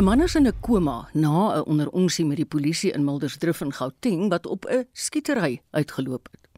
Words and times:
'n 0.00 0.04
Man 0.04 0.22
is 0.22 0.34
in 0.34 0.46
'n 0.46 0.60
koma 0.60 1.08
na 1.12 1.60
'n 1.60 1.64
onderonksie 1.72 2.24
met 2.24 2.36
die 2.36 2.46
polisie 2.46 2.92
in 2.92 3.04
Mildersdrift 3.04 3.60
in 3.60 3.72
Gauteng 3.72 4.30
wat 4.30 4.46
op 4.46 4.64
'n 4.64 4.86
skietery 4.92 5.60
uitgeloop 5.70 6.28
het. 6.30 6.48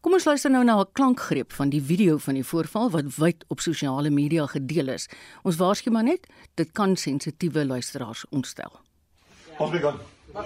Kom 0.00 0.12
ons 0.12 0.24
luister 0.24 0.50
nou 0.50 0.64
na 0.64 0.80
'n 0.80 0.92
klankgreep 0.92 1.52
van 1.52 1.68
die 1.68 1.82
video 1.82 2.18
van 2.18 2.34
die 2.34 2.44
voorval 2.44 2.90
wat 2.90 3.16
wyd 3.16 3.44
op 3.48 3.60
sosiale 3.60 4.10
media 4.10 4.46
gedeel 4.46 4.88
is. 4.88 5.08
Ons 5.42 5.56
waarsku 5.56 5.90
maar 5.90 6.04
net, 6.04 6.26
dit 6.54 6.72
kan 6.72 6.96
sensitiewe 6.96 7.66
luisteraars 7.66 8.24
ontstel. 8.30 8.72
Ons 9.58 9.70
begin. 9.70 9.94
Now, 10.32 10.42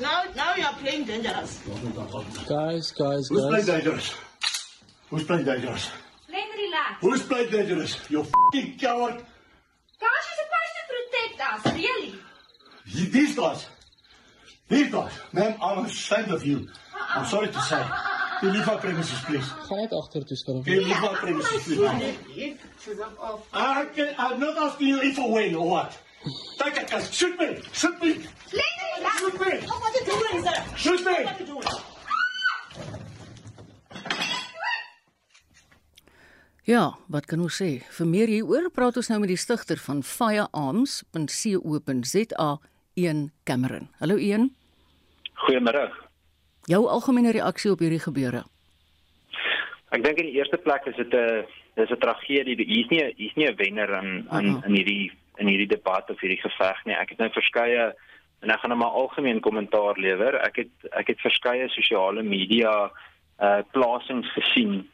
now, 0.00 0.24
now 0.34 0.56
you 0.56 0.64
are 0.64 0.76
playing 0.82 1.06
dangerous. 1.06 1.60
Guys, 2.46 2.92
guys, 2.92 3.28
Who's 3.28 3.46
playing 3.46 3.66
guys. 3.66 3.66
dangerous? 3.66 4.16
Who's 5.08 5.24
playing 5.24 5.46
dangerous? 5.46 5.90
Let 6.28 6.44
me 6.48 6.62
relax. 6.64 7.00
Who's 7.00 7.22
playing 7.26 7.50
dangerous? 7.50 8.00
You 8.08 8.24
fucking 8.24 8.78
coward. 8.78 9.24
Gosh, 10.00 10.24
you're 10.28 10.40
supposed 10.44 10.74
to 10.78 10.82
protect 10.92 11.36
us, 11.50 11.60
really. 11.74 12.14
You- 12.86 13.10
These 13.10 13.34
guys. 13.36 13.66
These 14.68 14.90
guys. 14.92 15.12
Ma'am, 15.32 15.54
I'm 15.62 15.84
ashamed 15.86 16.30
of 16.30 16.44
you. 16.44 16.68
Ah, 16.68 16.96
ah. 16.98 17.18
I'm 17.20 17.26
sorry 17.26 17.48
to 17.48 17.60
say. 17.62 17.80
Ah, 17.82 18.36
can 18.40 18.48
you 18.48 18.54
leave 18.58 18.66
my 18.66 18.76
premises, 18.76 19.18
please? 19.26 19.48
Gaan 19.68 19.78
net 19.80 19.92
agtertoe 19.92 20.36
staan. 20.36 20.62
Can 20.64 20.72
you 20.74 20.80
leave 20.88 21.00
my 21.00 21.14
premises, 21.14 21.62
please? 21.64 21.80
I 23.52 23.84
can, 23.94 24.14
I'm 24.18 24.40
not 24.40 24.56
asking 24.58 24.88
you 24.88 25.00
if 25.00 25.18
or 25.18 25.30
when 25.32 25.54
or 25.54 25.68
what. 25.68 25.96
Take 26.58 26.76
it, 26.78 26.90
guys. 26.90 27.12
Shoot 27.14 27.38
me. 27.38 27.60
Shoot 27.72 28.00
me. 28.02 28.10
Let 28.52 28.72
me 28.78 28.86
relax. 28.98 29.18
Shoot 29.20 29.40
me. 29.40 29.52
What 29.68 29.82
are 29.82 29.92
you 29.92 30.04
doing, 30.06 30.44
sir? 30.44 30.76
Shoot 30.76 31.04
me. 31.04 31.16
Ja, 36.64 36.96
wat 37.12 37.26
kan 37.28 37.42
ons 37.44 37.58
sê? 37.60 37.84
Vir 37.92 38.06
meer 38.08 38.30
hieroor 38.32 38.70
praat 38.72 38.96
ons 38.96 39.12
nou 39.12 39.20
met 39.20 39.28
die 39.28 39.36
stigter 39.36 39.76
van 39.84 40.00
firearms.co.za, 40.00 42.46
Ian 42.96 43.36
Cameron. 43.44 43.92
Hallo 44.00 44.16
Ian. 44.16 44.48
Goeiemôre. 45.44 45.92
Jou 46.72 46.88
algemene 46.88 47.36
reaksie 47.36 47.68
op 47.74 47.84
hierdie 47.84 48.00
gebeure? 48.00 48.48
Ek 49.92 50.00
dink 50.06 50.16
in 50.22 50.30
die 50.30 50.38
eerste 50.38 50.56
plek 50.56 50.86
is 50.88 50.96
dit 50.96 51.12
'n 51.12 51.44
dis 51.76 51.92
'n 51.92 52.00
tragedie. 52.00 52.56
Hier's 52.56 52.88
nie 52.88 53.12
hier's 53.20 53.36
nie 53.36 53.44
'n 53.50 53.56
wenner 53.60 54.00
in 54.00 54.24
in 54.32 54.64
in 54.64 54.72
hierdie 54.72 55.12
in 55.36 55.46
hierdie 55.46 55.76
debat 55.76 56.10
of 56.10 56.20
hierdie 56.20 56.40
geveg 56.40 56.84
nie. 56.86 56.96
Ek 56.96 57.10
het 57.10 57.18
nou 57.18 57.28
verskeie 57.28 57.94
en 58.40 58.50
ek 58.50 58.60
gaan 58.60 58.70
nou 58.70 58.78
maar 58.80 58.96
algemeen 58.96 59.40
kommentaar 59.40 59.98
lewer. 60.00 60.34
Ek 60.40 60.56
het 60.56 60.70
ek 60.92 61.06
het 61.08 61.20
verskeie 61.20 61.68
sosiale 61.68 62.22
media 62.22 62.90
uh 63.38 63.62
plasings 63.72 64.32
gesien 64.32 64.88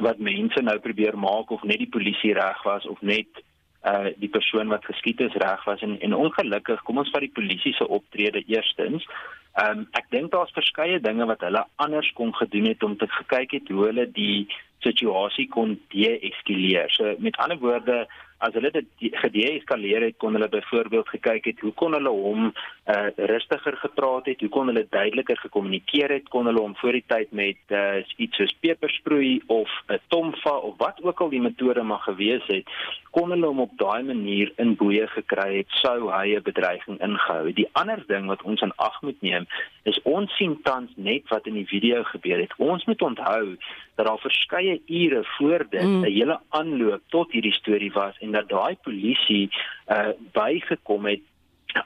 wat 0.00 0.18
mense 0.18 0.62
nou 0.62 0.78
probeer 0.78 1.18
maak 1.18 1.50
of 1.50 1.62
net 1.62 1.78
die 1.78 1.90
polisie 1.90 2.32
reg 2.34 2.62
was 2.62 2.86
of 2.86 3.00
net 3.00 3.42
uh 3.82 4.12
die 4.16 4.30
persoon 4.30 4.68
wat 4.70 4.84
geskiet 4.86 5.20
is 5.20 5.34
reg 5.42 5.64
was 5.64 5.80
en 5.82 5.98
en 6.00 6.14
ongelukkig 6.14 6.82
kom 6.82 6.98
ons 7.02 7.10
vat 7.10 7.24
die 7.24 7.34
polisie 7.34 7.74
se 7.74 7.88
optrede 7.88 8.44
eerstens. 8.46 9.06
Ehm 9.52 9.78
um, 9.78 9.86
ek 9.98 10.06
dink 10.10 10.30
daar's 10.32 10.54
verskeie 10.56 11.00
dinge 11.00 11.26
wat 11.26 11.40
hulle 11.44 11.64
anders 11.76 12.12
kon 12.18 12.34
gedoen 12.34 12.70
het 12.70 12.82
om 12.82 12.96
te 12.96 13.08
gekyk 13.08 13.50
het 13.58 13.68
hoe 13.68 13.86
hulle 13.86 14.06
die 14.10 14.46
situasie 14.82 15.48
kon 15.48 15.74
de-eskaleer. 15.94 16.90
So 16.90 17.14
met 17.18 17.36
ander 17.36 17.58
woorde, 17.58 18.06
as 18.42 18.54
hulle 18.58 18.70
dit 18.74 18.86
de- 18.98 19.10
gede-eskaleer 19.22 20.02
het, 20.08 20.16
kon 20.18 20.34
hulle 20.34 20.48
byvoorbeeld 20.48 21.08
gekyk 21.08 21.44
het 21.44 21.60
hoe 21.60 21.72
kon 21.72 21.92
hulle 21.96 22.10
hom 22.10 22.52
uh 22.90 23.08
rustiger 23.16 23.76
gepraat 23.78 24.26
het, 24.26 24.40
hoe 24.40 24.48
kon 24.50 24.66
hulle 24.66 24.86
duideliker 24.90 25.38
gekommunikeer 25.38 26.10
het, 26.10 26.28
kon 26.28 26.46
hulle 26.50 26.60
hom 26.60 26.74
voor 26.80 26.92
die 26.98 27.04
tyd 27.06 27.30
met 27.32 27.56
uh 27.70 28.02
iets 28.16 28.36
soos 28.36 28.54
pepersproei 28.60 29.40
of 29.46 29.70
'n 29.88 29.98
tomfa 30.08 30.56
of 30.56 30.74
wat 30.78 30.98
ook 31.02 31.20
al 31.20 31.28
die 31.30 31.40
metode 31.40 31.82
mag 31.82 32.02
gewees 32.04 32.46
het, 32.46 32.66
kon 33.10 33.30
hulle 33.30 33.46
hom 33.46 33.60
op 33.60 33.70
daai 33.78 34.02
manier 34.02 34.52
in 34.56 34.74
boeye 34.76 35.06
gekry 35.06 35.56
het 35.56 35.70
sou 35.82 36.10
hy 36.10 36.34
'n 36.36 36.42
bedreiging 36.42 37.00
ingehou 37.00 37.46
het. 37.46 37.56
Die 37.56 37.68
ander 37.72 38.04
ding 38.06 38.26
wat 38.26 38.42
ons 38.42 38.60
in 38.60 38.72
ag 38.76 39.02
moet 39.02 39.20
neem 39.22 39.46
is 39.84 40.00
ons 40.02 40.36
sien 40.36 40.58
tans 40.62 40.90
net 40.96 41.22
wat 41.28 41.46
in 41.46 41.54
die 41.54 41.66
video 41.66 42.02
gebeur 42.02 42.38
het. 42.38 42.52
Ons 42.56 42.84
moet 42.84 43.02
onthou 43.02 43.56
dat 43.96 44.06
daar 44.06 44.18
verskeie 44.18 44.80
ure 44.86 45.24
voor 45.38 45.66
dit 45.70 45.82
'n 45.82 45.86
Mm. 45.98 46.04
hele 46.04 46.40
aanloop 46.48 47.00
tot 47.08 47.32
hierdie 47.32 47.52
storie 47.52 47.92
was 47.92 48.18
en 48.18 48.31
dat 48.32 48.48
daai 48.48 48.76
polisie 48.82 49.50
uh 49.88 50.12
bygekom 50.32 51.06
het 51.06 51.22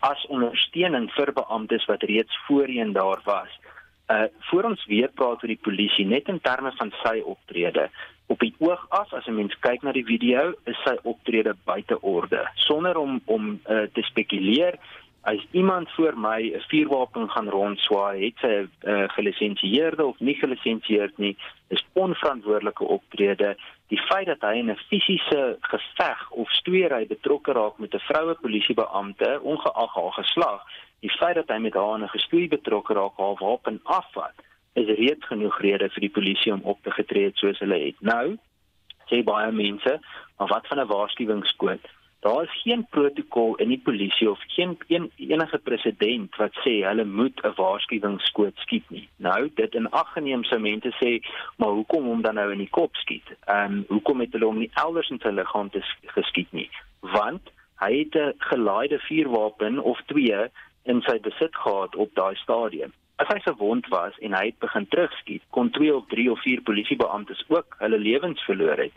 as 0.01 0.27
ondersteuning 0.27 1.11
vir 1.15 1.33
beamptes 1.33 1.87
wat 1.87 2.03
reeds 2.03 2.39
voorheen 2.47 2.93
daar 2.93 3.21
was. 3.25 3.53
Uh 4.11 4.27
voor 4.51 4.63
ons 4.71 4.87
weer 4.87 5.09
praat 5.09 5.43
oor 5.43 5.53
die 5.53 5.63
polisie 5.63 6.07
net 6.07 6.29
in 6.29 6.41
terme 6.41 6.73
van 6.77 6.93
sy 7.03 7.21
optrede. 7.25 7.89
Op 8.27 8.41
die 8.43 8.55
oog 8.59 8.87
af 8.89 9.13
as 9.13 9.27
'n 9.27 9.35
mens 9.35 9.59
kyk 9.61 9.83
na 9.83 9.93
die 9.93 10.05
video, 10.05 10.53
is 10.65 10.79
sy 10.85 10.97
optrede 11.03 11.55
buite 11.65 12.01
orde. 12.03 12.49
Sonder 12.55 12.97
om 12.97 13.21
om 13.25 13.61
uh, 13.71 13.83
te 13.93 14.03
spekuleer, 14.03 14.79
as 15.27 15.47
iemand 15.51 15.91
voor 15.91 16.19
my 16.19 16.41
'n 16.55 16.61
vuurwapen 16.69 17.31
gaan 17.31 17.49
rondswaai, 17.49 18.25
het 18.25 18.39
sy 18.39 18.47
'n 18.47 18.71
uh, 18.91 19.09
gelisensieerde 19.09 20.05
of 20.07 20.19
nie 20.19 20.35
gelisensieerd 20.35 21.19
nie, 21.19 21.37
is 21.69 21.87
onverantwoordelike 21.93 22.85
optrede. 22.85 23.57
Die 23.89 24.01
feit 24.01 24.27
dat 24.27 24.41
hy 24.41 24.55
in 24.57 24.71
'n 24.71 24.85
fisiese 24.89 25.57
geveg 25.61 26.31
of 26.31 26.51
stoeiery 26.51 27.07
betrokke 27.07 27.53
raak 27.53 27.79
met 27.79 27.95
'n 27.95 28.07
vroue 28.09 28.35
polisiebeampte, 28.35 29.41
ongeag 29.43 29.95
haar 29.95 30.13
geslag, 30.13 30.63
die 31.01 31.11
feit 31.11 31.35
dat 31.35 31.49
hy 31.49 31.59
met 31.59 31.75
haar 31.75 31.95
in 31.95 32.03
'n 32.03 32.17
gestoei 32.17 32.49
betrokke 32.49 32.93
raak, 32.93 33.17
haar 33.17 33.39
wapen 33.39 33.81
afvat, 33.83 34.35
is 34.73 34.87
reeds 34.87 35.27
genoeg 35.27 35.61
rede 35.61 35.89
vir 35.91 36.01
die 36.01 36.17
polisie 36.19 36.53
om 36.53 36.61
op 36.63 36.79
te 36.83 36.91
getree 36.91 37.25
het 37.25 37.37
soos 37.37 37.59
hulle 37.59 37.79
het. 37.79 38.01
Nou 38.01 38.39
sê 39.11 39.23
baie 39.25 39.53
mense, 39.53 40.01
maar 40.37 40.49
wat 40.49 40.67
van 40.67 40.81
'n 40.81 40.87
waarskuwingskoot? 40.87 41.96
Daar 42.21 42.43
is 42.43 42.63
geen 42.63 42.87
protokol 42.91 43.55
in 43.55 43.69
die 43.69 43.81
polisie 43.85 44.31
of 44.31 44.41
geen 44.47 44.79
een, 44.89 45.11
enige 45.17 45.59
president 45.59 46.37
wat 46.37 46.55
sê 46.65 46.75
hulle 46.89 47.05
moet 47.05 47.41
'n 47.43 47.53
waarskuwingskoot 47.57 48.57
skiet 48.59 48.91
nie. 48.91 49.09
Nou, 49.17 49.51
dit 49.55 49.75
in 49.75 49.91
ag 49.91 50.13
geneem 50.13 50.45
sou 50.45 50.61
mense 50.61 50.93
sê, 51.03 51.21
maar 51.57 51.69
hoekom 51.69 52.05
hom 52.05 52.23
dan 52.23 52.35
nou 52.35 52.53
in 52.53 52.59
die 52.59 52.71
kop 52.79 52.97
skiet? 52.97 53.29
Ehm 53.45 53.73
um, 53.73 53.85
hoekom 53.89 54.21
het 54.21 54.33
hulle 54.33 54.45
hom 54.45 54.59
nie 54.59 54.71
elders 54.75 55.11
in 55.11 55.21
sy 55.23 55.29
liggaam 55.29 55.71
geskiet 56.07 56.53
nie? 56.53 56.71
Want 57.01 57.53
hy 57.85 57.99
het 57.99 58.15
'n 58.15 58.35
gelaaide 58.39 58.99
vuurwapen 58.99 59.79
of 59.79 60.01
twee 60.07 60.49
in 60.83 61.03
sy 61.03 61.21
besit 61.21 61.57
gehad 61.57 61.97
op 61.97 62.15
daai 62.15 62.35
stadium. 62.35 62.93
As 63.17 63.29
hy 63.29 63.41
gewond 63.41 63.87
was 63.89 64.19
en 64.19 64.33
hy 64.33 64.45
het 64.47 64.59
begin 64.59 64.89
terugskiet, 64.89 65.43
kon 65.51 65.71
2 65.71 65.95
of 65.95 66.07
3 66.07 66.31
of 66.31 66.41
4 66.43 66.61
polisiebeamptes 66.61 67.45
ook 67.49 67.77
hulle 67.79 67.99
lewens 67.99 68.45
verloor 68.45 68.77
het. 68.77 68.93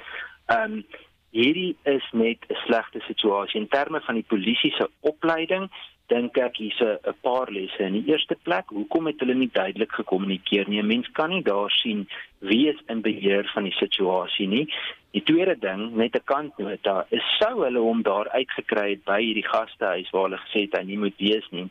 Ehm 0.46 0.72
um, 0.72 0.86
hierdie 1.32 1.76
is 1.84 2.06
net 2.12 2.40
'n 2.50 2.56
slegte 2.66 3.00
situasie 3.00 3.60
in 3.60 3.68
terme 3.68 4.02
van 4.02 4.16
die 4.16 4.28
polisie 4.28 4.72
se 4.72 4.90
opleiding. 5.00 5.70
Dink 6.08 6.38
ek 6.38 6.56
hier's 6.58 6.82
'n 6.82 6.98
'n 7.08 7.16
paar 7.22 7.52
lesse. 7.52 7.84
In 7.84 7.94
die 7.94 8.12
eerste 8.12 8.36
plek, 8.44 8.66
hoekom 8.68 9.06
het 9.08 9.20
hulle 9.20 9.36
nie 9.36 9.52
duidelik 9.52 9.92
gekommunikeer 9.92 10.70
nie? 10.70 10.82
'n 10.82 10.88
Mens 10.88 11.12
kan 11.12 11.30
nie 11.30 11.44
daar 11.44 11.72
sien 11.72 12.08
wie 12.40 12.68
is 12.70 12.82
in 12.88 13.02
beheer 13.02 13.50
van 13.54 13.64
die 13.64 13.78
situasie 13.84 14.48
nie. 14.48 14.74
Die 15.12 15.24
tweede 15.24 15.58
ding, 15.60 15.96
net 15.96 16.16
'n 16.16 16.24
kantnota, 16.24 17.06
is 17.10 17.38
sou 17.40 17.64
hulle 17.64 17.80
hom 17.80 18.02
daar 18.02 18.30
uitgekry 18.30 18.90
het 18.90 19.04
by 19.04 19.22
hierdie 19.22 19.48
gastehuis 19.48 20.10
waar 20.10 20.24
hulle 20.24 20.42
gesê 20.46 20.60
het 20.62 20.78
hy 20.78 20.84
nie 20.84 20.98
moet 20.98 21.18
wees 21.18 21.50
nie 21.52 21.70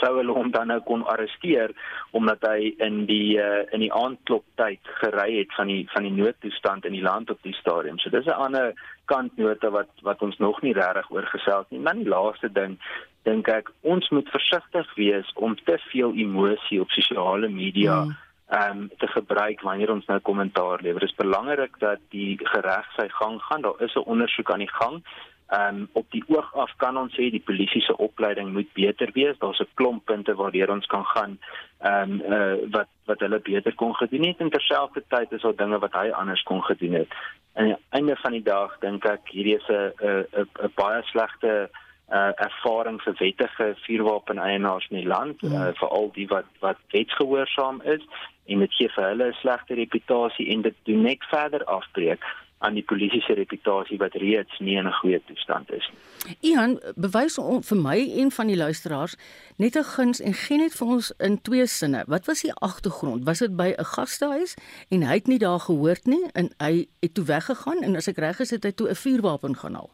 sou 0.00 0.16
hulle 0.16 0.32
hom 0.32 0.50
dan 0.50 0.68
nou 0.72 0.80
kon 0.80 1.04
arresteer 1.06 1.72
omdat 2.10 2.44
hy 2.48 2.74
in 2.78 3.04
die 3.06 3.38
uh, 3.38 3.64
in 3.72 3.80
die 3.80 3.92
aandkloptyd 3.92 4.80
gery 5.00 5.38
het 5.38 5.54
van 5.56 5.66
die 5.72 5.82
van 5.94 6.02
die 6.02 6.12
noodtoestand 6.12 6.84
in 6.84 6.92
die 6.92 7.02
land 7.02 7.30
op 7.30 7.42
die 7.42 7.56
stadium. 7.60 7.98
So 7.98 8.10
dis 8.10 8.26
'n 8.26 8.42
ander 8.46 8.74
kantnota 9.04 9.70
wat 9.70 9.90
wat 10.02 10.22
ons 10.22 10.38
nog 10.38 10.62
nie 10.62 10.72
regtig 10.72 11.10
oor 11.10 11.26
gesels 11.26 11.66
nie. 11.70 11.82
Dan 11.82 12.02
die 12.02 12.08
laaste 12.08 12.52
ding 12.52 12.78
dink 13.22 13.48
ek 13.48 13.70
ons 13.82 14.08
moet 14.10 14.28
versigtig 14.28 14.94
wees 14.94 15.32
om 15.34 15.56
te 15.64 15.78
veel 15.90 16.14
emosie 16.14 16.80
op 16.80 16.90
sosiale 16.90 17.48
media 17.48 18.04
Mm. 18.04 18.16
ehm 18.46 18.78
um, 18.78 18.90
te 18.98 19.06
gebruik 19.06 19.60
wanneer 19.60 19.90
ons 19.90 20.06
nou 20.06 20.20
kommentaar 20.20 20.78
lewer. 20.82 21.00
Dit 21.00 21.08
is 21.08 21.16
belangrik 21.16 21.78
dat 21.78 21.98
die 22.10 22.38
gereg 22.42 22.86
sy 22.96 23.08
gang 23.08 23.42
gaan. 23.42 23.62
Daar 23.62 23.80
is 23.82 23.94
'n 23.94 24.06
ondersoek 24.06 24.50
aan 24.50 24.58
die 24.58 24.74
gang. 24.80 25.02
Ehm 25.48 25.76
um, 25.76 25.88
op 25.92 26.06
die 26.10 26.24
oog 26.26 26.54
af 26.54 26.72
kan 26.76 26.96
ons 26.98 27.12
sê 27.14 27.28
die 27.30 27.42
polisie 27.44 27.80
se 27.82 27.96
opleiding 27.96 28.52
moet 28.52 28.72
beter 28.72 29.10
wees. 29.14 29.38
Daar's 29.38 29.60
'n 29.60 29.68
klomp 29.74 30.04
punte 30.04 30.34
waardeur 30.34 30.70
ons 30.70 30.86
kan 30.86 31.04
gaan 31.04 31.38
ehm 31.78 32.10
um, 32.10 32.32
uh, 32.32 32.54
wat 32.70 32.88
wat 33.04 33.20
hulle 33.20 33.38
beter 33.38 33.74
kon 33.74 33.94
gedoen 33.94 34.24
het 34.26 34.40
en 34.40 34.50
terselfdertyd 34.50 35.32
is 35.32 35.42
daar 35.42 35.56
dinge 35.56 35.78
wat 35.78 35.92
hy 35.92 36.10
anders 36.10 36.42
kon 36.42 36.62
gedoen 36.62 36.92
het. 36.92 37.08
Aan 37.54 37.64
die 37.64 37.76
einde 37.90 38.16
van 38.16 38.32
die 38.32 38.42
dag 38.42 38.78
dink 38.78 39.04
ek 39.04 39.28
hierdie 39.30 39.56
is 39.56 39.68
'n 39.68 39.92
'n 40.02 40.48
'n 40.64 40.72
baie 40.74 41.02
slegte 41.02 41.70
uh 42.12 42.32
ervaring 42.36 43.02
vir 43.02 43.14
wettige 43.18 43.74
vuurwapeneienaars 43.86 44.86
in 44.90 44.96
die 44.96 45.06
land, 45.06 45.36
Ja. 45.40 45.68
uh, 45.68 45.74
veral 45.74 46.10
die 46.12 46.26
wat 46.26 46.46
wat 46.60 46.78
wetsgehoorsaam 46.90 47.80
is 47.82 48.02
en 48.46 48.58
dit 48.58 48.74
gee 48.74 48.88
vir 48.88 49.04
hulle 49.04 49.28
'n 49.28 49.32
slegte 49.42 49.74
reputasie 49.74 50.48
en 50.50 50.62
dit 50.62 50.74
doen 50.82 51.02
net 51.02 51.24
verder 51.30 51.64
afbreek 51.64 52.24
aan 52.58 52.74
die 52.74 52.82
polisie 52.82 53.20
se 53.20 53.34
reputasie 53.34 53.98
wat 53.98 54.14
reeds 54.14 54.58
nie 54.58 54.76
in 54.76 54.86
'n 54.86 54.98
goeie 55.00 55.20
toestand 55.26 55.70
is 55.72 55.88
nie. 55.92 56.06
Ian, 56.40 56.80
bewys 56.96 57.38
on, 57.38 57.62
vir 57.62 57.76
my 57.76 57.98
en 58.20 58.30
van 58.30 58.46
die 58.46 58.56
luisteraars 58.56 59.16
net 59.56 59.76
'n 59.76 59.84
guns 59.84 60.20
en 60.20 60.32
gee 60.32 60.58
net 60.58 60.74
vir 60.74 60.86
ons 60.86 61.12
in 61.18 61.42
twee 61.42 61.66
sinne. 61.66 62.04
Wat 62.06 62.26
was 62.26 62.42
die 62.42 62.54
agtergrond? 62.54 63.24
Was 63.24 63.38
dit 63.38 63.56
by 63.56 63.74
'n 63.78 63.84
gastehuis 63.84 64.56
en 64.88 65.02
hy 65.02 65.14
het 65.14 65.26
nie 65.26 65.38
daar 65.38 65.60
gehoord 65.60 66.06
nie 66.06 66.24
en 66.32 66.50
hy 66.58 66.86
het 67.00 67.14
toe 67.14 67.24
weggegaan 67.24 67.82
en 67.82 67.96
as 67.96 68.08
ek 68.08 68.18
reg 68.18 68.40
is 68.40 68.50
het 68.50 68.64
hy 68.64 68.72
toe 68.72 68.88
'n 68.88 68.94
vuurwapen 68.94 69.56
gaan 69.56 69.74
haal. 69.74 69.90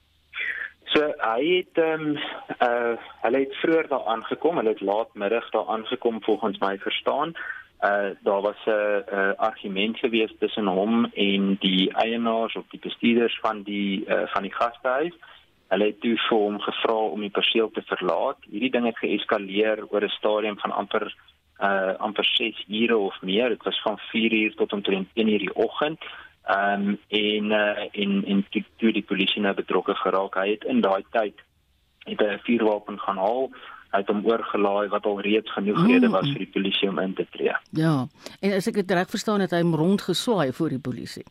So 0.93 1.01
hy 1.19 1.45
het 1.57 1.79
ehm 1.81 2.01
um, 2.01 2.17
uh 2.61 2.97
hulle 3.23 3.39
het 3.39 3.55
vroeër 3.55 3.89
daar 3.89 4.07
aangekom, 4.07 4.57
hulle 4.57 4.69
het 4.69 4.81
laatmiddag 4.81 5.51
daar 5.51 5.67
aangekom 5.67 6.23
volgens 6.23 6.59
my 6.59 6.79
verstaan. 6.79 7.33
Uh 7.83 8.11
daar 8.23 8.41
was 8.41 8.61
'n 8.67 8.71
uh, 8.71 8.97
uh, 9.13 9.33
argument 9.37 9.99
gewees 9.99 10.33
tussen 10.39 10.67
hom 10.67 11.05
en 11.05 11.57
die 11.61 11.93
eienaars 11.93 12.55
of 12.55 12.65
die 12.71 12.81
bestuurders 12.81 13.39
van 13.41 13.63
die 13.63 14.05
uh, 14.07 14.23
van 14.27 14.43
die 14.43 14.55
gastehuis. 14.55 15.15
Hulle 15.69 15.85
het 15.85 16.01
toe 16.01 16.17
vir 16.29 16.39
hom 16.39 16.61
gevra 16.61 16.95
om 16.95 17.21
die 17.21 17.31
perseel 17.31 17.71
te 17.71 17.83
verlaat. 17.83 18.39
Hierdie 18.51 18.71
ding 18.71 18.87
het 18.87 18.99
geeskaleer 18.99 19.87
oor 19.89 20.05
'n 20.05 20.09
stadium 20.19 20.59
van 20.59 20.71
amper 20.71 21.15
uh 21.63 21.95
amper 21.99 22.25
6 22.25 22.65
ure 22.69 22.97
of 22.97 23.23
meer. 23.23 23.49
Dit 23.49 23.63
was 23.63 23.81
van 23.83 23.99
4 23.99 24.33
uur 24.33 24.55
tot 24.55 24.73
omtrent 24.73 25.09
1 25.15 25.29
uur 25.29 25.39
die 25.39 25.55
oggend. 25.55 26.01
Ehm 26.45 26.89
um, 26.89 26.99
en 27.09 27.45
uh, 27.45 27.89
en 27.93 28.25
en 28.25 28.47
toe, 28.51 28.65
toe 28.77 28.93
die 28.93 29.03
polisie 29.03 29.41
nou 29.41 29.55
betrokke 29.55 29.95
geraak. 29.95 30.35
Hy 30.35 30.51
het 30.51 30.65
in 30.65 30.81
daai 30.81 31.05
tyd 31.11 31.39
het 32.05 32.21
'n 32.21 32.41
vuurwapen 32.43 32.99
gaan 32.99 33.17
haal. 33.17 33.51
Hy 33.93 34.01
het 34.01 34.09
hom 34.09 34.23
oorgelaai 34.25 34.89
wat 34.89 35.07
al 35.07 35.21
reeds 35.21 35.53
genoeg 35.53 35.83
rede 35.87 36.09
was 36.09 36.31
vir 36.31 36.47
die 36.47 36.53
polisie 36.55 36.89
om 36.89 36.99
in 37.03 37.13
te 37.15 37.27
tree. 37.35 37.53
Ja. 37.77 38.07
En 38.41 38.57
as 38.57 38.69
ek 38.71 38.81
dit 38.81 38.95
reg 38.97 39.11
verstaan 39.13 39.45
het 39.45 39.53
hy 39.53 39.61
hom 39.61 39.75
rondgeswaai 39.77 40.53
voor 40.57 40.73
die 40.73 40.81
polisie. 40.81 41.27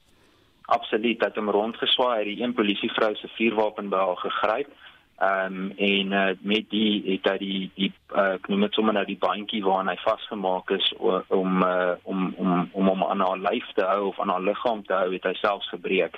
Absoluut, 0.72 1.20
hy 1.20 1.28
het 1.32 1.40
hom 1.42 1.50
rondgeswaai. 1.50 2.14
Hy 2.14 2.22
het 2.22 2.30
die 2.30 2.46
een 2.46 2.54
polisievrou 2.54 3.16
se 3.18 3.28
vuurwapen 3.38 3.90
by 3.90 4.04
haar 4.06 4.22
gegryp. 4.22 4.70
Ehm 5.18 5.56
um, 5.56 5.72
en 5.78 6.12
uh, 6.12 6.30
met 6.42 6.70
die 6.70 7.04
het 7.06 7.28
hy 7.30 7.38
die 7.38 7.72
die 7.76 7.92
uh, 8.16 8.34
ek 8.40 8.48
noem 8.50 8.66
dit 8.66 8.74
sommer 8.74 8.96
nou 8.98 9.04
die 9.06 9.20
bandjie 9.22 9.62
waaraan 9.62 9.92
hy 9.92 9.98
vasgemaak 10.02 10.72
is 10.74 10.88
om 10.98 11.62
uh, 11.62 11.94
om 12.04 12.34
om 12.42 12.70
om 12.72 12.90
hom 12.90 13.04
aan 13.06 13.22
haar 13.22 13.38
lyf 13.38 13.68
te 13.78 13.86
hou 13.86 14.08
of 14.08 14.20
aan 14.20 14.34
haar 14.34 14.42
liggaam 14.42 14.82
te 14.88 14.98
hou 14.98 15.12
het 15.14 15.30
hy 15.30 15.36
selfs 15.38 15.70
gebreek. 15.70 16.18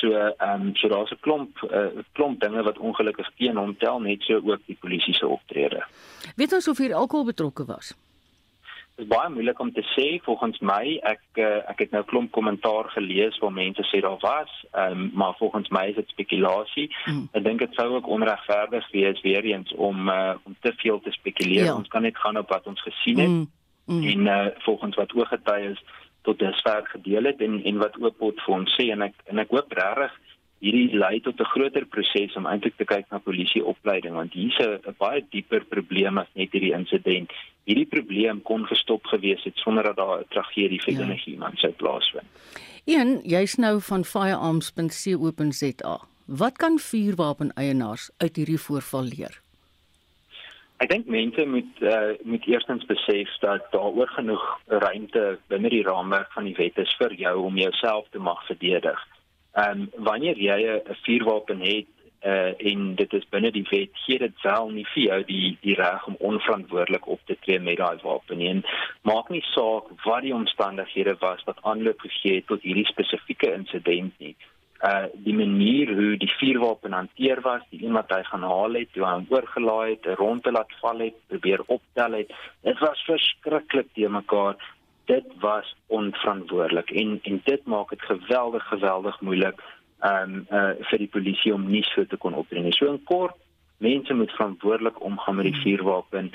So 0.00 0.10
ehm 0.10 0.66
um, 0.66 0.74
so 0.74 0.90
daar's 0.90 1.14
'n 1.14 1.22
klomp 1.22 1.62
uh, 1.70 2.02
klomp 2.18 2.40
dinge 2.40 2.62
wat 2.62 2.78
ongelukkig 2.78 3.30
teen 3.38 3.56
hom 3.56 3.76
tel 3.78 4.00
net 4.00 4.22
so 4.22 4.42
ook 4.42 4.66
die 4.66 4.78
polisie 4.80 5.14
se 5.14 5.26
optrede. 5.26 5.86
Weet 6.36 6.52
ons 6.52 6.68
of 6.68 6.78
hier 6.78 6.94
alkohol 6.94 7.24
betrokke 7.24 7.64
was? 7.64 7.94
Is 9.00 9.08
baie 9.10 9.30
moeilik 9.32 9.60
om 9.60 9.72
te 9.72 9.84
sê 9.94 10.06
volgens 10.24 10.58
my 10.72 10.98
ek 11.08 11.22
uh, 11.40 11.60
ek 11.72 11.84
het 11.84 11.94
nou 11.94 12.02
klomp 12.08 12.32
kommentaar 12.36 12.90
gelees 12.94 13.38
waar 13.42 13.54
mense 13.54 13.84
sê 13.90 14.02
daar 14.04 14.18
was 14.22 14.52
um, 14.72 15.08
maar 15.14 15.34
volgens 15.38 15.68
my 15.74 15.86
is 15.90 15.98
dit 15.98 16.12
spekulasie 16.14 16.88
mm. 17.06 17.28
ek 17.38 17.44
dink 17.46 17.64
dit 17.64 17.78
sou 17.78 17.88
ook 17.96 18.10
onregverdig 18.18 18.90
wees 18.94 19.22
weer 19.26 19.48
eens 19.52 19.74
om 19.74 20.08
uh, 20.08 20.34
om 20.44 20.56
te 20.60 20.72
veel 20.82 21.00
te 21.04 21.14
spekuleer 21.16 21.70
ja. 21.70 21.76
ons 21.76 21.88
kan 21.88 22.06
net 22.06 22.18
gaan 22.18 22.40
op 22.40 22.52
wat 22.52 22.66
ons 22.70 22.82
gesien 22.88 23.18
het 23.24 23.34
mm. 23.36 23.48
Mm. 23.90 24.06
en 24.12 24.26
uh, 24.26 24.46
volgens 24.66 24.96
wat 24.96 25.14
ooggetuies 25.16 25.80
tot 26.22 26.38
dusver 26.38 26.86
gedeel 26.94 27.30
het 27.32 27.40
en 27.40 27.62
en 27.64 27.78
wat 27.80 27.96
Oopot 28.00 28.42
vir 28.46 28.54
ons 28.54 28.76
sê 28.76 28.90
en 28.94 29.08
ek 29.08 29.16
en 29.32 29.42
ek 29.42 29.54
hoop 29.54 29.72
regtig 29.78 30.18
hierdie 30.60 30.96
lei 30.96 31.20
tot 31.20 31.40
'n 31.40 31.52
groter 31.54 31.84
proses 31.86 32.36
om 32.36 32.46
eintlik 32.46 32.76
te 32.76 32.84
kyk 32.84 33.06
na 33.10 33.18
polisieopleiding 33.18 34.14
want 34.14 34.32
hier's 34.32 34.58
'n 34.60 34.94
baie 34.98 35.24
dieper 35.30 35.64
probleem 35.64 36.18
as 36.18 36.28
net 36.34 36.52
hierdie 36.52 36.72
insident. 36.72 37.32
Hierdie 37.64 37.86
probleem 37.86 38.42
kon 38.42 38.66
gestop 38.66 39.04
gewees 39.06 39.44
het 39.44 39.56
sonder 39.56 39.84
dat 39.84 39.96
daar 39.96 40.20
'n 40.20 40.28
tragedie 40.28 40.82
vir 40.82 40.94
ja. 40.94 41.00
enigiemand 41.00 41.58
sou 41.58 41.72
plaasvind. 41.72 42.28
Een, 42.84 43.20
jy's 43.24 43.56
nou 43.56 43.80
van 43.80 44.04
firearms.co.za. 44.04 46.00
Wat 46.26 46.56
kan 46.56 46.78
vuurwapeneienaars 46.78 48.10
uit 48.16 48.36
hierdie 48.36 48.58
voorval 48.58 49.02
leer? 49.02 49.40
Ek 50.80 50.88
dink 50.88 51.06
mense 51.06 51.46
moet 51.46 51.82
uh, 51.84 52.16
moet 52.24 52.46
eerstens 52.46 52.86
besef 52.88 53.28
dat 53.40 53.66
daar 53.72 53.92
oor 53.92 54.08
genoeg 54.08 54.60
ruimte 54.66 55.38
binne 55.52 55.68
die 55.68 55.82
raamwerk 55.82 56.32
van 56.32 56.44
die 56.44 56.54
wet 56.56 56.78
is 56.78 56.94
vir 56.96 57.12
jou 57.14 57.34
om 57.44 57.56
jouself 57.56 58.06
te 58.10 58.18
mag 58.18 58.46
verdedig. 58.46 59.06
Ehm 59.60 59.80
um, 59.80 60.04
wanneer 60.10 60.36
jy 60.38 60.60
'n 60.66 60.96
vuurwapen 61.04 61.60
het 61.60 61.88
uh 62.22 62.52
en 62.70 62.94
dit 62.94 63.12
is 63.12 63.28
binne 63.32 63.50
die 63.50 63.66
wet 63.70 63.90
gee 64.04 64.18
dit 64.18 64.42
wel 64.42 64.70
nie 64.70 64.84
vir 64.92 65.02
jou 65.02 65.20
die 65.24 65.56
die 65.60 65.74
reg 65.74 66.06
om 66.06 66.16
onverantwoordelik 66.18 67.06
op 67.08 67.20
te 67.24 67.36
tree 67.40 67.60
met 67.60 67.78
daai 67.80 67.98
wapen 68.02 68.38
nie. 68.38 68.62
Maak 69.02 69.30
nie 69.32 69.44
saak 69.54 69.88
wat 70.04 70.22
die 70.22 70.34
omstandighede 70.34 71.16
was 71.20 71.44
wat 71.44 71.62
aanloop 71.62 72.00
gegee 72.00 72.34
het 72.34 72.46
tot 72.46 72.62
hierdie 72.62 72.86
spesifieke 72.92 73.52
insident 73.52 74.12
nie. 74.18 74.36
Uh 74.84 75.06
die 75.14 75.34
manier 75.34 75.94
hoe 75.96 76.16
die 76.16 76.32
vuurwapen 76.40 76.92
hanteer 76.92 77.40
was, 77.40 77.64
die 77.70 77.84
een 77.84 77.96
wat 77.96 78.12
hy 78.12 78.22
gaan 78.28 78.44
haal 78.52 78.76
het, 78.80 78.92
hoe 78.94 79.06
hy 79.06 79.14
hom 79.14 79.26
oorgelaai 79.28 79.90
het, 79.90 80.12
rond 80.20 80.42
te 80.42 80.52
laat 80.52 80.76
val 80.82 81.00
het, 81.06 81.16
probeer 81.32 81.64
optel 81.66 82.20
het. 82.20 82.36
Dit 82.68 82.78
was 82.84 83.08
verskriklik 83.08 83.88
te 83.94 84.08
mekaar 84.08 84.60
dit 85.10 85.26
was 85.40 85.76
onverantwoordelik 85.86 86.90
en 86.90 87.18
en 87.22 87.40
dit 87.44 87.64
maak 87.64 87.90
dit 87.90 88.02
geweldig 88.02 88.68
geweldig 88.68 89.20
moeilik 89.20 89.62
um 90.12 90.46
uh 90.50 90.70
vir 90.90 90.98
die 90.98 91.12
polisie 91.16 91.54
om 91.54 91.70
nie 91.70 91.84
so 91.92 92.06
te 92.06 92.16
kon 92.16 92.34
optree 92.34 92.62
nie. 92.64 92.76
So 92.76 92.86
in 92.92 93.04
kort, 93.04 93.36
mense 93.78 94.14
moet 94.14 94.36
verantwoordelik 94.36 95.04
omgaan 95.04 95.36
met 95.36 95.44
die 95.50 95.54
hmm. 95.54 95.64
vuurwapen. 95.64 96.26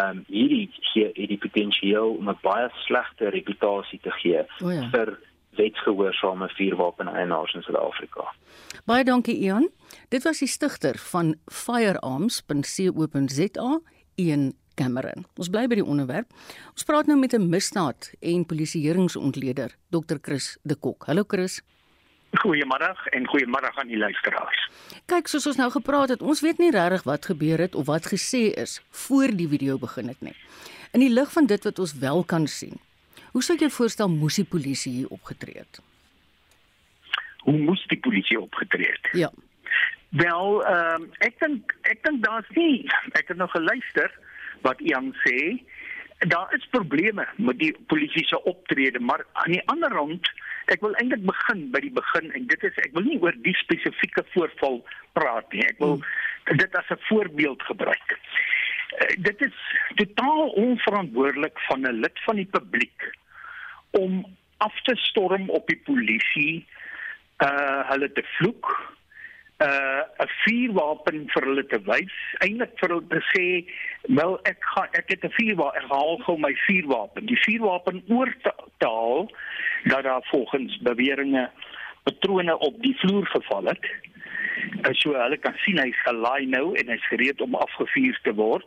Um 0.00 0.24
hierdie 0.28 0.70
gee 0.92 1.06
het 1.06 1.28
die 1.34 1.44
potensiaal 1.44 2.10
om 2.16 2.28
'n 2.28 2.38
baie 2.42 2.68
slegte 2.86 3.24
reputasie 3.28 4.00
te 4.02 4.12
gee 4.22 4.40
oh 4.64 4.72
ja. 4.72 4.88
vir 4.94 5.08
wetsgehoorsame 5.56 6.48
vuurwapeneienaars 6.48 7.54
in 7.54 7.62
Suid-Afrika. 7.62 8.34
Baie 8.86 9.04
dankie 9.04 9.36
Ian. 9.36 9.70
Dit 10.08 10.22
was 10.24 10.38
die 10.38 10.48
stigter 10.48 10.98
van 10.98 11.34
firearms.co.za, 11.52 13.80
Ian 14.14 14.52
Cameron. 14.82 15.26
Ons 15.38 15.50
bly 15.52 15.66
by 15.70 15.78
die 15.78 15.86
onderwerp. 15.86 16.30
Ons 16.72 16.86
praat 16.88 17.06
nou 17.10 17.18
met 17.18 17.34
'n 17.34 17.48
misdaad 17.48 18.12
en 18.20 18.46
polisieeringsontleder, 18.46 19.76
Dr. 19.90 20.18
Chris 20.22 20.58
de 20.62 20.74
Kok. 20.74 21.04
Hallo 21.06 21.24
Chris. 21.26 21.62
Goeiemôre 22.32 22.90
en 23.12 23.26
goeiemôre 23.28 23.70
aan 23.74 23.88
die 23.88 23.98
luisteraars. 23.98 24.70
Kyk, 25.06 25.28
soos 25.28 25.46
ons 25.46 25.56
nou 25.56 25.70
gepraat 25.70 26.08
het, 26.08 26.22
ons 26.22 26.40
weet 26.40 26.58
nie 26.58 26.70
regtig 26.70 27.02
wat 27.02 27.26
gebeur 27.26 27.58
het 27.58 27.74
of 27.74 27.86
wat 27.86 28.06
gesê 28.06 28.54
is 28.56 28.80
voor 28.90 29.28
die 29.36 29.48
video 29.48 29.78
begin 29.78 30.08
het 30.08 30.20
nie. 30.20 30.34
In 30.92 31.00
die 31.00 31.12
lig 31.12 31.32
van 31.32 31.46
dit 31.46 31.64
wat 31.64 31.78
ons 31.78 31.92
wel 31.98 32.24
kan 32.24 32.46
sien. 32.46 32.80
Hoe 33.32 33.42
sou 33.42 33.58
jy 33.58 33.68
voorstel 33.70 34.08
moes 34.08 34.36
die 34.36 34.44
polisie 34.44 34.92
hier 34.92 35.08
opgetree 35.08 35.58
het? 35.58 35.80
Hoe 37.44 37.58
moes 37.58 37.86
die 37.86 38.00
polisie 38.00 38.40
opgetree 38.40 38.90
het? 38.90 39.08
Ja. 39.12 39.30
Wel, 40.08 40.64
ehm 40.64 41.02
um, 41.02 41.10
ek 41.18 41.38
dink 41.38 41.76
ek 41.82 42.02
dink 42.04 42.24
daar's 42.24 42.48
nie 42.48 42.88
ek 43.12 43.28
het 43.28 43.36
nog 43.36 43.50
geluister 43.50 44.10
wat 44.62 44.80
Ian 44.80 45.12
sê, 45.24 45.58
daar 46.30 46.54
is 46.54 46.66
probleme 46.70 47.26
met 47.36 47.58
die 47.58 47.72
polisie 47.86 48.26
se 48.26 48.42
optrede, 48.42 49.00
maar 49.00 49.24
aan 49.32 49.56
die 49.56 49.62
ander 49.66 49.90
kant, 49.90 50.28
ek 50.70 50.82
wil 50.84 50.94
eintlik 51.00 51.24
begin 51.26 51.64
by 51.74 51.80
die 51.82 51.94
begin 51.94 52.30
en 52.36 52.46
dit 52.50 52.66
is 52.68 52.78
ek 52.84 52.92
wil 52.96 53.06
nie 53.06 53.18
oor 53.22 53.34
die 53.46 53.54
spesifieke 53.58 54.24
voorval 54.34 54.82
praat 55.18 55.48
nie. 55.52 55.64
Ek 55.66 55.80
wil 55.82 55.98
hmm. 55.98 56.60
dit 56.60 56.76
as 56.78 56.90
'n 56.90 57.02
voorbeeld 57.08 57.62
gebruik. 57.62 58.14
Uh, 58.14 59.10
dit 59.18 59.42
is 59.48 59.58
totaal 59.96 60.54
onverantwoordelik 60.66 61.58
van 61.68 61.86
'n 61.86 62.00
lid 62.04 62.22
van 62.26 62.36
die 62.36 62.50
publiek 62.50 63.10
om 63.90 64.24
af 64.58 64.80
te 64.82 64.94
storm 64.96 65.50
op 65.50 65.66
die 65.66 65.80
polisie, 65.84 66.66
uh 67.42 67.82
hulle 67.90 68.12
te 68.12 68.22
vloek, 68.38 68.70
uh 69.62 70.02
'n 70.24 70.30
vuurwapen 70.44 71.26
vir 71.32 71.44
hulle 71.48 71.66
te 71.66 71.78
wys, 71.86 72.14
eintlik 72.44 72.72
vir 72.80 72.88
hulle 72.88 73.08
te 73.08 73.22
sê, 73.32 73.46
"Wel, 74.18 74.38
ek 74.44 74.58
gaan 74.74 74.88
ek 74.92 75.08
het 75.08 75.24
'n 75.24 75.34
vuurwapen, 75.38 75.82
ek 75.82 75.90
haal 75.90 76.16
gou 76.26 76.38
my 76.38 76.54
vuurwapen." 76.66 77.26
Die 77.26 77.42
vuurwapen 77.46 78.02
oor 78.08 78.34
te 78.42 78.52
haal 78.86 79.30
dat 79.84 80.02
daar 80.02 80.26
volgens 80.30 80.78
beweringe 80.78 81.50
patrone 82.02 82.58
op 82.58 82.82
die 82.82 82.96
vloer 82.98 83.26
geval 83.26 83.64
het. 83.64 83.86
En 84.82 84.94
so 84.94 85.14
hulle 85.14 85.36
kan 85.36 85.54
sien 85.64 85.78
hy's 85.78 86.02
gelaai 86.02 86.46
nou 86.46 86.74
en 86.78 86.88
hy's 86.88 87.06
gereed 87.06 87.40
om 87.40 87.54
afgevuur 87.54 88.18
te 88.22 88.34
word. 88.34 88.66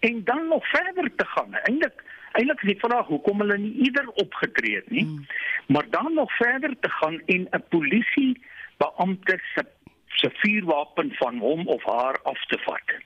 En 0.00 0.24
dan 0.24 0.48
nog 0.48 0.68
verder 0.68 1.14
te 1.16 1.26
gaan. 1.26 1.54
Eintlik 1.54 2.04
eintlik 2.32 2.62
is 2.62 2.72
die 2.72 2.80
vraag 2.80 3.06
hoekom 3.06 3.40
hulle 3.44 3.58
nie 3.58 3.74
eerder 3.84 4.08
opgetree 4.24 4.76
het 4.80 4.90
nie. 4.90 5.04
Hmm. 5.04 5.26
Maar 5.66 5.86
dan 5.90 6.14
nog 6.14 6.36
verder 6.36 6.74
te 6.80 6.88
gaan 6.88 7.20
en 7.26 7.48
'n 7.50 7.64
polisie 7.68 8.40
beampte 8.76 9.38
se 9.54 9.66
se 10.14 10.30
vuurwapen 10.42 11.14
van 11.14 11.38
hom 11.38 11.66
of 11.66 11.84
haar 11.84 12.20
af 12.22 12.46
te 12.46 12.58
vat. 12.64 12.96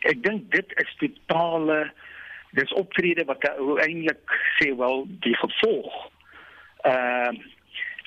Ek 0.00 0.22
dink 0.22 0.50
dit 0.50 0.72
is 0.82 0.94
totale 0.98 1.92
dis 2.56 2.72
optrede 2.72 3.24
wat 3.24 3.44
eintlik 3.84 4.36
sê 4.58 4.70
wel 4.76 5.04
die 5.24 5.36
gevolg 5.36 5.96
ehm 6.86 7.34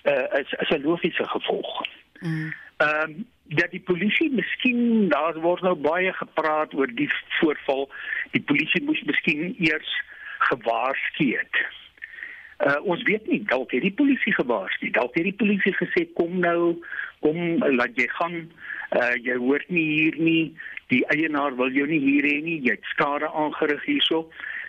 uh, 0.06 0.14
uh, 0.14 0.40
is, 0.40 0.52
is 0.52 0.70
'n 0.70 0.82
logiese 0.82 1.28
gevolg. 1.28 1.86
Mm. 2.20 2.54
Ehm 2.78 3.10
mm. 3.10 3.16
um, 3.16 3.28
dat 3.50 3.72
die 3.72 3.82
polisie 3.82 4.30
miskien 4.32 5.10
daar 5.10 5.40
word 5.42 5.62
nou 5.62 5.76
baie 5.76 6.14
gepraat 6.14 6.74
oor 6.74 6.88
die 6.94 7.10
voorval. 7.40 7.90
Die 8.32 8.42
polisie 8.42 8.84
moes 8.84 9.02
miskien 9.02 9.56
eers 9.58 9.94
gewaarsku 10.38 11.32
het. 11.38 11.66
Uh, 12.60 12.76
ons 12.84 13.04
weet 13.08 13.28
nie 13.32 13.40
dalk 13.48 13.72
het 13.72 13.86
die 13.86 13.96
polisie 13.96 14.34
gewaarsku. 14.36 14.90
Dalk 14.96 15.16
het 15.16 15.24
die 15.30 15.38
polisie 15.40 15.74
gesê 15.78 16.06
kom 16.18 16.40
nou 16.44 16.76
kom 17.24 17.64
laat 17.64 17.96
jy 18.00 18.08
gaan. 18.20 18.38
Uh, 18.92 19.16
jy 19.24 19.38
hoort 19.40 19.70
nie 19.70 19.88
hier 19.94 20.20
nie. 20.20 20.44
Die 20.92 21.06
eienaar 21.14 21.56
wil 21.56 21.72
jou 21.72 21.88
nie 21.88 22.02
hier 22.04 22.28
hê 22.28 22.40
nie. 22.44 22.60
Jy 22.66 22.76
het 22.78 22.94
skade 22.94 23.30
aangerig 23.32 23.84
hierso. 23.88 24.26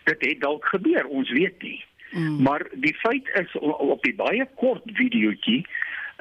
Dit 0.07 0.23
het 0.27 0.43
dalk 0.45 0.67
gebeur 0.71 1.09
ons 1.09 1.31
weet 1.35 1.63
nie. 1.67 1.81
Mm. 2.11 2.43
maar 2.43 2.67
die 2.73 2.95
feit 2.95 3.29
is 3.39 3.53
op 3.61 4.03
die 4.03 4.15
baie 4.15 4.47
kort 4.59 4.83
videoetjie 4.99 5.63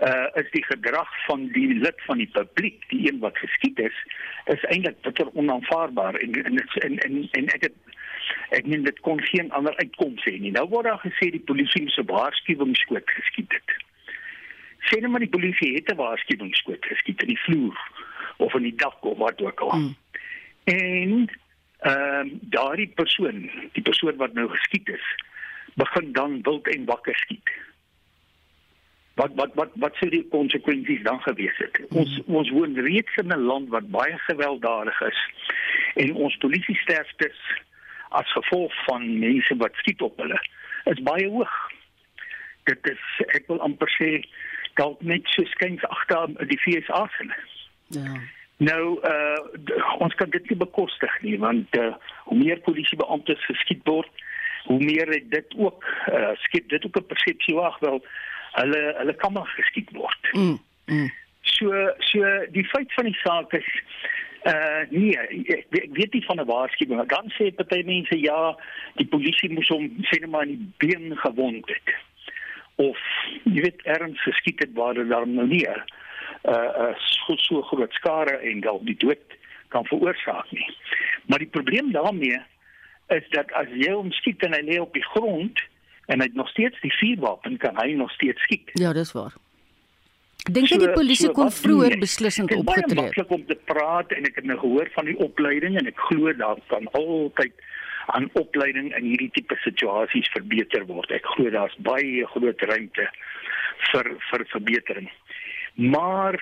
uh 0.05 0.27
is 0.39 0.51
die 0.51 0.63
gedrag 0.63 1.09
van 1.25 1.47
die 1.51 1.73
lid 1.73 2.01
van 2.05 2.17
die 2.21 2.29
publiek, 2.31 2.83
die 2.87 3.07
een 3.09 3.19
wat 3.19 3.37
geskiet 3.37 3.79
is, 3.79 3.95
is 4.45 4.63
eintlik 4.71 5.01
bitter 5.01 5.27
onaanvaarbaar 5.33 6.15
en 6.15 6.33
en 6.43 6.61
en 6.85 6.97
en, 6.97 7.17
en 7.31 7.49
ek 7.55 7.65
het 7.67 7.88
ek 8.49 8.65
meen 8.65 8.83
dit 8.83 8.99
kon 9.05 9.21
geen 9.21 9.51
ander 9.51 9.75
uitkoms 9.77 10.23
hê 10.25 10.37
nie. 10.39 10.51
Nou 10.51 10.65
word 10.69 10.89
daar 10.89 11.01
gesê 11.03 11.29
die 11.33 11.45
polisie 11.51 11.89
se 11.93 12.03
waarskuwingsskoot 12.09 13.11
geskiet 13.17 13.53
het. 13.53 13.75
Sê 14.89 15.01
net 15.01 15.11
maar 15.11 15.25
die 15.25 15.35
polisie 15.35 15.73
het 15.75 15.91
'n 15.91 16.01
waarskuwingsskoot 16.01 16.85
geskiet 16.85 17.21
in 17.21 17.33
die 17.33 17.43
vloer 17.45 17.77
of 18.37 18.55
in 18.55 18.63
die 18.63 18.75
dak 18.75 19.05
of 19.05 19.17
wat 19.17 19.41
ook 19.41 19.59
al. 19.59 19.77
Mm. 19.77 19.95
En 20.63 21.29
ehm 21.79 22.19
um, 22.19 22.39
daardie 22.41 22.91
persoon, 22.95 23.49
die 23.73 23.83
persoon 23.83 24.15
wat 24.15 24.33
nou 24.33 24.49
geskiet 24.49 24.89
is, 24.89 25.05
begin 25.75 26.11
dan 26.11 26.41
wild 26.41 26.67
en 26.67 26.85
wakker 26.85 27.15
skiet. 27.15 27.49
Wat 29.13 29.31
wat 29.35 29.53
wat 29.53 29.71
wat 29.73 29.95
sou 29.95 30.09
die 30.09 30.27
konsekwensies 30.27 31.03
dan 31.03 31.21
gewees 31.21 31.57
het? 31.57 31.79
Mm. 31.79 31.97
Ons 31.97 32.21
ons 32.25 32.49
woon 32.49 32.75
reeds 32.75 33.15
in 33.15 33.31
'n 33.33 33.47
land 33.51 33.69
wat 33.69 33.91
baie 33.91 34.17
gewelddadig 34.17 35.01
is 35.01 35.19
en 35.95 36.13
ons 36.15 36.37
polisie 36.37 36.75
sterftes 36.75 37.39
as 38.09 38.31
gevolg 38.31 38.73
van 38.85 39.19
mense 39.19 39.55
wat 39.57 39.75
skiet 39.81 40.01
op 40.01 40.17
hulle 40.17 40.39
is 40.83 41.01
baie 41.05 41.27
hoog. 41.29 41.55
Dit 42.63 42.89
is 42.89 43.03
ek 43.27 43.47
wil 43.47 43.61
amper 43.65 43.89
sê 43.97 44.09
dalk 44.79 45.01
net 45.01 45.27
so 45.33 45.45
skuins 45.53 45.83
agter 45.89 46.33
die 46.49 46.59
FSA 46.63 47.05
se. 47.17 47.29
Ja. 47.99 48.19
Nou 48.59 48.99
uh 49.07 49.37
ons 50.03 50.15
kan 50.15 50.29
dit 50.29 50.49
nie 50.49 50.57
bekostig 50.59 51.13
nie 51.21 51.37
want 51.39 51.75
uh, 51.77 51.93
hoe 52.27 52.37
meer 52.37 52.59
polisiebeamptes 52.65 53.45
geskiet 53.47 53.85
word, 53.87 54.25
hoe 54.65 54.79
meer 54.83 55.11
dit 55.31 55.55
ook 55.55 55.85
uh 56.11 56.33
skep 56.45 56.69
dit 56.69 56.85
ook 56.85 56.99
'n 56.99 57.11
persepsie 57.13 57.55
wag 57.55 57.79
wel 57.79 58.03
hulle 58.59 58.81
hulle 58.97 59.15
kan 59.15 59.33
maar 59.33 59.47
geskiet 59.55 59.91
word. 59.91 60.31
Mm, 60.31 60.59
mm. 60.85 61.11
So 61.41 61.71
so 61.99 62.25
die 62.51 62.65
feit 62.65 62.93
van 62.93 63.05
die 63.05 63.19
saak 63.23 63.53
is 63.53 63.69
Uh 64.43 64.85
nee, 64.89 65.17
ek, 65.19 65.65
ek 65.69 65.89
weet 65.91 66.13
nie 66.13 66.25
van 66.25 66.39
'n 66.39 66.45
waarskuwing. 66.45 67.07
Dan 67.07 67.31
sê 67.35 67.51
party 67.55 67.81
mense 67.85 68.19
ja, 68.19 68.55
die 68.95 69.07
polisie 69.07 69.51
moes 69.51 69.67
hom 69.67 69.89
sê 70.07 70.19
net 70.19 70.29
maar 70.29 70.47
in 70.47 70.55
die 70.55 70.87
been 70.87 71.17
gewond 71.17 71.67
het. 71.67 71.95
Of 72.75 72.99
jy 73.43 73.61
weet 73.61 73.83
erns 73.83 74.21
geskiet 74.23 74.59
het 74.59 74.73
waar 74.73 74.93
daar 74.95 75.27
nou 75.27 75.47
nie 75.47 75.67
'n 75.67 75.83
uh, 76.47 76.71
uh 76.83 76.95
so, 76.95 77.35
so 77.35 77.61
groot 77.61 77.93
skade 77.93 78.31
en 78.31 78.61
dalk 78.61 78.85
die 78.85 78.97
dood 78.97 79.25
kan 79.67 79.85
veroorsaak 79.85 80.51
nie. 80.51 80.75
Maar 81.25 81.39
die 81.39 81.53
probleem 81.57 81.91
daarmee 81.91 82.39
is 83.07 83.29
dat 83.29 83.51
as 83.51 83.67
jy 83.73 83.91
hom 83.91 84.11
skiet 84.11 84.43
en 84.45 84.53
hy 84.53 84.61
lê 84.61 84.79
op 84.79 84.93
die 84.93 85.05
grond 85.13 85.59
en 86.05 86.21
hy 86.21 86.29
nog 86.33 86.49
steeds 86.49 86.81
die 86.81 86.93
vuurwapen 86.93 87.57
kan 87.57 87.77
hy 87.81 87.93
nog 87.93 88.11
steeds 88.11 88.41
skiet. 88.41 88.69
Ja, 88.73 88.93
dis 88.93 89.11
waar. 89.11 89.33
Dink 90.47 90.69
jy 90.69 90.77
so, 90.77 90.85
die 90.85 90.93
polisie 90.95 91.27
so, 91.27 91.35
kon 91.35 91.51
vroeër 91.51 91.97
beslissend 91.99 92.53
opgetree 92.55 92.83
het? 92.83 92.89
Dit 92.89 92.97
is 92.97 93.03
maklik 93.03 93.33
om 93.35 93.43
te 93.45 93.57
praat 93.69 94.13
en 94.15 94.29
ek 94.29 94.39
het 94.39 94.47
nou 94.47 94.57
gehoor 94.61 94.89
van 94.95 95.09
die 95.09 95.17
opleiding 95.19 95.75
en 95.77 95.89
ek 95.91 95.99
glo 96.09 96.33
daar 96.33 96.61
kan 96.71 96.87
altyd 96.97 97.65
aan 98.15 98.29
opleiding 98.39 98.89
in 98.97 99.05
hierdie 99.05 99.29
tipe 99.35 99.57
situasies 99.65 100.29
verbeter 100.33 100.85
word. 100.89 101.11
Ek 101.13 101.27
glo 101.35 101.51
daar's 101.53 101.75
baie 101.85 102.25
groot 102.31 102.63
ruimte 102.71 103.05
vir 103.91 104.11
vir 104.29 104.45
verbetering. 104.53 105.11
Maar 105.75 106.39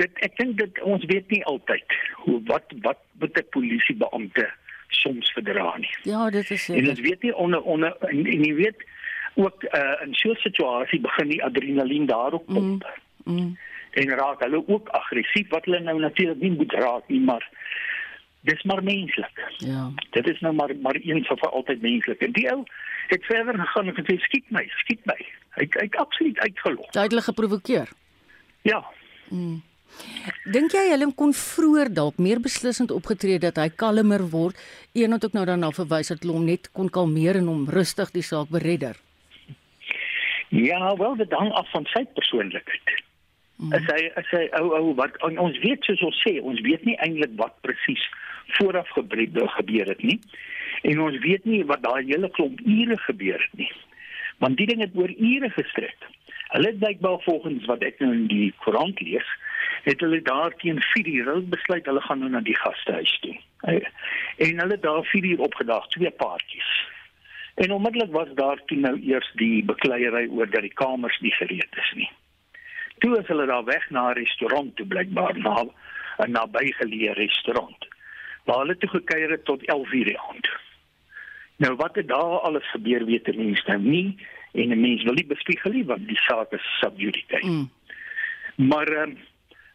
dit 0.00 0.20
ek 0.26 0.36
dink 0.36 0.58
dit 0.60 0.82
ons 0.84 1.04
weet 1.08 1.30
nie 1.32 1.42
altyd 1.48 1.96
hoe 2.26 2.40
wat 2.50 2.74
wat 2.84 3.00
met 3.22 3.38
'n 3.38 3.48
polisiebeampte 3.56 4.44
soms 4.88 5.32
verdra 5.32 5.76
nie. 5.78 5.94
Ja, 6.02 6.30
dit 6.30 6.50
is 6.50 6.68
En 6.68 6.88
ons 6.88 7.00
weet 7.00 7.22
nie 7.22 7.34
onder 7.34 7.62
onder 7.62 7.96
en, 8.00 8.26
en 8.26 8.44
jy 8.44 8.54
weet 8.54 8.84
ook 9.36 9.62
uh, 9.62 10.00
in 10.04 10.14
so 10.14 10.30
'n 10.30 10.42
situasie 10.44 11.00
begin 11.00 11.28
die 11.28 11.44
adrenalien 11.44 12.06
daarop 12.06 12.46
pomp. 12.46 12.86
Mm, 13.24 13.34
mm. 13.34 13.58
En 13.90 14.08
raak 14.08 14.40
hulle 14.40 14.62
ook 14.68 14.88
aggressief 14.88 15.48
wat 15.48 15.64
hulle 15.64 15.80
nou 15.80 15.98
natuurlik 16.00 16.40
nie 16.40 16.50
moet 16.50 16.72
raak 16.72 17.08
nie, 17.08 17.20
maar 17.20 17.48
dis 18.40 18.62
maar 18.62 18.82
menslik. 18.82 19.40
Ja. 19.56 19.90
Dit 20.10 20.28
is 20.28 20.40
nou 20.40 20.54
maar 20.54 20.76
maar 20.80 20.94
eens 20.94 21.26
vir 21.26 21.50
altyd 21.50 21.80
menslik. 21.80 22.20
En 22.20 22.32
die 22.32 22.50
ou 22.52 22.64
het 23.06 23.24
verder 23.24 23.58
gegaan 23.58 23.86
en 23.86 23.94
gesê 23.94 24.18
skiet 24.18 24.50
my, 24.50 24.64
skiet 24.82 25.06
my. 25.06 25.18
Hy 25.56 25.68
hy 25.70 25.88
absoluut 25.90 26.38
uitgelok. 26.38 26.92
Duidelik 26.92 27.24
geprovokeer. 27.24 27.88
Ja. 28.62 28.84
Mm. 29.28 29.62
Dink 30.52 30.74
jy 30.76 30.84
hulle 30.90 31.08
kon 31.18 31.32
vroeër 31.34 31.90
dalk 31.94 32.18
meer 32.22 32.40
beslissend 32.42 32.92
opgetree 32.94 33.38
dat 33.42 33.58
hy 33.60 33.68
kalmer 33.82 34.26
word? 34.30 34.58
Een 34.92 35.12
het 35.12 35.24
ook 35.24 35.36
nou 35.36 35.44
dan 35.48 35.64
na 35.64 35.70
verwys 35.74 36.12
dat 36.12 36.22
hulle 36.22 36.36
hom 36.36 36.44
net 36.44 36.70
kon 36.72 36.90
kalmeer 36.92 37.40
en 37.40 37.50
hom 37.50 37.66
rustig 37.70 38.12
die 38.14 38.24
saak 38.26 38.52
beredder. 38.52 38.98
Ja, 40.48 40.96
wel 40.96 41.16
dit 41.16 41.32
hang 41.32 41.52
af 41.52 41.70
van 41.70 41.84
sy 41.84 42.04
persoonlikheid. 42.14 43.02
Mm. 43.56 43.72
As 43.72 43.86
hy 43.88 44.10
as 44.20 44.28
hy 44.30 44.44
ou 44.60 44.68
ou 44.76 44.94
wat 44.98 45.16
ons 45.26 45.58
weet 45.64 45.84
soos 45.88 46.02
ons 46.04 46.18
sê, 46.22 46.36
ons 46.42 46.60
weet 46.60 46.84
nie 46.84 46.96
eintlik 47.04 47.32
wat 47.40 47.56
presies 47.64 48.04
vooraf 48.58 48.88
gebeur 48.94 49.48
gebeur 49.56 49.88
het 49.88 50.02
nie. 50.02 50.20
En 50.82 51.00
ons 51.00 51.18
weet 51.18 51.44
nie 51.44 51.64
wat 51.64 51.82
daai 51.82 52.04
hele 52.04 52.30
klomp 52.30 52.60
ure 52.60 52.98
gebeur 53.08 53.40
het 53.40 53.58
nie. 53.58 53.72
Want 54.44 54.60
die 54.60 54.68
ding 54.68 54.84
het 54.84 54.94
oor 54.94 55.10
ure 55.10 55.50
gestrek. 55.50 56.08
Hulle 56.52 56.66
het 56.66 56.78
blykbaar 56.78 57.22
volgens 57.24 57.64
wat 57.66 57.82
ek 57.82 57.98
nou 57.98 58.12
in 58.12 58.26
die 58.30 58.52
koerant 58.62 59.00
lees, 59.00 59.26
het 59.86 60.00
hulle 60.04 60.20
daar 60.22 60.54
teen 60.60 60.78
4 60.92 61.08
uur 61.08 61.40
besluit 61.48 61.86
hulle 61.86 62.00
gaan 62.00 62.22
nou 62.22 62.30
na 62.30 62.40
die 62.44 62.56
gastehuis 62.56 63.18
toe. 63.24 63.34
En 64.36 64.60
hulle 64.62 64.78
daar 64.78 65.04
4 65.04 65.24
uur 65.24 65.42
opgedag, 65.48 65.88
twee 65.96 66.10
paartjies. 66.10 66.70
En 67.56 67.72
onmiddellik 67.72 68.12
was 68.12 68.28
daar 68.34 68.60
toe 68.64 68.76
nou 68.78 69.00
eers 69.00 69.30
die 69.34 69.64
bekleierery 69.64 70.28
oor 70.28 70.50
dat 70.50 70.60
die 70.60 70.74
kamers 70.74 71.18
nie 71.20 71.32
gereed 71.32 71.76
is 71.82 71.92
nie. 71.94 72.10
Toe 72.98 73.18
is 73.18 73.28
hulle 73.32 73.46
daar 73.46 73.64
weg 73.64 73.90
na 73.90 74.10
'n 74.10 74.18
restaurant 74.18 74.76
toe 74.76 74.86
blykbaar 74.86 75.38
na 75.38 75.64
'n 75.64 76.30
nabygeleë 76.36 77.12
restaurant. 77.12 77.88
Waar 78.44 78.58
hulle 78.58 78.76
toe 78.76 78.88
gekuier 78.88 79.30
het 79.30 79.44
tot 79.44 79.64
11:00 79.64 80.04
die 80.04 80.18
aand. 80.20 80.48
Nou 81.56 81.74
wat 81.76 81.94
het 81.94 82.08
daar 82.08 82.40
alles 82.40 82.70
gebeur 82.70 83.04
weet 83.04 83.36
mense 83.36 83.62
nou 83.66 83.80
nie 83.80 84.16
en 84.52 84.68
'n 84.68 84.80
mens 84.80 85.02
wil 85.02 85.14
nie 85.14 85.26
bespiegel 85.26 85.72
nie 85.72 85.84
want 85.84 86.06
die 86.08 86.20
saak 86.20 86.52
is 86.52 86.78
subjudice. 86.80 87.46
Mm. 87.46 87.70
Maar 88.56 88.88
um, 88.88 89.18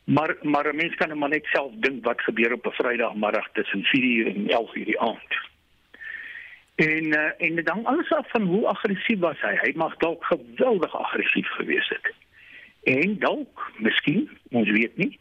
maar 0.04 0.36
maar 0.42 0.74
'n 0.74 0.76
mens 0.76 0.96
kan 0.96 1.18
maar 1.18 1.30
net 1.30 1.46
self 1.46 1.72
dink 1.76 2.04
wat 2.04 2.22
gebeur 2.22 2.54
op 2.54 2.66
'n 2.66 2.72
Vrydagmiddag 2.72 3.50
tussen 3.54 3.84
4:00 3.84 4.28
en 4.28 4.50
11:00 4.50 4.86
die 4.86 5.00
aand. 5.00 5.51
En 6.82 7.06
uh, 7.06 7.30
en 7.38 7.64
dan 7.64 7.86
alles 7.86 8.12
af 8.12 8.30
van 8.30 8.42
hoe 8.42 8.68
aggressief 8.68 9.20
was 9.20 9.42
hy. 9.42 9.54
Hy 9.62 9.72
mag 9.76 9.98
dalk 9.98 10.24
geweldig 10.26 10.96
aggressief 10.98 11.48
gewees 11.48 11.90
het. 11.90 12.14
En 12.84 13.20
dalk, 13.20 13.72
miskien, 13.78 14.30
ons 14.50 14.70
weet 14.70 14.98
nie, 14.98 15.20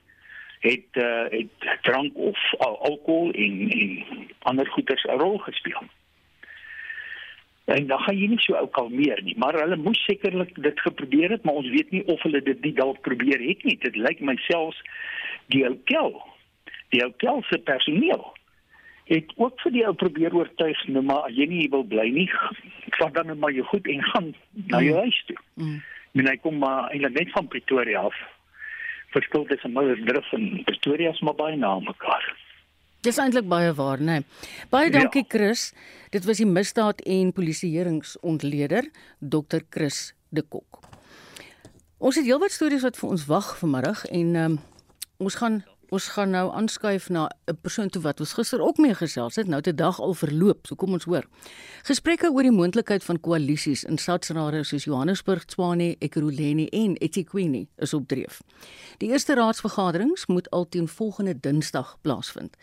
het 0.65 0.97
uh, 1.05 1.27
het 1.29 1.81
drank 1.83 2.17
of 2.17 2.39
uh, 2.53 2.61
alkohol 2.89 3.33
en 3.33 3.71
en 3.71 3.93
ander 4.39 4.67
goeders 4.67 5.05
'n 5.05 5.21
rol 5.21 5.39
gespeel. 5.39 5.83
En 7.65 7.87
dan 7.87 8.01
gaan 8.01 8.19
jy 8.19 8.27
nie 8.27 8.41
so 8.41 8.55
ou 8.55 8.69
kalmeer 8.69 9.23
nie, 9.23 9.37
maar 9.37 9.61
hulle 9.61 9.77
moes 9.77 10.05
sekerlik 10.05 10.63
dit 10.63 10.81
geprobeer 10.81 11.31
het, 11.31 11.43
maar 11.45 11.61
ons 11.61 11.69
weet 11.69 11.91
nie 11.91 12.05
of 12.05 12.23
hulle 12.23 12.43
dit 12.43 12.61
nie 12.61 12.73
dalk 12.73 13.01
probeer 13.01 13.41
het 13.49 13.63
nie. 13.65 13.77
Dit 13.79 13.97
lyk 13.97 14.21
my 14.21 14.37
selfs 14.49 14.81
die 15.47 15.65
hotel, 15.67 16.23
die 16.89 17.05
hotel 17.05 17.43
se 17.43 17.59
personeel 17.59 18.33
het 19.11 19.33
ook 19.37 19.59
vir 19.65 19.75
die 19.75 19.87
ou 19.87 19.95
probeer 19.99 20.35
oortuig 20.35 20.83
nou 20.95 21.03
maar 21.03 21.27
as 21.29 21.35
jy 21.35 21.49
nie 21.51 21.65
wil 21.73 21.83
bly 21.87 22.07
nie 22.15 22.29
vat 22.99 23.15
dan 23.17 23.33
maar 23.39 23.55
jou 23.55 23.65
goed 23.71 23.89
en 23.91 24.05
gaan 24.13 24.29
na 24.53 24.83
jou 24.85 24.95
mm. 24.95 25.01
huis 25.01 25.23
toe. 25.27 25.39
Mm. 25.55 25.81
Men 26.19 26.29
hy 26.31 26.37
kom 26.43 26.61
maar 26.63 26.91
eintlik 26.91 27.17
net 27.19 27.33
van 27.35 27.49
Pretoria 27.49 28.05
af. 28.11 28.21
Verskil 29.15 29.47
tussen 29.51 29.75
Middelburg 29.75 30.33
en 30.37 30.47
Pretoria 30.67 31.11
is 31.11 31.23
maar 31.27 31.39
baie 31.39 31.57
na 31.59 31.79
mekaar. 31.83 32.27
Dis 33.07 33.19
eintlik 33.19 33.49
baie 33.49 33.73
waar, 33.75 33.99
né? 33.99 34.21
Nee. 34.21 34.67
Baie 34.71 34.91
ja. 34.91 34.99
dankie 34.99 35.25
ja. 35.25 35.31
Chris. 35.33 35.71
Dit 36.11 36.27
was 36.29 36.43
die 36.43 36.47
misdaad 36.47 37.01
en 37.07 37.33
polisieeringsontleder 37.33 38.91
Dr. 39.19 39.65
Chris 39.71 40.13
de 40.29 40.43
Kok. 40.43 40.83
Ons 41.99 42.17
het 42.17 42.27
heelwat 42.27 42.53
stories 42.55 42.85
wat 42.87 42.99
vir 42.99 43.11
ons 43.11 43.27
wag 43.29 43.55
vanmiddag 43.61 44.05
en 44.09 44.37
um, 44.43 44.59
ons 45.21 45.35
gaan 45.37 45.63
Ons 45.91 46.05
gaan 46.15 46.31
nou 46.31 46.53
aanskuif 46.55 47.09
na 47.09 47.31
'n 47.51 47.59
persoon 47.63 47.89
toe 47.89 48.03
wat 48.03 48.21
ons 48.21 48.33
gister 48.33 48.61
ook 48.61 48.77
mee 48.79 48.95
gesels 48.95 49.35
het, 49.37 49.47
nou 49.47 49.61
te 49.61 49.75
dag 49.75 50.01
al 50.01 50.15
verloop. 50.15 50.67
So 50.67 50.75
kom 50.75 50.93
ons 50.93 51.05
hoor. 51.05 51.27
Gesprekke 51.83 52.31
oor 52.31 52.43
die 52.43 52.51
moontlikheid 52.51 53.05
van 53.05 53.21
koalisies 53.21 53.85
in 53.85 53.99
stadsrade 53.99 54.65
soos 54.65 54.85
Johannesburg, 54.85 55.45
Tshwane, 55.45 55.97
Ekurhuleni 55.99 56.67
en 56.67 56.97
eThekwini 56.97 57.69
is 57.77 57.95
op 57.95 58.09
dreef. 58.09 58.41
Die 58.99 59.09
eerste 59.09 59.35
raadsvergaderings 59.35 60.27
moet 60.27 60.51
alteen 60.51 60.89
volgende 60.89 61.41
Dinsdag 61.41 61.99
plaasvind. 62.01 62.57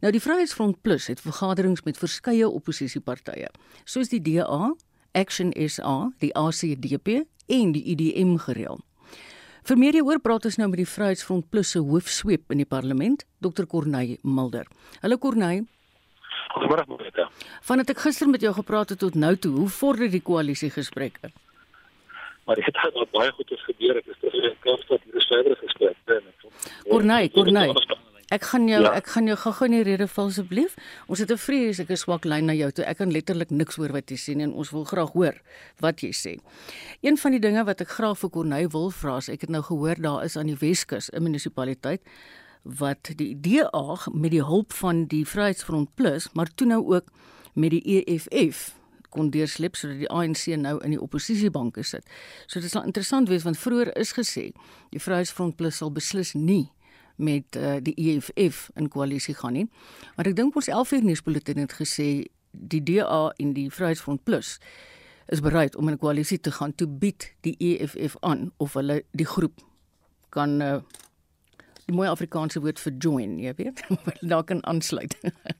Nou 0.00 0.12
die 0.12 0.20
Vryheidsfront 0.20 0.80
Plus 0.82 1.06
het 1.06 1.20
vergaderings 1.20 1.82
met 1.82 1.98
verskeie 1.98 2.48
oppositiepartye, 2.48 3.48
soos 3.84 4.08
die 4.08 4.22
DA, 4.22 4.74
Action 5.12 5.52
SA, 5.68 6.12
die 6.18 6.34
ACDP 6.34 7.22
en 7.46 7.72
die 7.72 7.84
IDM 7.84 8.36
gereël. 8.36 8.80
Vir 9.62 9.78
meer 9.78 9.94
hieroor 9.94 10.18
praat 10.18 10.46
ons 10.48 10.56
nou 10.58 10.66
met 10.72 10.80
die 10.80 10.88
Vryheidsfront 10.90 11.44
Plus 11.54 11.70
se 11.70 11.78
hoofsweep 11.86 12.50
in 12.50 12.58
die 12.58 12.66
parlement, 12.66 13.20
Dr. 13.46 13.62
Corneille 13.70 14.16
Mulder. 14.26 14.66
Hallo 15.04 15.20
Corneille. 15.22 15.68
Goeiemôre 16.56 16.82
Marita. 16.90 17.28
Vandat 17.68 17.92
ek 17.94 18.02
gister 18.02 18.26
met 18.26 18.42
jou 18.42 18.50
gepraat 18.56 18.90
het 18.90 18.98
tot 19.04 19.14
nou 19.14 19.36
toe, 19.38 19.52
hoe 19.60 19.68
vorder 19.70 20.10
die 20.10 20.22
koalisiegesprekke? 20.26 21.30
Maar 22.42 22.58
dit 22.58 22.66
het 22.66 22.82
al 22.90 23.06
baie 23.14 23.30
goed 23.38 23.54
gebeur. 23.68 24.02
Ek 24.02 24.10
is 24.10 24.18
terug 24.18 24.50
in 24.50 24.58
Kaapstad 24.66 25.06
hier 25.06 25.22
is 25.22 25.30
verder 25.30 25.58
gespreek. 25.62 25.92
Kornay, 26.90 27.28
Kornay. 27.30 27.70
Ek 28.32 28.46
gaan 28.48 28.64
jou 28.68 28.80
Ja. 28.82 28.92
ek 28.96 29.06
gaan 29.12 29.26
jou 29.28 29.36
gou-gou 29.36 29.66
in 29.68 29.72
die 29.76 29.82
rede 29.82 30.06
val 30.08 30.26
asseblief. 30.30 30.74
Ons 31.06 31.18
het 31.18 31.30
'n 31.30 31.36
vreeslike 31.36 31.96
swak 31.96 32.24
lyn 32.24 32.46
na 32.46 32.52
jou 32.54 32.70
toe. 32.70 32.84
Ek 32.84 32.96
kan 32.96 33.10
letterlik 33.12 33.50
niks 33.50 33.76
hoor 33.76 33.92
wat 33.92 34.08
jy 34.10 34.16
sê 34.16 34.34
nie 34.34 34.44
en 34.44 34.52
ons 34.54 34.70
wil 34.70 34.84
graag 34.84 35.12
hoor 35.12 35.34
wat 35.80 36.00
jy 36.00 36.10
sê. 36.12 36.38
Een 37.02 37.16
van 37.18 37.30
die 37.32 37.40
dinge 37.40 37.64
wat 37.64 37.80
ek 37.80 37.88
graag 37.88 38.18
vir 38.18 38.30
Corneil 38.30 38.68
wil 38.70 38.90
vra 38.90 39.16
is 39.18 39.28
ek 39.28 39.40
het 39.42 39.50
nou 39.50 39.62
gehoor 39.62 39.96
daar 40.00 40.24
is 40.24 40.36
aan 40.36 40.46
die 40.46 40.56
Weskus 40.56 41.10
'n 41.12 41.22
munisipaliteit 41.22 42.00
wat 42.64 43.10
die 43.16 43.34
DA 43.40 43.96
met 44.12 44.30
die 44.30 44.44
hulp 44.44 44.72
van 44.72 45.04
die 45.06 45.24
Vryheidsfront 45.26 45.94
Plus, 45.94 46.28
maar 46.32 46.46
toe 46.54 46.66
nou 46.66 46.94
ook 46.94 47.04
met 47.54 47.70
die 47.70 47.82
EFF 47.84 48.74
kon 49.10 49.30
deurslip 49.30 49.76
sodat 49.76 49.98
die 49.98 50.08
ANC 50.10 50.46
nou 50.56 50.78
in 50.84 50.90
die 50.90 51.00
oppositiebanke 51.00 51.82
sit. 51.82 52.02
So 52.46 52.60
dit 52.60 52.70
sal 52.70 52.84
interessant 52.84 53.28
wees 53.28 53.42
want 53.42 53.58
vroeër 53.58 53.96
is 53.96 54.12
gesê 54.12 54.52
die 54.90 55.00
Vryheidsfront 55.00 55.56
Plus 55.56 55.76
sal 55.76 55.90
beslis 55.92 56.32
nie 56.34 56.70
met 57.16 57.56
uh, 57.56 57.76
die 57.82 57.94
EFF 57.94 58.70
in 58.74 58.88
koalisie 58.88 59.34
gaan 59.34 59.52
nie. 59.52 59.68
Maar 60.16 60.26
ek 60.32 60.36
dink 60.36 60.56
ons 60.56 60.68
11 60.68 60.92
uur 60.92 61.04
nuusbulletin 61.04 61.58
het 61.58 61.72
gesê 61.72 62.08
die 62.50 62.82
DA 62.82 63.32
en 63.36 63.52
die 63.56 63.70
Vryheidsfront 63.70 64.24
Plus 64.24 64.58
is 65.32 65.40
bereid 65.40 65.76
om 65.76 65.88
in 65.88 65.94
'n 65.94 65.98
koalisie 65.98 66.40
te 66.40 66.50
gaan 66.50 66.74
toe 66.74 66.88
bied 66.88 67.34
die 67.40 67.56
EFF 67.58 68.16
aan 68.20 68.52
of 68.56 68.74
hulle 68.74 69.02
die 69.12 69.26
groep 69.26 69.60
kan 70.28 70.60
uh, 70.62 70.80
die 71.92 71.98
mooi 71.98 72.08
Afrikaanse 72.08 72.62
woord 72.64 72.80
vir 72.80 72.94
join, 73.04 73.36
jy 73.42 73.52
weet, 73.58 73.82
daar 74.32 74.44
kan 74.48 74.62
aansluit. 74.68 75.14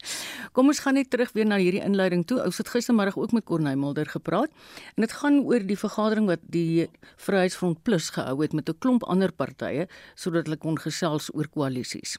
Kom 0.57 0.73
ons 0.73 0.81
gaan 0.85 0.97
net 0.99 1.11
terug 1.13 1.33
weer 1.37 1.49
na 1.49 1.61
hierdie 1.61 1.83
inleiding 1.85 2.25
toe. 2.29 2.41
Ons 2.45 2.61
het 2.63 2.73
gistermiddag 2.73 3.19
ook 3.21 3.35
met 3.37 3.47
Corneil 3.49 3.79
Mulder 3.81 4.09
gepraat 4.09 4.53
en 4.97 5.05
dit 5.05 5.17
gaan 5.21 5.41
oor 5.45 5.65
die 5.69 5.79
vergadering 5.79 6.29
wat 6.31 6.43
die 6.55 6.89
Vryheidsfront 7.23 7.83
Plus 7.87 8.11
gehou 8.17 8.39
het 8.43 8.53
met 8.57 8.69
'n 8.69 8.79
klomp 8.79 9.05
ander 9.05 9.33
partye 9.33 9.89
sodat 10.15 10.47
hulle 10.47 10.57
kon 10.57 10.79
gesels 10.79 11.31
oor 11.35 11.49
koalisies. 11.49 12.17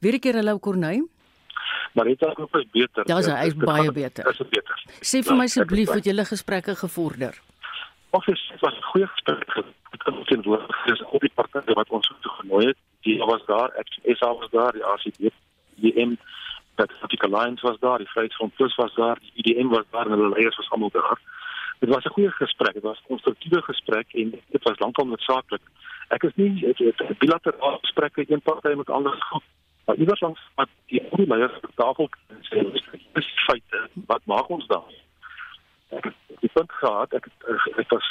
Weer 0.00 0.14
'n 0.14 0.20
keer 0.20 0.36
hallo 0.36 0.58
Corneil. 0.58 1.08
Maar 1.94 2.04
dit 2.04 2.22
is 2.22 2.36
ook 2.36 2.56
is 2.56 2.66
beter. 2.70 3.02
Ja, 3.06 3.22
sy 3.22 3.30
is 3.46 3.54
Dit 3.54 3.64
baie 3.64 3.92
beter. 3.92 4.24
Dit 4.24 4.40
is 4.40 4.48
beter. 4.48 4.84
Sê 5.00 5.22
vir 5.22 5.36
my 5.36 5.44
asseblief 5.44 5.90
het 5.90 6.04
julle 6.04 6.24
gesprekke 6.24 6.76
gevorder? 6.76 7.34
Of 8.10 8.26
is 8.26 8.48
dit 8.52 8.60
was 8.60 8.74
'n 8.74 8.82
goeie 8.82 9.06
gesprek 9.06 9.64
met 10.04 10.26
teenwoordigers 10.26 11.02
op 11.02 11.20
die 11.20 11.32
partye 11.34 11.74
wat 11.74 11.88
ons 11.88 12.12
toe 12.20 12.32
genooi 12.40 12.66
het. 12.66 12.76
Die 13.08 13.18
was 13.30 13.44
daar, 13.48 13.72
ek 13.80 13.88
SA 14.20 14.30
was 14.40 14.50
daar, 14.52 14.76
die 14.76 14.84
ACD, 14.84 15.32
die 15.84 15.94
M 16.04 16.16
Pacific 16.78 17.24
Alliance 17.26 17.66
was 17.66 17.78
daar, 17.80 17.98
die 17.98 18.10
Vryheidsfront 18.12 18.54
Plus 18.54 18.74
was 18.76 18.94
daar, 18.94 19.18
die 19.24 19.32
IDM 19.42 19.72
was 19.74 19.86
daar 19.90 20.06
en 20.06 20.16
hulle 20.16 20.32
leiers 20.34 20.56
was 20.60 20.70
almal 20.70 20.92
daar. 20.94 21.20
Dit 21.80 21.88
was 21.94 22.04
'n 22.04 22.14
goeie 22.16 22.30
gesprek, 22.30 22.74
dit 22.74 22.82
was 22.82 22.98
'n 23.00 23.10
konstruktiewe 23.12 23.62
gesprek 23.62 24.14
en 24.14 24.30
dit 24.30 24.62
was 24.62 24.78
lankal 24.78 25.06
noodsaaklik. 25.06 25.64
Ek 26.08 26.22
is 26.22 26.34
nie 26.34 26.66
het, 26.66 26.78
het 26.78 27.18
bilaterale 27.18 27.78
gesprekke 27.80 28.24
een 28.28 28.42
party 28.42 28.74
met 28.74 28.90
ander 28.90 29.12
groep 29.12 29.44
maar 29.88 29.96
iewers 29.96 30.20
langs 30.20 30.40
wat 30.54 30.68
die 30.86 31.02
die 31.10 31.26
leiers 31.26 31.56
op 31.56 31.70
tafel 31.74 32.08
sê 32.48 32.62
dis 33.16 33.28
feite 33.46 33.78
wat 34.10 34.26
maak 34.32 34.48
ons 34.56 34.66
dan 34.72 34.84
ek 35.98 36.10
het 36.10 36.52
punt 36.52 36.74
gehad 36.80 37.14
ek 37.18 37.28
het, 37.28 37.46
ek 37.82 37.94
was 37.94 38.08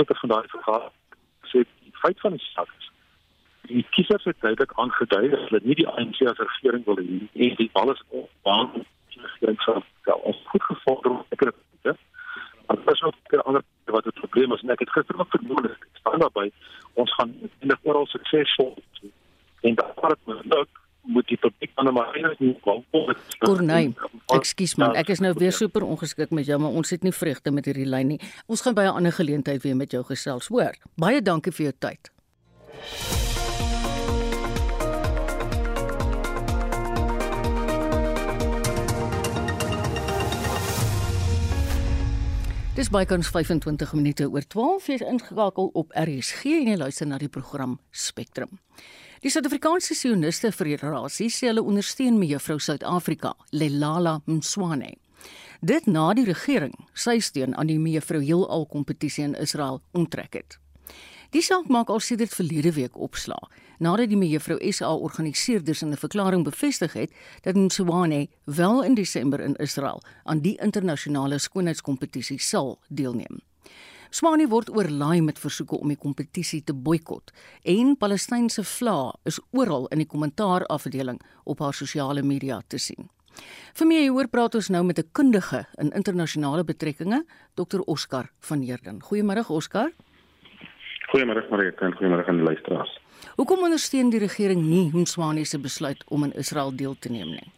tot 0.00 0.14
van 0.20 0.32
daai 0.32 0.48
vergadering 0.54 1.50
sê 1.52 1.64
die 1.66 1.92
feit 2.00 2.24
van 2.24 2.38
die 2.38 2.46
saak 2.46 2.72
is 2.78 2.88
die 3.66 3.86
kiesers 3.90 4.24
het 4.24 4.40
duidelik 4.40 4.72
aangedui 4.74 5.28
dat 5.28 5.40
hulle 5.48 5.60
nie 5.64 5.78
die 5.80 5.88
ANC 5.88 6.22
as 6.30 6.38
regering 6.42 6.84
wil 6.84 7.00
hê 7.00 7.18
en 7.46 7.56
die 7.60 7.70
alles 7.72 8.02
op 8.08 8.30
baan 8.48 8.70
regering 9.16 9.60
sal 9.64 9.82
stel 10.00 10.22
ons 10.30 10.42
goed 10.52 10.66
gevorder 10.70 11.18
ek 11.34 11.44
het 11.46 11.60
dit 11.88 12.00
maar 12.66 12.80
dit 12.80 12.94
is 12.94 13.02
ook 13.02 13.36
'n 13.38 13.46
ander 13.50 13.62
wat 13.84 14.04
het 14.04 14.20
probleem 14.22 14.52
is 14.52 14.62
en 14.62 14.70
ek 14.70 14.84
het 14.84 14.96
gister 14.96 15.20
ook 15.20 15.30
vermoed 15.36 15.70
ek 15.70 15.86
staan 16.00 16.18
daarby 16.24 16.50
ons 16.94 17.14
gaan 17.14 17.34
eintlik 17.42 17.80
oral 17.82 18.06
suksesvol 18.06 18.74
en 19.62 19.74
dat 19.74 19.94
wat 19.94 20.18
moet 20.26 20.68
moet 21.06 21.26
die 21.26 21.36
publiek 21.36 21.70
aan 21.74 21.88
'n 21.88 21.92
manier 21.92 22.34
nie 22.38 22.56
kwam 22.60 22.84
Corneil, 23.38 23.92
ekskuus 24.26 24.74
man, 24.74 24.94
ek 24.96 25.08
is 25.08 25.20
nou 25.20 25.32
weer 25.32 25.52
super 25.52 25.82
ongeskik 25.82 26.30
met 26.30 26.46
jou, 26.46 26.58
maar 26.58 26.70
ons 26.70 26.90
het 26.90 27.02
nie 27.02 27.12
vreugde 27.12 27.50
met 27.50 27.64
hierdie 27.64 27.86
lyn 27.86 28.06
nie. 28.06 28.20
Ons 28.46 28.60
gaan 28.60 28.74
by 28.74 28.82
'n 28.82 28.96
ander 28.96 29.12
geleentheid 29.12 29.62
weer 29.62 29.76
met 29.76 29.90
jou 29.90 30.04
gesels, 30.04 30.46
hoor. 30.46 30.74
Baie 30.96 31.22
dankie 31.22 31.52
vir 31.52 31.64
jou 31.64 31.74
tyd. 31.78 32.10
Dis 42.76 42.90
bykans 42.92 43.30
25 43.32 43.94
minute 43.96 44.26
oor 44.28 44.44
12 44.52 44.86
jy's 44.90 45.02
ingeskakel 45.08 45.70
op 45.80 45.94
RSG 45.96 46.50
en 46.58 46.66
jy 46.68 46.74
luister 46.76 47.08
na 47.08 47.16
die 47.16 47.30
program 47.32 47.78
Spectrum. 47.88 48.58
Die 49.24 49.32
Suid-Afrikaanse 49.32 49.96
Sioniste 49.96 50.50
Federasie 50.52 51.30
sê 51.32 51.48
hulle 51.48 51.64
ondersteun 51.64 52.18
mevrou 52.20 52.58
Suid-Afrika, 52.60 53.32
Lelala 53.56 54.18
Mswane. 54.28 54.92
Dit 55.64 55.88
na 55.88 56.10
die 56.12 56.26
regering 56.28 56.76
sy 56.92 57.16
steun 57.24 57.56
aan 57.56 57.72
die 57.72 57.78
mevrou 57.80 58.20
heelal 58.20 58.68
kompetisie 58.68 59.24
in 59.24 59.38
Israel 59.40 59.80
onttrek 59.96 60.36
het. 60.36 60.58
Die 61.32 61.40
saak 61.40 61.72
maak 61.72 61.88
al 61.88 62.04
sedert 62.04 62.36
verlede 62.36 62.76
week 62.76 63.00
opslaa 63.00 63.48
nadat 63.78 64.08
die 64.08 64.16
mevrou 64.16 64.58
SA 64.72 64.94
organiseerders 64.94 65.82
in 65.82 65.90
'n 65.90 65.96
verklaring 65.96 66.44
bevestig 66.44 66.92
het 66.92 67.10
dat 67.42 67.54
Mswane 67.54 68.28
wel 68.44 68.84
in 68.84 68.94
Desember 68.94 69.40
in 69.40 69.56
Israel 69.56 70.02
aan 70.24 70.40
die 70.40 70.58
internasionale 70.60 71.38
skoonheidskompetisie 71.38 72.38
sal 72.38 72.78
deelneem. 72.88 73.40
Swane 74.10 74.46
word 74.48 74.70
oorlaai 74.70 75.20
met 75.20 75.38
versoeke 75.38 75.76
om 75.76 75.88
die 75.88 75.98
kompetisie 75.98 76.62
te 76.64 76.74
boikot 76.74 77.32
en 77.64 77.96
Palestynse 77.96 78.64
vla 78.64 79.14
is 79.24 79.40
oral 79.50 79.88
in 79.92 79.98
die 79.98 80.06
kommentaarafdeling 80.06 81.20
op 81.44 81.58
haar 81.58 81.74
sosiale 81.74 82.22
media 82.22 82.62
te 82.66 82.78
sien. 82.78 83.10
Vir 83.76 83.86
meer 83.86 84.04
hieroor 84.06 84.28
praat 84.32 84.54
ons 84.54 84.70
nou 84.72 84.82
met 84.84 84.98
'n 84.98 85.10
kundige 85.12 85.66
in 85.78 85.92
internasionale 85.92 86.64
betrekkinge, 86.64 87.24
Dr 87.54 87.80
Oscar 87.86 88.30
van 88.40 88.62
Heerden. 88.62 89.02
Goeiemôre 89.02 89.44
Oscar. 89.48 89.92
Goeiemôre 91.12 91.50
Marieta 91.50 91.86
en 91.86 91.92
goeiemôre 91.92 92.26
aan 92.26 92.36
die 92.36 92.44
luisteraars. 92.44 93.00
Hoekom 93.36 93.66
ondersteun 93.66 94.08
die 94.08 94.18
regering 94.22 94.62
nie 94.64 94.86
Mswane 94.96 95.42
se 95.44 95.58
besluit 95.60 96.04
om 96.08 96.22
in 96.24 96.30
Israel 96.40 96.70
deel 96.76 96.94
te 96.98 97.10
neem 97.12 97.34
nie? 97.34 97.50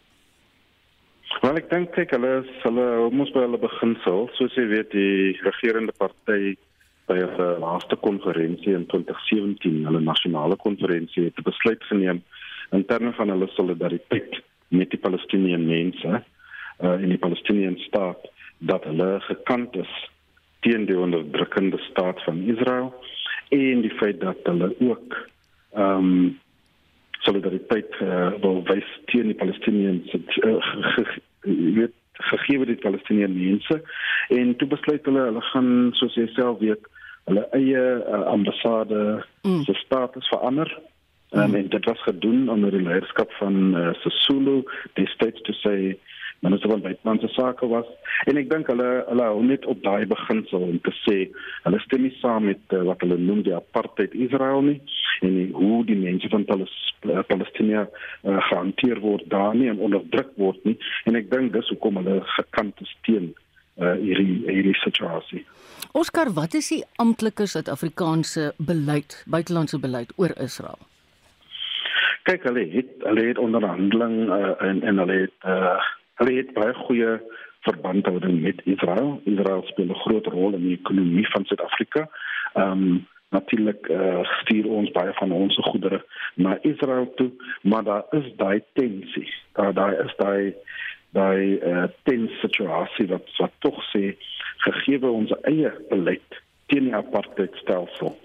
Wel 1.39 1.59
ek 1.61 1.69
dink 1.71 1.93
kyk 1.95 2.11
hulle 2.17 2.31
is 2.41 2.49
hulle 2.65 2.87
moes 3.15 3.31
by 3.31 3.45
hulle 3.45 3.59
beginsel, 3.61 4.27
soos 4.35 4.57
jy 4.59 4.65
weet 4.73 4.91
die 4.91 5.37
regerende 5.45 5.95
party 6.01 6.57
by 7.07 7.17
'n 7.21 7.63
laaste 7.63 7.95
konferensie 8.03 8.75
in 8.75 8.83
2017, 8.91 9.79
hulle 9.87 10.03
nasionale 10.03 10.59
konferensie 10.65 11.29
het 11.29 11.39
'n 11.39 11.47
besluit 11.47 11.87
geneem 11.93 12.19
in 12.75 12.85
terme 12.91 13.15
van 13.15 13.31
hulle 13.31 13.47
solidariteit 13.55 14.43
met 14.67 14.91
die 14.91 14.99
Palestiniese 14.99 15.63
mense 15.63 16.11
uh, 16.83 16.99
in 16.99 17.09
die 17.15 17.23
Palestiniese 17.23 17.87
staat 17.87 18.27
dat 18.59 18.83
hulle 18.83 19.19
gekant 19.31 19.75
is 19.75 19.93
teen 20.59 20.85
die 20.85 20.99
onderdrukkende 20.99 21.79
staat 21.87 22.19
van 22.27 22.43
Israel 22.51 22.93
en 23.49 23.81
die 23.81 23.95
feit 23.95 24.19
dat 24.19 24.43
hulle 24.43 24.75
ook 24.79 25.15
ehm 25.77 26.13
um, 26.13 26.37
solidariteit 27.19 27.95
uh, 28.01 28.31
wil 28.41 28.61
wys 28.69 28.87
teen 29.11 29.27
die 29.27 29.35
Palestiniërs 29.35 30.13
uh, 30.47 31.15
weet 31.43 31.95
gegee 32.19 32.65
die 32.65 32.79
Palestiniese 32.83 33.31
mense 33.33 33.81
en 34.35 34.55
toe 34.59 34.67
besluit 34.71 35.05
hulle 35.07 35.25
hulle 35.29 35.43
gaan 35.51 35.69
soos 35.99 36.15
jy 36.19 36.27
self 36.35 36.59
weet 36.63 36.87
hulle 37.29 37.45
eie 37.57 37.83
uh, 37.99 38.23
ambassade 38.31 39.01
mm. 39.43 39.63
se 39.67 39.75
status 39.83 40.27
verander 40.33 40.71
um, 41.31 41.43
mm. 41.43 41.55
en 41.55 41.69
dit 41.75 41.91
was 41.91 42.03
gedoen 42.07 42.49
onder 42.49 42.71
die 42.75 42.83
leierskap 42.83 43.31
van 43.39 43.59
uh, 43.75 43.91
Sisulu 44.03 44.61
destyds 44.99 45.43
te 45.47 45.55
sê 45.61 45.75
minister 46.45 46.69
van 46.69 46.81
buitelandse 46.81 47.27
sake 47.27 47.67
was. 47.67 47.87
En 48.25 48.37
ek 48.39 48.49
dink 48.51 48.69
hulle 48.71 48.89
hulle 49.07 49.27
hou 49.31 49.43
net 49.43 49.65
op 49.65 49.81
daai 49.83 50.05
beginsel 50.09 50.65
om 50.69 50.79
te 50.85 50.93
sê 51.03 51.17
hulle 51.65 51.81
stem 51.85 52.05
nie 52.07 52.15
saam 52.19 52.47
met 52.49 52.75
uh, 52.75 52.83
wat 52.89 53.03
hulle 53.05 53.19
noem 53.19 53.43
die 53.47 53.55
apartheid 53.55 54.15
Israel 54.15 54.63
nie 54.69 54.79
en 55.25 55.35
hoe 55.53 55.83
die 55.85 55.97
mense 55.99 56.29
van 56.31 56.45
Palis, 56.47 56.73
uh, 57.03 57.19
Palestina 57.27 57.85
uh, 57.85 58.39
gehanteer 58.49 59.01
word 59.03 59.27
daar 59.31 59.55
nie 59.55 59.67
en 59.71 59.81
onderdruk 59.83 60.31
word 60.39 60.63
nie. 60.67 60.77
En 61.09 61.19
ek 61.19 61.31
dink 61.31 61.53
dis 61.53 61.71
hoekom 61.73 61.99
hulle 61.99 62.19
gekant 62.37 62.83
is 62.85 62.93
teen 63.07 63.33
uh, 63.79 63.95
hierdie 63.99 64.43
hierdie 64.47 64.77
situasie. 64.83 65.43
Oscar, 65.97 66.31
wat 66.35 66.53
is 66.59 66.69
die 66.71 66.83
amptelike 67.01 67.47
Suid-Afrikaanse 67.49 68.53
beleid, 68.57 69.23
buitelandse 69.27 69.79
beleid 69.81 70.11
oor 70.17 70.35
Israel? 70.37 70.79
Kyk, 72.27 72.43
hulle 72.45 72.65
het 72.75 72.91
hulle 73.07 73.23
het 73.31 73.39
onderhandeling 73.41 74.17
uh, 74.29 74.51
en 74.65 74.83
en 74.85 75.01
hulle 75.01 75.23
het 75.25 75.47
uh, 75.47 75.79
hulle 76.19 76.35
het 76.39 76.53
baie 76.53 76.73
goeie 76.73 77.13
verbandhouding 77.67 78.41
met 78.41 78.61
Israel. 78.63 79.21
Israel 79.23 79.63
speel 79.65 79.91
'n 79.91 80.03
groot 80.05 80.25
rol 80.25 80.53
in 80.53 80.63
die 80.67 80.77
ekonomie 80.79 81.27
van 81.29 81.45
Suid-Afrika. 81.45 82.09
Ehm 82.53 82.71
um, 82.71 83.07
natuurlik 83.29 83.87
uh, 83.87 84.23
stuur 84.41 84.65
ons 84.65 84.91
baie 84.91 85.13
van 85.13 85.31
ons 85.31 85.57
goedere 85.61 86.05
na 86.33 86.57
Israel 86.61 87.13
toe, 87.15 87.31
maar 87.61 87.83
daar 87.83 88.05
is 88.09 88.35
daai 88.35 88.63
tensie. 88.73 89.33
Daar 89.53 89.73
daar 89.73 90.05
is 90.05 90.15
daai 90.17 90.53
daai 91.09 91.59
uh, 91.59 91.83
tens 92.03 92.39
situasie 92.39 93.07
wat 93.07 93.29
wat 93.37 93.51
tog 93.59 93.77
sê 93.93 94.15
gegee 94.57 95.05
ons 95.05 95.33
eie 95.41 95.71
beleid 95.89 96.41
teen 96.65 96.83
die 96.89 96.95
apartheidstelsel. 96.95 98.17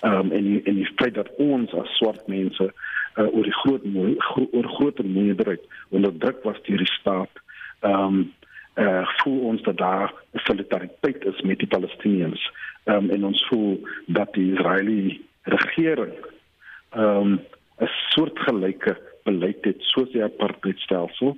Ehm 0.00 0.14
um, 0.14 0.32
en 0.32 0.64
en 0.64 0.74
die 0.74 0.92
feit 0.96 1.14
dat 1.14 1.30
ons 1.36 1.72
as 1.74 1.96
swart 1.96 2.26
mense 2.26 2.72
uh, 3.16 3.34
oor 3.34 3.42
die 3.42 3.58
groot 3.62 3.82
gro 4.18 4.48
oor 4.52 4.68
groter 4.78 5.04
meerderheid 5.04 5.64
onderdruk 5.88 6.42
was 6.42 6.62
deur 6.68 6.82
die 6.84 6.94
staat. 6.98 7.42
Ehm 7.80 8.04
um, 8.04 8.32
uh, 8.76 9.08
voel 9.22 9.38
ons 9.50 9.62
dat 9.62 9.76
daar 9.76 10.12
solidariteit 10.32 11.24
is 11.24 11.40
met 11.40 11.58
die 11.58 11.68
Palestiniërs. 11.68 12.50
Ehm 12.84 13.04
um, 13.04 13.10
en 13.10 13.24
ons 13.24 13.46
voel 13.48 13.80
dat 14.06 14.32
die 14.34 14.52
Israeliese 14.52 15.20
regering 15.42 16.16
ehm 16.90 17.32
um, 17.32 17.40
'n 17.78 17.88
soortgelyke 18.12 18.96
beleid 19.24 19.64
het 19.64 19.80
soos 19.92 20.10
die 20.12 20.22
apartheidstelsel 20.22 21.36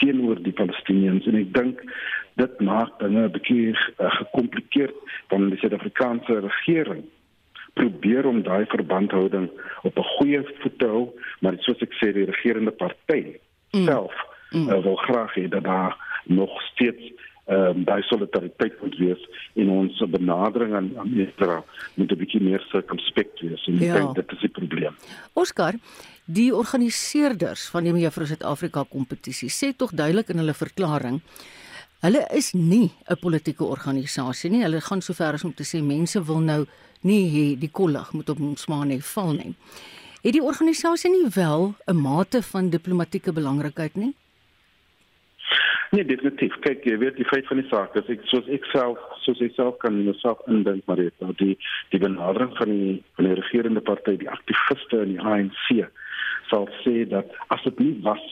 teenoor 0.00 0.42
die 0.42 0.52
Palestiniërs 0.52 1.26
en 1.26 1.36
ek 1.40 1.50
dink 1.54 1.82
dit 2.40 2.60
maak 2.60 2.98
dinge 2.98 3.26
'n 3.26 3.34
bietjie 3.36 3.74
uh, 3.74 4.10
gekompliseerd 4.20 4.96
van 5.28 5.48
die 5.50 5.58
Suid-Afrikaanse 5.58 6.40
regering 6.40 7.04
probeer 7.74 8.26
om 8.26 8.42
daai 8.42 8.64
verbandhouding 8.66 9.50
op 9.82 9.98
'n 9.98 10.10
goeie 10.16 10.42
voet 10.60 10.78
te 10.78 10.86
hou 10.86 11.04
maar 11.40 11.54
soos 11.58 11.82
ek 11.82 11.92
sê 12.00 12.12
die 12.12 12.30
regerende 12.30 12.70
party 12.70 13.36
mm. 13.72 13.84
self 13.84 14.14
mm. 14.50 14.68
Uh, 14.68 14.82
wil 14.82 14.96
graag 14.96 15.34
hê 15.34 15.48
dat 15.48 15.64
daar 15.64 15.96
nog 16.24 16.62
steeds 16.72 17.12
ehm 17.44 17.76
um, 17.76 17.84
daai 17.84 18.02
solidariteit 18.02 18.80
moet 18.80 18.94
wees 18.96 19.22
in 19.52 19.68
ons 19.68 19.98
benadering 20.08 20.74
aan 20.74 20.86
aan 20.96 21.12
Israel 21.20 21.64
moet 21.94 22.12
'n 22.12 22.16
bietjie 22.16 22.40
meer 22.40 22.62
circumspect 22.72 23.40
wees 23.40 23.66
en 23.66 23.78
ja. 23.78 23.94
ek 23.94 24.00
dink 24.00 24.14
dit 24.14 24.32
is 24.32 24.42
'n 24.42 24.50
probleem. 24.50 24.94
Oscar, 25.32 25.74
die 26.24 26.54
organiseerders 26.54 27.68
van 27.68 27.84
die 27.84 27.92
Mevrou 27.92 28.26
Suid-Afrika 28.26 28.84
kompetisie 28.88 29.50
sê 29.50 29.76
tog 29.76 29.90
duidelik 29.92 30.28
in 30.28 30.38
hulle 30.38 30.54
verklaring 30.54 31.20
hulle 32.00 32.26
is 32.32 32.52
nie 32.52 32.92
'n 33.08 33.16
politieke 33.20 33.64
organisasie 33.64 34.50
nie. 34.50 34.62
Hulle 34.62 34.80
gaan 34.80 35.02
sover 35.02 35.32
as 35.34 35.44
om 35.44 35.54
te 35.54 35.64
sê 35.64 35.82
mense 35.82 36.24
wil 36.24 36.40
nou 36.40 36.66
nie 37.04 37.24
hê 37.30 37.46
die 37.60 37.70
kollig 37.70 38.12
moet 38.12 38.30
op 38.32 38.40
ons 38.40 38.66
maar 38.72 38.86
net 38.86 39.04
val 39.14 39.32
nie. 39.36 39.54
Het 40.24 40.32
die 40.38 40.42
organisasie 40.42 41.10
nie 41.10 41.28
wel 41.34 41.74
'n 41.86 41.96
mate 41.96 42.42
van 42.42 42.70
diplomatieke 42.70 43.32
belangrikheid 43.32 43.96
nie? 43.96 44.14
Nee, 45.94 46.04
definitief. 46.04 46.54
Kyk, 46.64 46.84
jy 46.84 46.96
weet 46.98 47.16
die 47.16 47.26
feit 47.28 47.46
van 47.46 47.60
die 47.60 47.68
saak 47.68 47.94
is 47.94 48.08
ek 48.10 48.24
soos 48.26 48.48
ek 48.48 48.64
self 48.72 48.98
soos 49.22 49.40
ek 49.40 49.52
self 49.54 49.76
kan 49.78 49.94
myself 50.06 50.40
indink 50.50 50.82
maar 50.86 50.96
dit 50.96 51.20
nou 51.22 51.32
die 51.38 51.54
die 51.92 52.00
benadering 52.02 52.56
van 52.56 52.72
die 52.72 53.02
van 53.14 53.28
die 53.28 53.36
regerende 53.38 53.80
party, 53.80 54.16
die 54.16 54.30
aktiviste 54.30 55.02
in 55.04 55.12
die 55.14 55.20
ANC 55.20 55.86
sal 56.50 56.66
sê 56.82 57.04
dat 57.08 57.30
as 57.54 57.62
dit 57.62 57.78
nie 57.78 57.94
was 58.02 58.24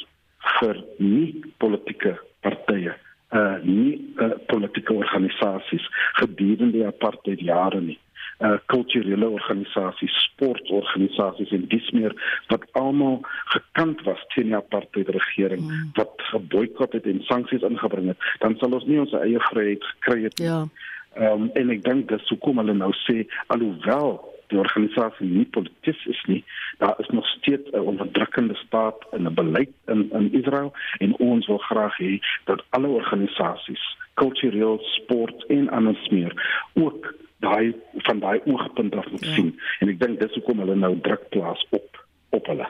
vir 0.59 0.81
nie 0.99 1.43
politieke 1.63 2.17
partye 2.43 2.97
uh 3.33 3.57
nie 3.63 3.95
uh, 4.19 4.33
politieke 4.51 4.93
organisasies 4.93 5.87
gedurende 6.19 6.73
die 6.81 6.87
apartheid 6.87 7.41
jare 7.41 7.81
nie 7.81 7.99
uh 8.43 8.59
kulturele 8.67 9.29
organisasies, 9.29 10.15
sportorganisasies 10.29 11.51
en 11.51 11.67
dis 11.69 11.91
meer 11.91 12.15
wat 12.51 12.65
almal 12.79 13.21
gekant 13.55 14.03
was 14.09 14.23
teen 14.35 14.51
die 14.51 14.57
apartheid 14.59 15.09
regering 15.15 15.63
mm. 15.63 15.93
wat 15.99 16.25
geboikot 16.33 16.93
het 16.93 17.07
en 17.07 17.23
sanksies 17.29 17.67
ingebring 17.69 18.11
het, 18.13 18.19
dan 18.45 18.57
sal 18.59 18.75
ons 18.79 18.89
nie 18.91 19.01
ons 19.01 19.15
eie 19.23 19.41
vryheid 19.51 19.85
gekry 19.95 20.23
het 20.27 20.39
nie. 20.39 20.51
Ja. 20.51 20.67
Ehm 21.15 21.47
um, 21.47 21.51
en 21.61 21.71
ek 21.71 21.83
dink 21.85 22.09
dis 22.09 22.29
hoekom 22.33 22.61
hulle 22.63 22.75
nou 22.75 22.93
sê 23.05 23.23
alhoewel 23.53 24.17
die 24.53 24.61
organisasie 24.61 25.27
nie 25.29 25.47
polities 25.57 26.05
is 26.13 26.21
nie, 26.29 26.43
daar 26.81 26.97
is 27.05 27.09
nog 27.17 27.27
steeds 27.37 27.71
'n 27.73 27.87
onderdrukkende 27.93 28.55
staat 28.55 29.07
en 29.13 29.29
'n 29.29 29.35
beleid 29.35 29.73
in 29.87 30.11
in 30.13 30.33
Israel 30.41 30.73
en 30.99 31.17
ons 31.17 31.47
wil 31.47 31.59
graag 31.59 31.97
hê 31.99 32.21
dat 32.45 32.65
alle 32.71 32.89
organisasies, 32.89 33.85
kultureel, 34.15 34.79
sport 34.83 35.47
en 35.47 35.69
anders 35.71 36.09
meer 36.09 36.33
ook 36.75 37.15
daai 37.43 37.73
van 38.07 38.21
daai 38.23 38.39
oogpunt 38.47 38.95
af 38.99 39.09
moet 39.11 39.25
ja. 39.27 39.35
sien 39.37 39.53
en 39.81 39.93
ek 39.93 40.01
dink 40.01 40.21
dis 40.21 40.37
hoekom 40.39 40.63
hulle 40.65 40.77
nou 40.79 40.95
druk 41.07 41.29
plaas 41.35 41.63
op 41.71 42.01
op 42.33 42.47
hulle. 42.49 42.69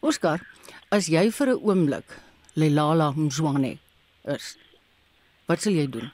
Oscar, 0.00 0.42
as 0.90 1.06
jy 1.12 1.28
vir 1.30 1.54
'n 1.54 1.60
oomblik 1.62 2.08
Lelala 2.58 3.12
Mzwane 3.16 3.78
is, 4.34 4.56
wat 5.46 5.60
sal 5.62 5.72
jy 5.72 5.86
doen? 5.86 6.10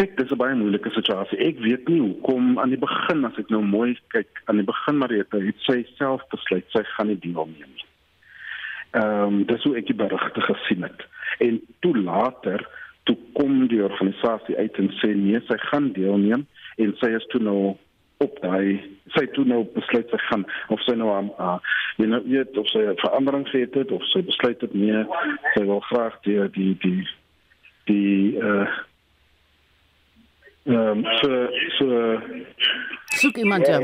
Kyk, 0.00 0.16
dis 0.16 0.30
'n 0.32 0.36
baie 0.36 0.54
moeilike 0.54 0.90
situasie. 0.90 1.38
Ek 1.38 1.58
weet 1.60 1.88
nie 1.88 2.00
hoekom 2.00 2.58
aan 2.58 2.72
die 2.72 2.80
begin 2.80 3.24
as 3.24 3.38
ek 3.38 3.50
nou 3.50 3.62
mooi 3.62 3.98
kyk, 4.08 4.42
aan 4.48 4.56
die 4.56 4.64
begin 4.64 4.96
Marita 4.98 5.38
het 5.38 5.58
sy 5.66 5.84
self 5.98 6.22
besluit 6.30 6.64
sy 6.72 6.82
gaan 6.96 7.06
nie 7.06 7.18
deelneem 7.20 7.72
nie. 7.74 7.88
Ehm 8.92 9.26
um, 9.26 9.44
dis 9.44 9.62
hoe 9.62 9.76
ek 9.76 9.86
die 9.86 9.94
berigte 9.94 10.40
gesien 10.40 10.82
het. 10.82 11.04
En 11.38 11.60
toe 11.80 11.96
later 11.96 12.66
toe 13.08 13.16
kom 13.38 13.66
die 13.68 13.82
organisasie 13.84 14.56
uit 14.56 14.80
en 14.82 14.90
sê 15.00 15.12
nee, 15.16 15.40
sy 15.48 15.58
gaan 15.70 15.92
deelneem 15.96 16.46
en 16.76 16.96
sy 17.00 17.12
is 17.16 17.26
toe 17.32 17.40
nou 17.42 17.60
op 18.20 18.36
daai 18.44 18.80
sy 19.16 19.24
toe 19.34 19.46
nou 19.48 19.62
besluit 19.74 20.10
sy 20.12 20.20
gaan 20.26 20.44
of 20.74 20.82
sy 20.84 20.94
nou 21.00 21.08
aan 21.14 21.30
uh, 21.40 21.56
jy 22.00 22.10
nou 22.10 22.20
weet 22.26 22.58
of 22.60 22.68
sy 22.72 22.84
verandering 23.00 23.46
het 23.54 23.78
of 23.96 24.04
sy 24.12 24.22
besluit 24.28 24.60
het 24.60 24.76
nee, 24.76 25.04
sy 25.56 25.64
wil 25.68 25.80
graag 25.88 26.20
die 26.28 26.38
die 26.56 26.74
die 26.84 27.02
die 27.90 28.36
uh 28.38 28.68
ehm 30.68 31.00
um, 31.00 31.06
so 31.18 31.46
so 31.78 31.86
soek 33.16 33.38
iemand 33.40 33.66
ja. 33.66 33.80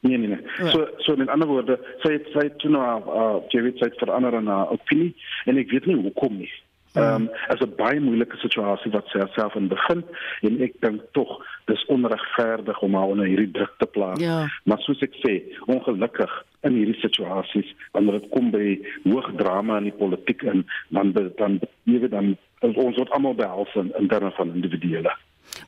Nee 0.00 0.16
nee 0.18 0.28
nee. 0.28 0.38
Ja. 0.58 0.70
So 0.70 0.88
so 0.96 1.12
in 1.12 1.28
ander 1.28 1.48
woorde, 1.48 1.78
sy 2.02 2.12
het 2.12 2.28
sy 2.32 2.46
toe 2.62 2.70
nou 2.70 2.82
uh 2.86 3.40
jy 3.50 3.64
weet 3.66 3.80
sy 3.82 3.88
het 3.90 3.98
verander 3.98 4.36
na 4.42 4.60
opinie 4.70 5.10
en 5.50 5.58
ek 5.58 5.72
weet 5.74 5.88
nie 5.90 5.98
hoekom 5.98 6.38
nie. 6.38 6.50
Ehm 6.98 7.28
um, 7.28 7.30
is 7.54 7.60
'n 7.60 7.74
baie 7.76 8.00
moeilike 8.00 8.36
situasie 8.36 8.90
wat 8.92 9.06
sy 9.12 9.26
self 9.34 9.54
in 9.54 9.68
begin 9.68 10.04
en 10.42 10.60
ek 10.62 10.74
dink 10.80 11.02
tog 11.12 11.30
dis 11.66 11.84
onregverdig 11.86 12.80
om 12.82 12.94
haar 12.94 13.12
onder 13.12 13.26
hierdie 13.26 13.50
druk 13.50 13.74
te 13.78 13.86
plaas. 13.86 14.20
Ja. 14.20 14.48
Maar 14.64 14.78
soos 14.78 15.02
ek 15.02 15.14
sê, 15.24 15.42
ongelukkig 15.66 16.32
in 16.66 16.72
hierdie 16.72 17.00
situasies 17.00 17.74
wanneer 17.92 18.20
dit 18.20 18.30
kom 18.30 18.50
by 18.50 18.78
hoë 19.04 19.36
drama 19.36 19.78
in 19.78 19.90
die 19.90 19.98
politiek 19.98 20.42
en 20.42 20.66
dan 20.88 21.12
dan 21.12 21.60
ewe 21.86 22.08
dan 22.08 22.36
ons 22.62 22.96
word 22.96 23.10
almal 23.10 23.34
behels 23.34 23.74
in, 23.74 23.92
in 23.98 24.08
terme 24.08 24.30
van 24.36 24.54
individuele. 24.54 25.12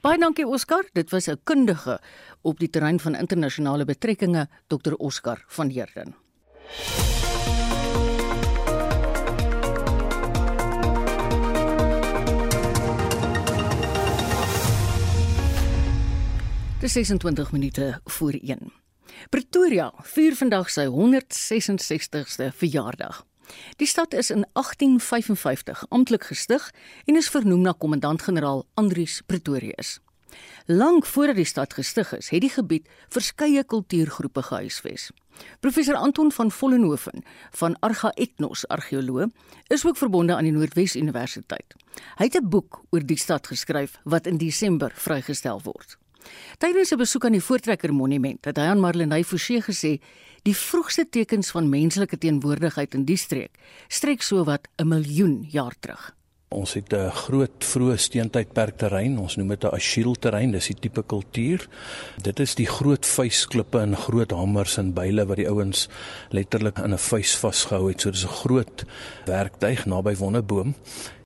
Baie 0.03 0.19
dankie 0.19 0.47
Oscar, 0.47 0.85
dit 0.93 1.11
was 1.11 1.29
'n 1.29 1.40
kundige 1.45 1.99
op 2.43 2.59
die 2.59 2.71
terrein 2.71 3.01
van 3.01 3.14
internasionale 3.14 3.85
betrekkinge, 3.85 4.49
Dr 4.69 4.95
Oscar 4.99 5.45
van 5.47 5.69
Heerden. 5.69 6.14
Dis 16.81 16.93
26 16.93 17.53
minute 17.53 18.01
voor 18.05 18.33
1. 18.33 18.73
Pretoria 19.29 19.93
vier 20.14 20.33
vandag 20.33 20.71
sy 20.73 20.87
166ste 20.88 22.47
verjaardag. 22.57 23.19
Die 23.77 23.88
stad 23.88 24.16
is 24.16 24.31
in 24.33 24.47
1855 24.57 25.83
amptelik 25.93 26.25
gestig 26.31 26.71
en 27.05 27.21
is 27.21 27.29
vernoem 27.29 27.61
na 27.69 27.77
kommandant-generaal 27.77 28.64
Andrius 28.81 29.21
Pretorius. 29.27 29.99
Lank 30.73 31.05
voordat 31.05 31.37
die 31.37 31.45
stad 31.45 31.77
gestig 31.77 32.16
is, 32.16 32.33
het 32.33 32.40
die 32.40 32.55
gebied 32.57 32.88
verskeie 33.12 33.64
kultuurgroepe 33.64 34.49
gehuisves. 34.49 35.11
Professor 35.61 36.01
Anton 36.01 36.33
van 36.33 36.51
Vollenhoven 36.51 37.25
van 37.61 37.77
Arga 37.85 38.14
Ethnos 38.16 38.64
Argeoloog 38.69 39.29
is 39.69 39.85
ook 39.85 40.01
verbonde 40.01 40.37
aan 40.37 40.49
die 40.49 40.57
Noordwes 40.57 40.97
Universiteit. 40.97 41.77
Hy 42.16 42.25
het 42.25 42.40
'n 42.40 42.49
boek 42.49 42.85
oor 42.90 43.05
die 43.05 43.21
stad 43.21 43.47
geskryf 43.47 44.01
wat 44.05 44.27
in 44.27 44.38
Desember 44.38 44.93
vrygestel 44.95 45.61
word. 45.62 46.01
Tydens 46.59 46.93
'n 46.93 46.99
besoek 46.99 47.25
aan 47.25 47.33
die 47.33 47.45
Voortrekker 47.45 47.93
Monument 47.93 48.45
het 48.45 48.57
hy 48.57 48.65
aan 48.65 48.81
Marlenae 48.81 49.25
Forsie 49.25 49.63
gesê 49.63 50.01
die 50.43 50.57
vroegste 50.57 51.09
tekens 51.09 51.51
van 51.51 51.69
menslike 51.69 52.19
teenwoordigheid 52.19 52.95
in 52.95 53.05
die 53.05 53.17
streek 53.17 53.59
strek 53.89 54.23
so 54.23 54.45
wat 54.45 54.69
'n 54.79 54.89
miljoen 54.89 55.47
jaar 55.51 55.75
terug. 55.81 56.15
Ons 56.51 56.73
het 56.75 56.93
'n 56.93 57.11
groot 57.11 57.65
vroeë 57.65 57.97
steentydperk 57.97 58.77
terrein, 58.77 59.19
ons 59.19 59.37
noem 59.37 59.49
dit 59.49 59.65
'n 59.65 59.75
asiel 59.75 60.15
terrein, 60.15 60.51
dis 60.51 60.67
die 60.67 60.81
tipe 60.81 61.03
kultuur. 61.03 61.69
Dit 62.23 62.41
is 62.41 62.55
die 62.55 62.67
groot 62.67 63.07
vuisklippe 63.07 63.79
en 63.79 63.97
groot 63.97 64.31
hamers 64.31 64.77
en 64.77 64.93
byle 64.93 65.27
wat 65.27 65.37
die 65.37 65.49
ouens 65.49 65.89
letterlik 66.31 66.79
in 66.79 66.93
'n 66.93 66.99
vuis 66.99 67.37
vasgehou 67.37 67.89
het. 67.89 68.01
So 68.01 68.11
dis 68.11 68.25
'n 68.25 68.29
groot 68.29 68.85
werktuig 69.27 69.87
naby 69.87 70.17
Wonneboom. 70.17 70.75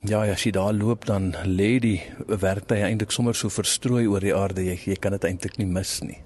Ja, 0.05 0.21
as 0.29 0.43
jy 0.45 0.51
daar 0.53 0.75
loop 0.77 1.07
dan 1.09 1.31
lê 1.49 1.79
die 1.81 2.03
werktuig 2.29 2.83
eintlik 2.85 3.13
sommer 3.15 3.37
so 3.39 3.49
verstrooi 3.49 4.05
oor 4.05 4.21
die 4.21 4.35
aarde. 4.37 4.61
Jy, 4.67 4.77
jy 4.93 4.97
kan 5.01 5.15
dit 5.17 5.25
eintlik 5.25 5.57
nie 5.57 5.65
mis 5.65 5.95
nie. 6.05 6.19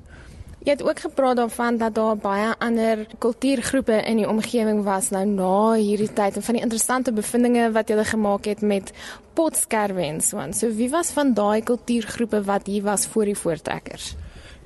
Jy 0.67 0.75
het 0.75 0.83
ook 0.83 0.99
gepraat 1.05 1.39
daarvan 1.39 1.79
dat 1.79 1.95
daar 1.95 2.19
baie 2.19 2.49
ander 2.59 3.05
kultuurgroepe 3.23 4.01
in 4.11 4.19
die 4.19 4.27
omgewing 4.27 4.83
was 4.83 5.13
nou 5.15 5.23
na 5.31 5.77
hierdie 5.79 6.11
tyd 6.11 6.41
en 6.41 6.47
van 6.49 6.59
die 6.59 6.65
interessante 6.67 7.15
bevindinge 7.15 7.69
wat 7.77 7.93
jy 7.93 8.03
gemaak 8.11 8.51
het 8.51 8.67
met 8.67 8.91
potskerwe 9.39 10.03
en 10.09 10.19
so 10.27 10.43
aan. 10.43 10.53
So 10.53 10.75
wie 10.75 10.91
was 10.91 11.15
van 11.15 11.31
daai 11.39 11.63
kultuurgroepe 11.63 12.43
wat 12.51 12.67
hier 12.67 12.83
was 12.83 13.07
voor 13.07 13.31
die 13.31 13.39
voortrekkers? 13.39 14.17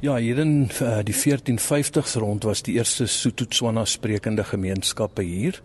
Ja, 0.01 0.17
hier 0.17 0.41
in 0.41 0.71
uh, 0.81 1.03
die 1.05 1.15
1450s 1.15 2.17
rond 2.19 2.49
was 2.49 2.65
die 2.65 2.81
eerste 2.81 3.05
Sotho-Tswana 3.07 3.85
sprekende 3.85 4.43
gemeenskappe 4.45 5.23
hier 5.23 5.61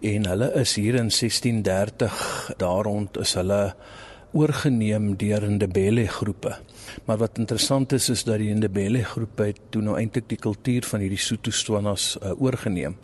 en 0.00 0.26
hulle 0.26 0.52
is 0.60 0.74
hier 0.80 0.96
in 0.96 1.10
1630 1.12 2.52
daar 2.56 2.84
rond 2.88 3.18
is 3.20 3.34
hulle 3.36 3.74
oorgeneem 4.32 5.16
deur 5.18 5.42
Ndebele 5.50 6.06
groepe. 6.06 6.54
Maar 7.04 7.18
wat 7.18 7.38
interessant 7.38 7.92
is 7.92 8.08
is 8.08 8.24
dat 8.24 8.38
die 8.38 8.54
Ndebele 8.54 9.02
groepe 9.04 9.52
toe 9.70 9.82
nou 9.82 9.96
eintlik 9.98 10.28
die 10.30 10.38
kultuur 10.38 10.86
van 10.86 11.02
hierdie 11.02 11.18
Sotho-Tswanas 11.18 12.14
uh, 12.20 12.34
oorgeneem. 12.38 12.96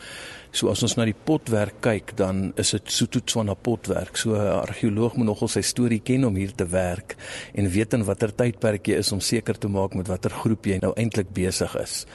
So 0.57 0.71
as 0.71 0.83
ons 0.87 0.95
na 0.97 1.05
die 1.05 1.17
potwerk 1.27 1.83
kyk, 1.85 2.15
dan 2.17 2.53
is 2.57 2.71
dit 2.77 2.93
Sotho-Tswana 2.95 3.57
potwerk. 3.59 4.17
So 4.17 4.39
'n 4.39 4.63
argeoloog 4.63 5.17
moet 5.17 5.27
nogal 5.27 5.49
sy 5.49 5.61
storie 5.61 6.01
ken 6.01 6.25
om 6.25 6.37
hier 6.37 6.55
te 6.55 6.67
werk 6.67 7.17
en 7.55 7.71
weet 7.71 7.95
in 7.95 8.05
watter 8.05 8.33
tydperk 8.35 8.87
jy 8.87 9.03
is 9.03 9.13
om 9.13 9.21
seker 9.21 9.59
te 9.59 9.69
maak 9.69 9.95
met 9.95 10.09
watter 10.09 10.31
groep 10.31 10.67
jy 10.67 10.79
nou 10.81 10.93
eintlik 10.97 11.35
besig 11.35 11.77
is. 11.77 12.07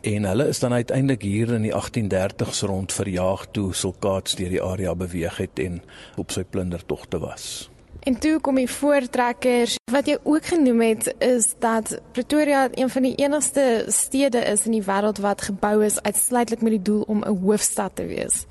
En 0.00 0.24
hulle 0.24 0.46
is 0.48 0.58
dan 0.58 0.72
uiteindelik 0.72 1.22
hier 1.22 1.52
in 1.52 1.62
die 1.62 1.72
1830s 1.72 2.62
rond 2.64 2.92
verjaag 2.92 3.46
toe 3.50 3.74
Sulkaats 3.74 4.34
deur 4.34 4.48
die 4.48 4.62
area 4.62 4.94
beweeg 4.94 5.36
het 5.36 5.60
en 5.60 5.82
op 6.16 6.32
sy 6.32 6.44
plundertogte 6.44 7.20
was. 7.20 7.68
En 8.00 8.16
toe 8.18 8.38
kom 8.40 8.56
die 8.56 8.70
voortrekkers. 8.70 9.76
Wat 9.92 10.08
jy 10.08 10.16
ook 10.22 10.46
genoem 10.54 10.80
het 10.80 11.14
is 11.18 11.52
dat 11.60 11.98
Pretoria 12.12 12.68
een 12.72 12.88
van 12.88 13.02
die 13.02 13.14
enigste 13.14 13.84
stede 13.92 14.38
is 14.38 14.64
in 14.64 14.78
die 14.78 14.84
wêreld 14.88 15.20
wat 15.20 15.42
gebou 15.50 15.84
is 15.84 16.00
uitsluitlik 16.02 16.64
met 16.64 16.78
die 16.78 16.82
doel 16.82 17.02
om 17.06 17.20
'n 17.20 17.36
hoofstad 17.44 17.90
te 17.94 18.06
wees. 18.06 18.46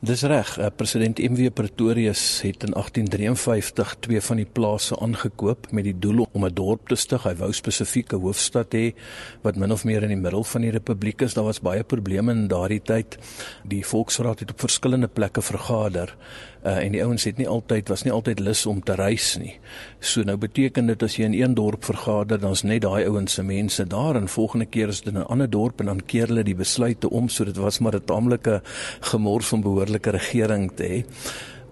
Dis 0.00 0.22
reg. 0.24 0.54
Uh, 0.56 0.70
president 0.72 1.18
MW 1.20 1.50
Pretorius 1.52 2.40
het 2.40 2.62
in 2.64 2.72
1853 2.72 3.90
twee 4.00 4.20
van 4.24 4.38
die 4.40 4.46
plase 4.48 4.96
aangekoop 4.96 5.66
met 5.76 5.84
die 5.84 5.92
doel 5.92 6.24
om 6.32 6.46
'n 6.46 6.54
dorp 6.54 6.88
te 6.88 6.96
stig. 6.96 7.22
Hy 7.22 7.34
wou 7.36 7.52
spesifiek 7.52 8.12
'n 8.12 8.20
hoofstad 8.24 8.72
hê 8.72 8.94
wat 9.42 9.56
min 9.56 9.72
of 9.72 9.84
meer 9.84 10.02
in 10.02 10.08
die 10.08 10.16
middel 10.16 10.44
van 10.44 10.60
die 10.60 10.70
republiek 10.70 11.20
is. 11.20 11.34
Daar 11.34 11.44
was 11.44 11.60
baie 11.60 11.84
probleme 11.84 12.32
in 12.32 12.48
daardie 12.48 12.80
tyd. 12.82 13.18
Die 13.64 13.86
volksraad 13.86 14.40
het 14.40 14.50
op 14.50 14.60
verskillende 14.60 15.08
plekke 15.08 15.42
vergader 15.42 16.16
uh, 16.64 16.76
en 16.84 16.92
die 16.92 17.02
ouens 17.04 17.24
het 17.24 17.38
nie 17.40 17.48
altyd 17.48 17.88
was 17.88 18.04
nie 18.04 18.12
altyd 18.12 18.40
lus 18.40 18.66
om 18.66 18.82
te 18.84 18.94
reis 18.98 19.36
nie. 19.40 19.54
So 20.00 20.24
nou 20.26 20.36
beteken 20.40 20.90
dit 20.90 21.02
as 21.02 21.16
jy 21.16 21.28
in 21.30 21.36
een 21.36 21.54
dorp 21.54 21.84
vergader, 21.84 22.40
dan's 22.40 22.62
net 22.62 22.82
daai 22.82 23.06
ouens 23.06 23.38
se 23.38 23.42
mense 23.42 23.86
daar 23.86 24.16
en 24.16 24.28
volgende 24.28 24.66
keer 24.66 24.88
is 24.88 25.00
dit 25.00 25.14
in 25.14 25.20
'n 25.20 25.30
ander 25.32 25.50
dorp 25.50 25.80
en 25.80 25.86
dan 25.86 26.04
keer 26.06 26.26
hulle 26.26 26.44
die 26.44 26.54
besluite 26.54 27.10
om 27.10 27.28
so 27.28 27.44
dit 27.44 27.56
was 27.56 27.78
maar 27.78 27.94
'n 27.94 28.04
taamlike 28.04 28.62
gemors 29.00 29.52
om 29.52 29.62
behoorlike 29.62 30.10
regering 30.10 30.70
te 30.74 30.84
hê. 30.84 31.04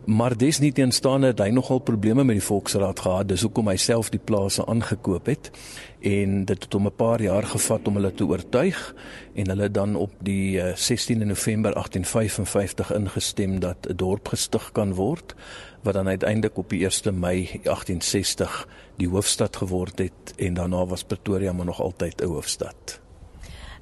Maar 0.08 0.32
dis 0.40 0.56
nie 0.62 0.70
teenstaande 0.72 1.34
dat 1.36 1.42
hy 1.44 1.52
nogal 1.52 1.82
probleme 1.84 2.22
met 2.24 2.38
die 2.38 2.44
volksraad 2.44 3.00
gehad, 3.04 3.26
dis 3.28 3.42
hoekom 3.44 3.66
hy 3.68 3.74
self 3.76 4.08
die 4.08 4.20
plase 4.30 4.64
aangekoop 4.64 5.26
het 5.28 5.50
en 6.00 6.46
dit 6.48 6.62
het 6.64 6.72
hom 6.72 6.86
'n 6.88 6.96
paar 6.96 7.20
jaar 7.20 7.44
gevat 7.44 7.88
om 7.88 7.98
hulle 8.00 8.12
te 8.14 8.24
oortuig 8.24 8.94
en 9.34 9.48
hulle 9.52 9.70
dan 9.70 9.96
op 9.96 10.12
die 10.24 10.56
16de 10.56 11.20
eh, 11.20 11.28
November 11.28 11.74
1855 11.74 12.92
ingestem 12.94 13.60
dat 13.60 13.76
'n 13.88 13.96
dorp 13.96 14.28
gestig 14.28 14.72
kan 14.72 14.94
word 14.94 15.34
wat 15.82 15.94
dan 15.94 16.08
uiteindelik 16.08 16.56
op 16.56 16.70
die 16.70 16.84
1 16.84 17.18
Mei 17.18 17.60
1860 17.62 18.68
die 18.96 19.08
hoofstad 19.08 19.56
geword 19.56 19.98
het 19.98 20.32
en 20.36 20.54
daarna 20.54 20.86
was 20.86 21.04
Pretoria 21.04 21.52
maar 21.52 21.66
nog 21.66 21.80
altyd 21.80 22.22
'n 22.22 22.26
hoofstad. 22.26 23.07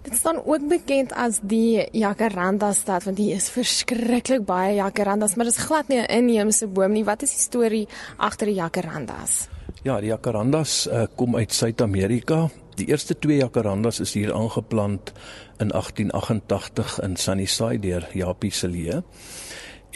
Dit 0.06 0.18
staan 0.18 0.38
ook 0.44 0.68
bekend 0.68 1.10
as 1.18 1.40
die 1.42 1.82
Jacaranda 1.90 2.70
stad 2.72 3.02
want 3.08 3.18
hier 3.18 3.40
is 3.40 3.48
verskriklik 3.50 4.44
baie 4.46 4.76
jacarandas, 4.76 5.34
maar 5.34 5.48
dit 5.48 5.56
is 5.56 5.66
glad 5.66 5.88
nie 5.88 5.98
'n 5.98 6.06
inheemse 6.06 6.66
boom 6.66 6.92
nie. 6.92 7.04
Wat 7.04 7.22
is 7.22 7.30
die 7.30 7.42
storie 7.42 7.88
agter 8.16 8.46
die 8.46 8.54
jacarandas? 8.54 9.48
Ja, 9.82 9.98
die 10.00 10.08
jacarandas 10.08 10.86
uh, 10.86 11.06
kom 11.16 11.36
uit 11.36 11.52
Suid-Amerika. 11.52 12.48
Die 12.74 12.86
eerste 12.86 13.18
twee 13.18 13.36
jacarandas 13.36 14.00
is 14.00 14.12
hier 14.12 14.34
aangeplant 14.34 15.12
in 15.58 15.68
1888 15.68 17.00
in 17.02 17.16
Sunnyside 17.16 17.78
deur 17.78 18.08
Japie 18.12 18.50
Celie. 18.50 19.02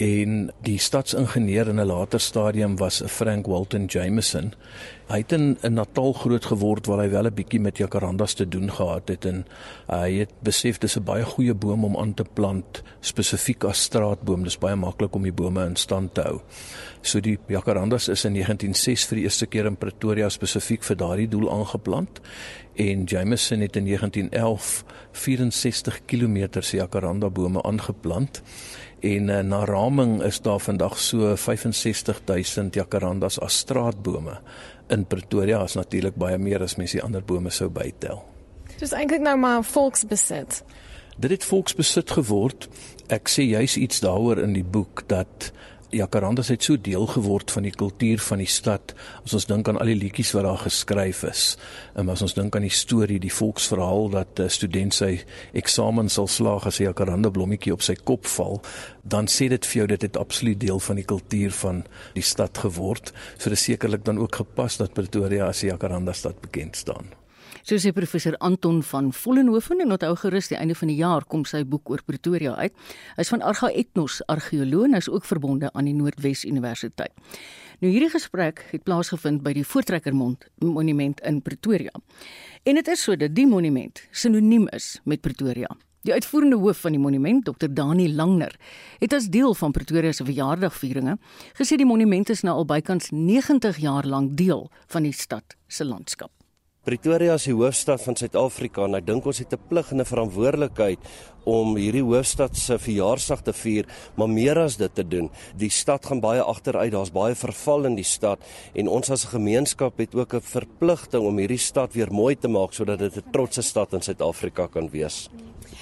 En 0.00 0.48
die 0.64 0.78
stadsingenieur 0.80 1.68
in 1.68 1.80
'n 1.80 1.86
later 1.86 2.20
stadium 2.20 2.76
was 2.76 3.02
Frank 3.06 3.46
Walton 3.46 3.84
Jameson. 3.84 4.54
Hy 5.08 5.16
het 5.18 5.32
in, 5.32 5.58
in 5.62 5.72
Natal 5.72 6.12
groot 6.12 6.44
geword 6.44 6.86
waar 6.86 6.98
hy 6.98 7.10
wel 7.10 7.26
'n 7.26 7.34
bietjie 7.34 7.60
met 7.60 7.76
jacarandas 7.76 8.34
te 8.34 8.48
doen 8.48 8.72
gehad 8.72 9.08
het 9.08 9.24
en 9.24 9.44
uh, 9.90 10.00
hy 10.00 10.12
het 10.18 10.32
besef 10.42 10.78
dis 10.78 10.96
'n 10.96 11.04
baie 11.04 11.24
goeie 11.24 11.54
boom 11.54 11.84
om 11.84 11.96
aan 11.96 12.14
te 12.14 12.24
plant 12.32 12.82
spesifiek 13.00 13.64
as 13.64 13.82
straatboom. 13.82 14.44
Dis 14.44 14.58
baie 14.58 14.76
maklik 14.76 15.14
om 15.14 15.22
die 15.22 15.32
bome 15.32 15.64
in 15.64 15.76
stand 15.76 16.14
te 16.14 16.20
hou. 16.20 16.40
So 17.02 17.20
die 17.20 17.38
jacarandas 17.46 18.08
is 18.08 18.24
in 18.24 18.32
1906 18.32 19.04
vir 19.04 19.16
die 19.16 19.24
eerste 19.24 19.46
keer 19.46 19.66
in 19.66 19.76
Pretoria 19.76 20.28
spesifiek 20.28 20.82
vir 20.82 20.96
daardie 20.96 21.28
doel 21.28 21.50
aangeplant 21.52 22.20
en 22.74 23.04
Jameson 23.04 23.60
het 23.60 23.76
in 23.76 23.84
1911 23.84 24.84
64 25.12 26.04
km 26.06 26.60
se 26.60 26.76
jacaranda 26.76 27.30
bome 27.30 27.62
aangeplant 27.62 28.42
en 29.00 29.28
uh, 29.28 29.40
na 29.40 29.64
raming 29.64 30.22
is 30.22 30.40
daar 30.44 30.60
vandag 30.60 30.98
so 30.98 31.36
65000 31.36 32.74
jacarandas 32.74 33.38
as 33.40 33.58
straatbome 33.58 34.38
in 34.90 35.06
Pretoria 35.06 35.62
is 35.64 35.76
natuurlik 35.78 36.16
baie 36.18 36.38
meer 36.38 36.62
as 36.62 36.76
mense 36.76 36.98
die 36.98 37.04
ander 37.04 37.22
bome 37.24 37.50
sou 37.54 37.70
bytel. 37.70 38.24
Dis 38.80 38.94
eintlik 38.96 39.22
nou 39.22 39.36
maar 39.38 39.64
volksbesit. 39.64 40.62
Dit 41.20 41.30
het 41.30 41.44
volksbesit 41.44 42.10
geword. 42.16 42.68
Ek 43.12 43.28
sê 43.28 43.44
juis 43.44 43.76
iets 43.76 44.00
daaroor 44.00 44.40
in 44.42 44.54
die 44.56 44.64
boek 44.64 45.04
dat 45.10 45.50
Jacarandas 45.90 46.48
het 46.48 46.62
so 46.62 46.78
deel 46.78 47.06
geword 47.10 47.50
van 47.50 47.64
die 47.66 47.74
kultuur 47.74 48.20
van 48.22 48.38
die 48.42 48.48
stad. 48.50 48.94
As 49.24 49.34
ons 49.34 49.46
dink 49.50 49.68
aan 49.68 49.78
al 49.80 49.90
die 49.90 49.98
liedjies 49.98 50.32
wat 50.36 50.46
daar 50.46 50.62
geskryf 50.62 51.22
is, 51.28 51.44
en 51.98 52.08
as 52.12 52.22
ons 52.22 52.34
dink 52.36 52.56
aan 52.56 52.66
die 52.66 52.74
storie, 52.74 53.18
die 53.22 53.32
volksverhaal 53.32 54.10
dat 54.14 54.40
'n 54.40 54.48
student 54.48 54.94
sy 54.94 55.24
eksamen 55.52 56.08
sal 56.08 56.26
slaag 56.26 56.66
as 56.66 56.80
'n 56.80 56.84
Jacaranda 56.84 57.30
blommetjie 57.30 57.72
op 57.72 57.82
sy 57.82 57.94
kop 57.94 58.26
val, 58.26 58.62
dan 59.02 59.26
sê 59.26 59.48
dit 59.48 59.66
vir 59.66 59.78
jou 59.78 59.86
dit 59.86 60.02
het 60.02 60.16
absoluut 60.16 60.60
deel 60.60 60.80
van 60.80 60.96
die 60.96 61.04
kultuur 61.04 61.50
van 61.50 61.84
die 62.14 62.22
stad 62.22 62.58
geword. 62.58 63.12
So 63.38 63.50
dis 63.50 63.64
sekerlik 63.64 64.04
dan 64.04 64.18
ook 64.18 64.34
gepas 64.36 64.76
dat 64.76 64.94
Pretoria 64.94 65.46
as 65.46 65.62
'n 65.62 65.66
Jacaranda 65.66 66.12
stad 66.12 66.40
bekend 66.40 66.76
staan. 66.76 67.19
So 67.70 67.78
sê 67.78 67.92
professor 67.94 68.34
Anton 68.42 68.80
van 68.82 69.12
Vollenhoven 69.14 69.78
en 69.84 69.92
onthou 69.94 70.16
gerus 70.18 70.48
die 70.50 70.56
einde 70.58 70.74
van 70.74 70.90
die 70.90 70.96
jaar 70.98 71.22
kom 71.22 71.44
sy 71.46 71.60
boek 71.62 71.92
oor 71.92 72.00
Pretoria 72.02 72.56
uit. 72.58 72.72
Hy's 73.14 73.28
van 73.30 73.44
Arga 73.46 73.68
Ethnos 73.70 74.16
argeoloog 74.26 74.88
en 74.88 74.96
hy's 74.98 75.06
ook 75.06 75.28
verbonde 75.28 75.70
aan 75.70 75.86
die 75.86 75.94
Noordwes 75.94 76.42
Universiteit. 76.48 77.14
Nou 77.78 77.92
hierdie 77.92 78.08
gesprek 78.10 78.64
het 78.72 78.82
plaasgevind 78.82 79.44
by 79.44 79.52
die 79.54 79.62
Voortrekkermond 79.62 80.48
Monument 80.66 81.22
in 81.22 81.38
Pretoria. 81.46 81.94
En 82.66 82.80
dit 82.80 82.90
is 82.90 83.06
so 83.06 83.14
dat 83.14 83.38
die 83.38 83.46
monument 83.46 84.02
sinoniem 84.10 84.66
is 84.74 84.96
met 85.04 85.22
Pretoria. 85.22 85.70
Die 86.02 86.16
uitvoerende 86.16 86.58
hoof 86.58 86.82
van 86.82 86.98
die 86.98 87.02
monument, 87.04 87.46
Dr. 87.46 87.70
Dani 87.70 88.08
Langner, 88.10 88.58
het 88.98 89.14
as 89.14 89.30
deel 89.30 89.54
van 89.54 89.70
Pretoria 89.70 90.10
se 90.10 90.26
verjaardagvieringe 90.26 91.20
gesê 91.54 91.78
die 91.78 91.86
monument 91.86 92.34
is 92.34 92.42
nou 92.42 92.58
al 92.64 92.66
bykans 92.66 93.12
90 93.14 93.78
jaar 93.78 94.10
lank 94.10 94.34
deel 94.34 94.66
van 94.90 95.06
die 95.06 95.14
stad 95.14 95.54
se 95.70 95.86
landskap. 95.86 96.34
Pretoria 96.80 97.34
is 97.36 97.44
die 97.44 97.52
hoofstad 97.52 98.00
van 98.00 98.16
Suid-Afrika 98.16 98.86
en 98.86 98.96
ek 98.96 99.04
dink 99.04 99.26
ons 99.28 99.38
het 99.42 99.52
'n 99.52 99.60
plig 99.68 99.90
en 99.92 100.00
'n 100.00 100.08
verantwoordelikheid 100.08 100.98
om 101.44 101.76
hierdie 101.76 102.02
hoofstad 102.02 102.56
se 102.56 102.78
verjaarsdag 102.78 103.42
te 103.44 103.52
vier, 103.52 103.84
maar 104.16 104.28
meer 104.28 104.58
as 104.58 104.76
dit 104.78 104.94
te 104.94 105.04
doen. 105.04 105.28
Die 105.58 105.68
stad 105.68 106.06
gaan 106.06 106.20
baie 106.20 106.40
agteruit, 106.40 106.92
daar's 106.92 107.12
baie 107.12 107.34
verval 107.34 107.84
in 107.84 107.96
die 107.96 108.04
stad 108.04 108.38
en 108.74 108.88
ons 108.88 109.10
as 109.10 109.26
'n 109.26 109.36
gemeenskap 109.36 109.98
het 109.98 110.14
ook 110.14 110.34
'n 110.34 110.40
verpligting 110.40 111.22
om 111.22 111.36
hierdie 111.36 111.58
stad 111.58 111.92
weer 111.92 112.10
mooi 112.10 112.34
te 112.34 112.48
maak 112.48 112.72
sodat 112.72 112.98
dit 112.98 113.16
'n 113.16 113.30
trotse 113.30 113.62
stad 113.62 113.92
in 113.92 114.00
Suid-Afrika 114.00 114.66
kan 114.66 114.88
wees. 114.88 115.28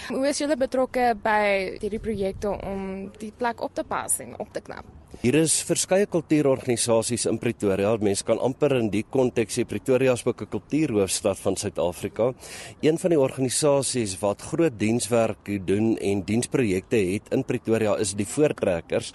Hoe 0.09 0.29
is 0.29 0.39
julle 0.41 0.57
betrokke 0.57 1.13
by 1.23 1.79
hierdie 1.81 2.01
projekte 2.03 2.53
om 2.53 3.11
die 3.21 3.33
plek 3.37 3.63
op 3.65 3.75
te 3.75 3.85
pas 3.85 4.21
en 4.25 4.37
op 4.41 4.53
te 4.53 4.61
knap? 4.65 4.87
Hier 5.19 5.35
is 5.35 5.55
verskeie 5.65 6.07
kultuurorganisasies 6.07 7.25
in 7.27 7.39
Pretoria. 7.41 7.95
Mense 7.99 8.23
kan 8.29 8.39
amper 8.45 8.75
in 8.77 8.91
die 8.93 9.01
konteks 9.03 9.57
sê 9.57 9.65
Pretoria 9.67 10.13
is 10.13 10.25
ook 10.25 10.43
'n 10.43 10.51
kultuurhoofstad 10.53 11.39
van 11.39 11.57
Suid-Afrika. 11.57 12.35
Een 12.83 12.99
van 12.99 13.11
die 13.11 13.19
organisasies 13.19 14.19
wat 14.21 14.43
groot 14.43 14.79
dienswerk 14.79 15.67
doen 15.67 15.97
en 15.97 16.23
diensprojekte 16.23 16.97
het 16.97 17.33
in 17.33 17.45
Pretoria 17.45 17.97
is 17.97 18.15
die 18.15 18.27
Voortrekkers. 18.27 19.13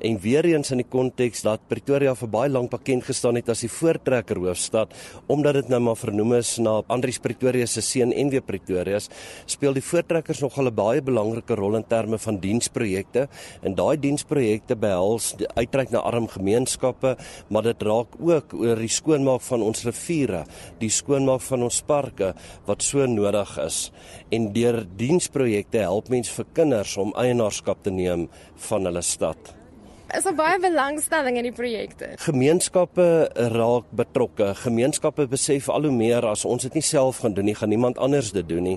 En 0.00 0.20
weer 0.20 0.44
eens 0.44 0.70
in 0.70 0.78
die 0.78 0.90
konteks 0.90 1.42
dat 1.42 1.60
Pretoria 1.68 2.14
vir 2.14 2.28
baie 2.28 2.50
lank 2.50 2.70
bekend 2.70 3.04
gestaan 3.04 3.36
het 3.36 3.48
as 3.48 3.60
die 3.60 3.70
Voortrekkerhoofstad 3.70 4.92
omdat 5.26 5.54
dit 5.54 5.68
nou 5.68 5.80
maar 5.80 5.96
vernoem 5.96 6.34
is 6.34 6.58
na 6.58 6.82
Andries 6.88 7.18
Pretoria 7.18 7.66
se 7.66 7.80
seun 7.80 8.12
en 8.12 8.28
weer 8.28 8.42
Pretoria, 8.42 8.98
speel 9.46 9.72
die 9.72 9.82
Voortrekkers 9.82 10.15
nogal 10.40 10.68
'n 10.68 10.74
baie 10.74 11.02
belangrike 11.02 11.54
rol 11.54 11.76
in 11.76 11.84
terme 11.84 12.18
van 12.18 12.38
diensprojekte 12.38 13.28
en 13.62 13.74
daai 13.74 13.96
diensprojekte 13.96 14.76
behels 14.76 15.34
uitreik 15.56 15.90
na 15.90 15.98
arm 15.98 16.28
gemeenskappe, 16.28 17.16
maar 17.48 17.62
dit 17.62 17.82
raak 17.82 18.08
ook 18.20 18.54
oor 18.54 18.76
die 18.76 18.88
skoonmaak 18.88 19.42
van 19.42 19.62
ons 19.62 19.84
riviere, 19.84 20.44
die 20.78 20.90
skoonmaak 20.90 21.40
van 21.40 21.62
ons 21.62 21.82
parke 21.82 22.34
wat 22.66 22.82
so 22.82 23.06
nodig 23.06 23.58
is. 23.58 23.92
En 24.30 24.52
deur 24.52 24.86
diensprojekte 24.96 25.78
help 25.78 26.08
mens 26.08 26.30
vir 26.30 26.46
kinders 26.52 26.96
om 26.96 27.14
eienaarskap 27.16 27.82
te 27.82 27.90
neem 27.90 28.28
van 28.56 28.84
hulle 28.84 29.02
stad. 29.02 29.65
Is 30.14 30.22
daar 30.22 30.36
baie 30.38 30.58
belangstelling 30.62 31.34
in 31.40 31.48
die 31.48 31.54
projekte? 31.54 32.12
Gemeenskappe 32.22 33.26
raak 33.50 33.88
betrokke. 33.98 34.52
Gemeenskappe 34.60 35.24
besef 35.26 35.66
al 35.68 35.88
hoe 35.88 35.94
meer 35.94 36.22
as 36.30 36.44
ons 36.46 36.62
dit 36.62 36.76
nie 36.78 36.84
self 36.86 37.24
gaan 37.24 37.34
doen 37.34 37.48
nie, 37.50 37.56
gaan 37.58 37.72
niemand 37.74 37.98
anders 37.98 38.30
dit 38.36 38.46
doen 38.46 38.62
nie. 38.68 38.76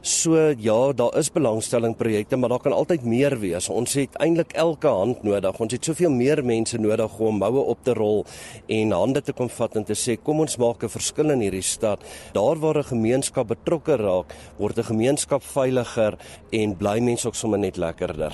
So 0.00 0.54
ja, 0.56 0.78
daar 0.96 1.18
is 1.20 1.28
belangstelling 1.34 1.98
projekte, 2.00 2.38
maar 2.40 2.54
daar 2.54 2.62
kan 2.64 2.72
altyd 2.72 3.04
meer 3.04 3.36
wees. 3.42 3.68
Ons 3.68 3.98
het 4.00 4.16
eintlik 4.24 4.54
elke 4.56 4.88
hand 4.88 5.20
nodig. 5.22 5.60
Ons 5.60 5.76
het 5.76 5.84
soveel 5.84 6.14
meer 6.16 6.40
mense 6.48 6.80
nodig 6.80 7.18
om 7.20 7.42
moue 7.42 7.66
op 7.74 7.84
te 7.84 7.92
rol 7.98 8.24
en 8.66 8.94
hande 8.96 9.20
te 9.20 9.34
kom 9.36 9.52
vat 9.52 9.76
en 9.76 9.84
te 9.84 9.98
sê 9.98 10.16
kom 10.16 10.40
ons 10.40 10.56
maak 10.56 10.82
'n 10.82 10.88
verskil 10.88 11.30
in 11.30 11.44
hierdie 11.44 11.62
stad. 11.62 12.00
Daar 12.32 12.56
waar 12.56 12.78
'n 12.78 12.88
gemeenskap 12.96 13.48
betrokke 13.48 13.96
raak, 13.96 14.32
word 14.56 14.78
'n 14.78 14.84
gemeenskap 14.96 15.42
veiliger 15.42 16.16
en 16.52 16.76
bly 16.76 17.00
mense 17.00 17.28
ook 17.28 17.34
sommer 17.34 17.58
net 17.58 17.76
lekkerder. 17.76 18.32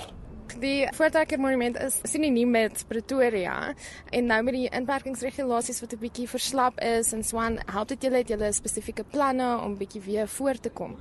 Die 0.57 0.87
Voortrekker 0.97 1.37
Monument 1.37 1.77
is 1.77 1.99
sinoniem 2.09 2.51
met 2.51 2.85
Pretoria 2.89 3.75
en 4.09 4.31
nou 4.31 4.39
met 4.47 4.55
die 4.57 4.71
inperkingsregulasies 4.73 5.83
wat 5.85 5.93
'n 5.93 6.01
bietjie 6.01 6.29
verslap 6.29 6.81
is 6.81 7.13
en 7.13 7.25
Swan, 7.25 7.59
help 7.67 7.89
dit 7.89 8.03
julle 8.03 8.17
het 8.17 8.29
julle 8.29 8.53
spesifieke 8.53 9.05
planne 9.05 9.61
om 9.61 9.77
bietjie 9.77 10.01
weer 10.01 10.29
voor 10.29 10.61
te 10.61 10.71
kom? 10.71 10.97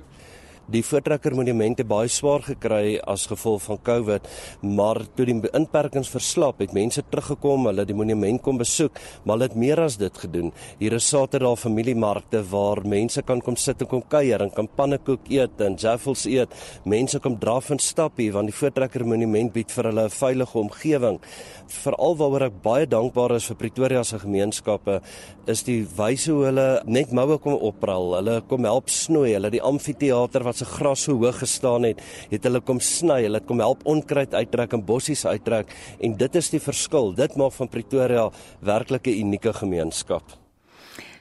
Die 0.66 0.80
Voortrekker 0.82 1.30
Monument 1.30 1.78
het 1.78 1.86
baie 1.86 2.08
swaar 2.10 2.42
gekry 2.42 2.96
as 3.06 3.28
gevolg 3.30 3.60
van 3.68 3.78
COVID, 3.86 4.24
maar 4.66 4.98
toe 5.14 5.26
die 5.28 5.36
inperkings 5.54 6.08
verslap, 6.10 6.58
het 6.58 6.72
mense 6.74 7.04
teruggekom, 7.06 7.68
hulle 7.68 7.84
die 7.86 7.94
monument 7.94 8.42
kom 8.42 8.58
besoek, 8.58 8.98
maar 9.22 9.36
hulle 9.36 9.46
het 9.46 9.54
meer 9.62 9.78
as 9.84 9.94
dit 10.00 10.18
gedoen. 10.18 10.50
Hier 10.80 10.96
is 10.98 11.06
Saterdag 11.06 11.60
familiemarkte 11.62 12.40
waar 12.50 12.82
mense 12.82 13.22
kan 13.22 13.44
kom 13.46 13.54
sit 13.54 13.84
en 13.84 13.90
kom 13.92 14.02
kuier 14.10 14.42
en 14.42 14.50
kan 14.56 14.66
pannekoek 14.66 15.30
eet 15.30 15.62
en 15.62 15.78
jaffles 15.78 16.24
eet. 16.26 16.58
Mense 16.82 17.22
kom 17.22 17.38
draf 17.38 17.70
en 17.70 17.78
stap 17.78 18.18
hier 18.18 18.34
want 18.34 18.50
die 18.50 18.58
Voortrekker 18.58 19.06
Monument 19.06 19.54
bied 19.54 19.70
vir 19.70 19.92
hulle 19.92 20.08
'n 20.10 20.16
veilige 20.18 20.58
omgewing. 20.58 21.20
Veral 21.68 22.16
waaroor 22.18 22.46
ek 22.50 22.62
baie 22.62 22.86
dankbaar 22.86 23.36
is 23.36 23.46
vir 23.46 23.56
Pretoria 23.56 24.02
se 24.02 24.18
gemeenskappe 24.18 25.00
is 25.46 25.62
die 25.62 25.86
wyse 25.96 26.32
hoe 26.32 26.44
hulle 26.46 26.82
net 26.86 27.12
moue 27.12 27.38
kom 27.38 27.54
oprol. 27.54 28.16
Hulle 28.16 28.42
kom 28.48 28.64
help 28.64 28.88
snoei, 28.90 29.34
hulle 29.34 29.50
die 29.50 29.62
amfitheater 29.62 30.42
wat 30.42 30.55
se 30.56 30.64
gras 30.64 31.04
so 31.06 31.16
hoog 31.20 31.38
gestaan 31.38 31.82
het, 31.88 32.00
het 32.30 32.44
hulle 32.48 32.60
kom 32.60 32.80
sny, 32.80 33.22
hulle 33.26 33.40
het 33.40 33.46
kom 33.48 33.60
help 33.60 33.84
onkruid 33.84 34.34
uittrek 34.34 34.72
en 34.72 34.84
bossies 34.84 35.26
uittrek 35.26 35.72
en 36.00 36.16
dit 36.16 36.36
is 36.36 36.50
die 36.50 36.60
verskil. 36.60 37.14
Dit 37.14 37.36
maak 37.36 37.52
van 37.52 37.68
Pretoria 37.68 38.30
werklik 38.60 39.06
'n 39.06 39.20
unieke 39.26 39.52
gemeenskap. 39.52 40.22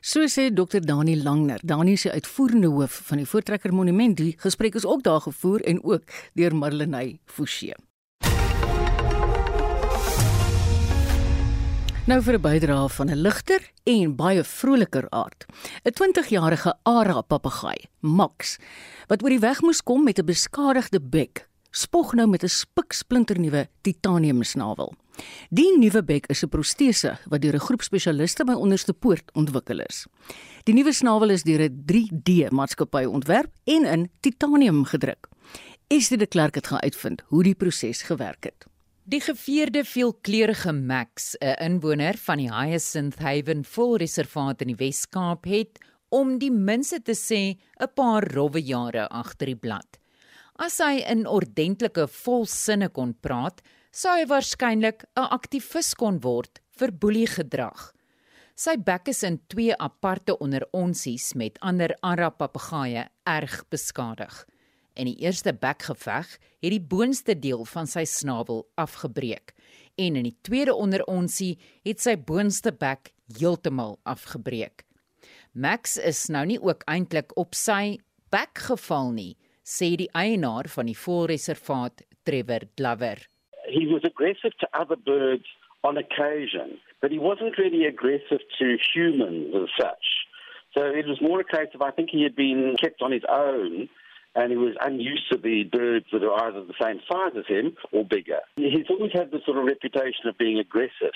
So 0.01 0.27
sê 0.27 0.53
Dr 0.53 0.85
Dani 0.85 1.15
Langner, 1.23 1.59
Dani 1.63 1.97
se 1.97 2.11
uitvoerende 2.11 2.67
hoof 2.67 3.01
van 3.07 3.17
die 3.17 3.25
Voortrekker 3.25 3.73
Monument. 3.73 4.17
Die 4.17 4.35
gesprek 4.37 4.75
is 4.75 4.85
ook 4.85 5.03
daar 5.03 5.21
gevoer 5.21 5.61
en 5.61 5.83
ook 5.83 6.03
deur 6.33 6.55
Marlenae 6.55 7.17
Forsie. 7.25 7.73
Nou 12.05 12.19
vir 12.21 12.35
'n 12.37 12.41
bydrae 12.41 12.89
van 12.89 13.09
'n 13.09 13.21
ligter 13.21 13.71
en 13.83 14.15
baie 14.15 14.43
vroliker 14.43 15.07
aard. 15.09 15.45
'n 15.83 15.91
20-jarige 15.91 16.73
Ara 16.83 17.21
papegaai, 17.21 17.89
Max, 17.99 18.57
wat 19.07 19.23
oor 19.23 19.29
die 19.29 19.39
weg 19.39 19.61
moes 19.61 19.81
kom 19.81 20.03
met 20.03 20.19
'n 20.19 20.25
beskadigde 20.25 21.01
bek, 21.01 21.49
spog 21.71 22.13
nou 22.13 22.27
met 22.27 22.43
'n 22.43 22.47
spiksplinternuwe 22.47 23.67
titanium 23.81 24.43
snavel. 24.43 24.93
Die 25.49 25.77
nuwe 25.77 26.03
bek 26.03 26.25
is 26.27 26.43
'n 26.43 26.49
protese 26.49 27.17
wat 27.27 27.41
deur 27.41 27.55
'n 27.55 27.65
groep 27.67 27.81
spesialiste 27.81 28.45
by 28.45 28.53
Onderste 28.53 28.93
Poort 28.93 29.31
ontwikkel 29.33 29.79
is. 29.79 30.05
Die 30.63 30.75
nuwe 30.75 30.93
snavel 30.93 31.29
is 31.29 31.43
deur 31.43 31.61
'n 31.61 31.83
3D 31.85 32.51
maatskappy 32.51 33.05
ontwerp 33.05 33.51
en 33.63 33.85
in 33.85 34.11
titanium 34.19 34.85
gedruk. 34.85 35.27
Estie 35.87 36.17
de 36.17 36.27
Klerk 36.27 36.55
het 36.55 36.67
gaan 36.67 36.81
uitvind 36.81 37.23
hoe 37.27 37.43
die 37.43 37.55
proses 37.55 38.01
gewerk 38.01 38.43
het. 38.43 38.74
Die 39.05 39.19
geveerde 39.21 39.83
veelkleurige 39.85 40.71
Max, 40.73 41.35
'n 41.37 41.53
inwoner 41.61 42.17
van 42.17 42.37
die 42.37 42.49
Hyacinth 42.49 43.19
Haven 43.19 43.63
Volreservaat 43.63 44.61
in 44.61 44.67
die 44.67 44.79
Wes-Kaap 44.79 45.45
het 45.45 45.77
om 46.09 46.39
die 46.39 46.49
minste 46.49 46.99
te 47.01 47.13
sê 47.13 47.53
'n 47.79 47.93
paar 47.93 48.25
rowwe 48.33 48.59
jare 48.59 49.07
agter 49.09 49.45
die 49.45 49.55
blad. 49.55 49.99
As 50.55 50.79
hy 50.79 51.03
in 51.05 51.27
ordentlike 51.27 52.07
volsinne 52.07 52.89
kon 52.89 53.13
praat, 53.13 53.61
sou 53.91 54.09
hy 54.09 54.25
waarskynlik 54.25 55.05
'n 55.15 55.29
aktivis 55.29 55.93
kon 55.93 56.19
word 56.19 56.59
vir 56.71 56.91
boeliegedrag. 56.91 57.93
Sy 58.55 58.75
bek 58.75 59.07
is 59.07 59.23
in 59.23 59.39
twee 59.47 59.77
aparte 59.77 60.39
onderonsies 60.39 61.35
met 61.35 61.59
ander 61.61 61.95
Arab 62.01 62.37
papegaaie 62.37 63.07
erg 63.23 63.69
beskadig. 63.69 64.45
In 64.95 65.09
die 65.09 65.17
eerste 65.25 65.51
bekgeveg 65.51 66.27
het 66.63 66.71
die 66.71 66.81
boonste 66.81 67.35
deel 67.35 67.65
van 67.67 67.87
sy 67.87 68.05
snavel 68.07 68.63
afgebreek 68.79 69.51
en 69.99 70.15
in 70.15 70.27
die 70.27 70.37
tweede 70.43 70.75
onderonsie 70.75 71.55
het 71.87 71.99
sy 72.03 72.15
boonste 72.15 72.71
bek 72.71 73.11
heeltemal 73.39 73.97
afgebreek. 74.07 74.85
Max 75.51 75.97
is 75.97 76.25
nou 76.31 76.45
nie 76.47 76.59
ook 76.59 76.83
eintlik 76.91 77.35
op 77.39 77.55
sy 77.55 77.97
bek 78.31 78.59
geval 78.69 79.11
nie, 79.15 79.33
sê 79.63 79.95
die 79.99 80.09
eienaar 80.15 80.67
van 80.71 80.87
die 80.91 80.97
volreservaat, 80.99 82.03
Trevor 82.23 82.67
Glover. 82.75 83.19
He 83.67 83.85
was 83.91 84.03
aggressive 84.03 84.55
to 84.59 84.67
other 84.73 84.95
birds 84.95 85.47
on 85.83 85.97
occasion, 85.97 86.79
but 87.01 87.11
he 87.11 87.19
wasn't 87.19 87.57
really 87.57 87.85
aggressive 87.85 88.41
to 88.59 88.77
humans 88.93 89.55
as 89.55 89.69
such. 89.79 90.07
So 90.73 90.81
it 90.87 91.07
was 91.07 91.21
more 91.21 91.39
a 91.39 91.43
case 91.43 91.71
of 91.75 91.81
I 91.81 91.91
think 91.91 92.09
he 92.09 92.23
had 92.23 92.35
been 92.35 92.75
kept 92.79 93.01
on 93.01 93.11
his 93.11 93.23
own 93.29 93.89
and 94.35 94.51
he 94.51 94.57
was 94.57 94.75
unused 94.81 95.27
to 95.31 95.37
the 95.37 95.63
birds 95.63 96.07
that 96.11 96.23
are 96.23 96.35
either 96.45 96.63
the 96.65 96.79
same 96.81 96.99
size 97.09 97.35
as 97.39 97.47
him 97.47 97.75
or 97.91 98.03
bigger. 98.03 98.41
He's 98.57 98.89
always 98.89 99.13
had 99.13 99.31
this 99.31 99.43
sort 99.45 99.57
of 99.57 99.65
reputation 99.65 100.27
of 100.27 100.37
being 100.37 100.59
aggressive, 100.59 101.15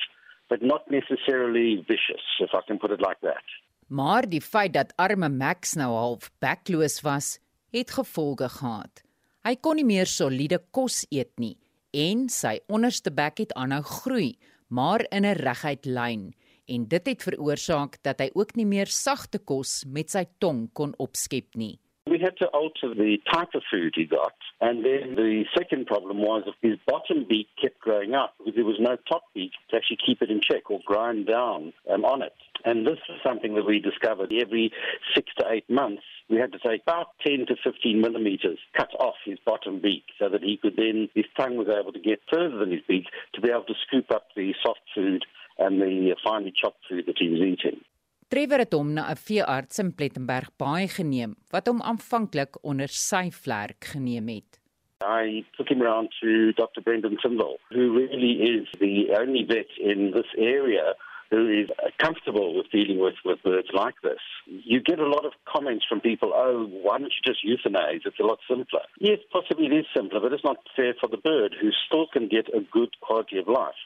but 0.50 0.62
not 0.62 0.90
necessarily 0.90 1.84
vicious, 1.88 2.24
if 2.40 2.52
I 2.54 2.62
can 2.68 2.80
put 2.80 2.92
it 2.92 3.02
like 3.02 3.22
that. 3.22 3.44
Maar 3.88 4.30
die 4.30 4.42
feit 4.42 4.74
dat 4.74 4.94
arme 5.02 5.30
Max 5.30 5.74
nou 5.74 5.90
half 5.96 6.30
bekloos 6.40 7.02
was, 7.02 7.40
het 7.74 7.92
gevolge 7.92 8.50
gehad. 8.50 9.02
Hy 9.46 9.56
kon 9.58 9.80
nie 9.80 9.88
meer 9.88 10.06
soliede 10.10 10.60
kos 10.76 11.06
eet 11.10 11.34
nie 11.42 11.56
en 11.98 12.28
sy 12.30 12.60
onderste 12.70 13.10
bek 13.10 13.42
het 13.42 13.54
aanhou 13.58 13.82
groei, 13.82 14.38
maar 14.70 15.02
in 15.10 15.26
'n 15.26 15.42
reguit 15.42 15.86
lyn 15.86 16.34
en 16.68 16.88
dit 16.88 17.08
het 17.08 17.24
veroorsaak 17.24 17.98
dat 18.06 18.20
hy 18.20 18.30
ook 18.34 18.56
nie 18.56 18.66
meer 18.66 18.86
sagte 18.86 19.40
kos 19.40 19.84
met 19.86 20.10
sy 20.10 20.26
tong 20.38 20.70
kon 20.74 20.94
opskep 20.98 21.56
nie. 21.56 21.80
We 22.10 22.20
had 22.20 22.38
to 22.38 22.48
alter 22.48 22.94
the 22.96 23.18
type 23.32 23.50
of 23.54 23.62
food 23.72 23.94
he 23.96 24.06
got. 24.06 24.34
And 24.62 24.84
then 24.84 25.16
the 25.16 25.44
second 25.56 25.86
problem 25.86 26.18
was 26.18 26.44
his 26.62 26.78
bottom 26.88 27.26
beak 27.30 27.48
kept 27.62 27.80
growing 27.80 28.16
up 28.16 28.34
because 28.38 28.56
there 28.56 28.66
was 28.66 28.80
no 28.80 28.98
top 29.08 29.24
beak 29.34 29.52
to 29.70 29.78
actually 29.78 30.00
keep 30.06 30.22
it 30.22 30.32
in 30.32 30.42
check 30.42 30.72
or 30.72 30.80
grind 30.86 31.28
down 31.28 31.72
um, 31.92 32.06
on 32.06 32.22
it. 32.22 32.34
And 32.66 32.86
this 32.86 32.98
is 33.08 33.22
something 33.24 33.56
that 33.56 33.66
we 33.66 33.80
discovered 33.80 34.34
every 34.34 34.72
six 35.16 35.30
to 35.38 35.46
eight 35.50 35.70
months. 35.70 36.04
We 36.30 36.38
had 36.38 36.52
to 36.52 36.60
take 36.60 36.82
about 36.82 37.08
10 37.26 37.46
to 37.48 37.56
15 37.64 38.02
millimeters 38.02 38.60
cut 38.76 38.90
off 39.00 39.16
his 39.24 39.38
bottom 39.46 39.80
beak 39.80 40.04
so 40.20 40.30
that 40.30 40.42
he 40.44 40.58
could 40.58 40.76
then, 40.76 41.10
his 41.16 41.26
tongue 41.38 41.58
was 41.58 41.68
able 41.68 41.94
to 41.94 42.00
get 42.00 42.22
further 42.32 42.58
than 42.58 42.72
his 42.72 42.82
beak 42.88 43.06
to 43.36 43.42
be 43.42 43.50
able 43.50 43.64
to 43.64 43.76
scoop 43.88 44.12
up 44.12 44.28
the 44.36 44.54
soft 44.64 44.82
food 44.96 45.26
and 45.58 45.82
the 45.82 46.16
finely 46.24 46.54
chopped 46.60 46.80
food 46.90 47.06
that 47.06 47.18
he 47.18 47.30
was 47.30 47.42
eating. 47.42 47.82
Trevor 48.30 48.62
het 48.62 48.74
hom 48.78 48.90
na 48.94 49.04
'n 49.10 49.18
veearts 49.28 49.80
in 49.82 49.96
Plettenberg 49.98 50.50
Baai 50.62 50.88
geneem 50.88 51.32
wat 51.54 51.68
hom 51.68 51.80
aanvanklik 51.82 52.60
onder 52.62 52.88
sy 52.88 53.32
vlerk 53.44 53.86
geneem 53.94 54.28
het. 54.28 54.60
I 55.02 55.44
took 55.58 55.70
him 55.70 55.82
around 55.82 56.14
to 56.22 56.54
Dr. 56.54 56.82
Brendan 56.84 57.18
Tindall, 57.18 57.58
who 57.70 57.84
really 57.98 58.34
is 58.54 58.68
the 58.78 59.10
only 59.22 59.44
vet 59.46 59.72
in 59.78 60.12
this 60.12 60.32
area 60.38 60.94
who 61.32 61.48
is 61.62 61.70
comfortable 61.98 62.54
with 62.56 62.70
dealing 62.72 63.00
with, 63.00 63.18
with 63.26 63.42
birds 63.42 63.70
like 63.74 63.98
this. 64.04 64.22
You 64.46 64.80
get 64.80 65.00
a 65.00 65.10
lot 65.16 65.26
of 65.26 65.34
comments 65.46 65.86
from 65.90 66.00
people, 66.00 66.32
oh, 66.36 66.68
why 66.84 67.00
don't 67.00 67.14
you 67.18 67.24
just 67.26 67.46
euthanize? 67.46 68.02
It's 68.06 68.20
a 68.20 68.30
lot 68.32 68.40
simpler. 68.48 68.86
Yes, 69.00 69.20
possibly 69.32 69.66
it 69.66 69.74
is 69.74 69.86
simpler, 69.96 70.20
but 70.20 70.34
it's 70.34 70.44
not 70.44 70.58
fair 70.76 70.94
for 71.00 71.08
the 71.08 71.18
bird 71.18 71.56
who 71.60 71.70
still 71.86 72.08
can 72.14 72.28
get 72.28 72.48
a 72.50 72.62
good 72.72 72.94
quality 73.02 73.40
of 73.40 73.48
life. 73.48 73.82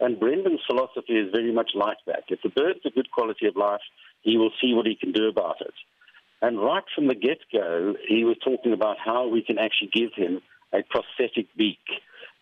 And 0.00 0.18
Brendan's 0.18 0.60
philosophy 0.66 1.12
is 1.12 1.30
very 1.30 1.52
much 1.52 1.72
like 1.74 1.98
that. 2.06 2.24
If 2.28 2.40
the 2.42 2.48
bird's 2.48 2.80
a 2.86 2.90
good 2.90 3.10
quality 3.10 3.46
of 3.46 3.56
life, 3.56 3.82
he 4.22 4.38
will 4.38 4.50
see 4.60 4.72
what 4.74 4.86
he 4.86 4.96
can 4.96 5.12
do 5.12 5.28
about 5.28 5.60
it. 5.60 5.74
And 6.42 6.58
right 6.58 6.84
from 6.94 7.06
the 7.06 7.14
get 7.14 7.38
go, 7.52 7.94
he 8.08 8.24
was 8.24 8.36
talking 8.42 8.72
about 8.72 8.96
how 8.98 9.28
we 9.28 9.42
can 9.42 9.58
actually 9.58 9.90
give 9.92 10.14
him 10.14 10.40
a 10.72 10.82
prosthetic 10.82 11.54
beak 11.56 11.78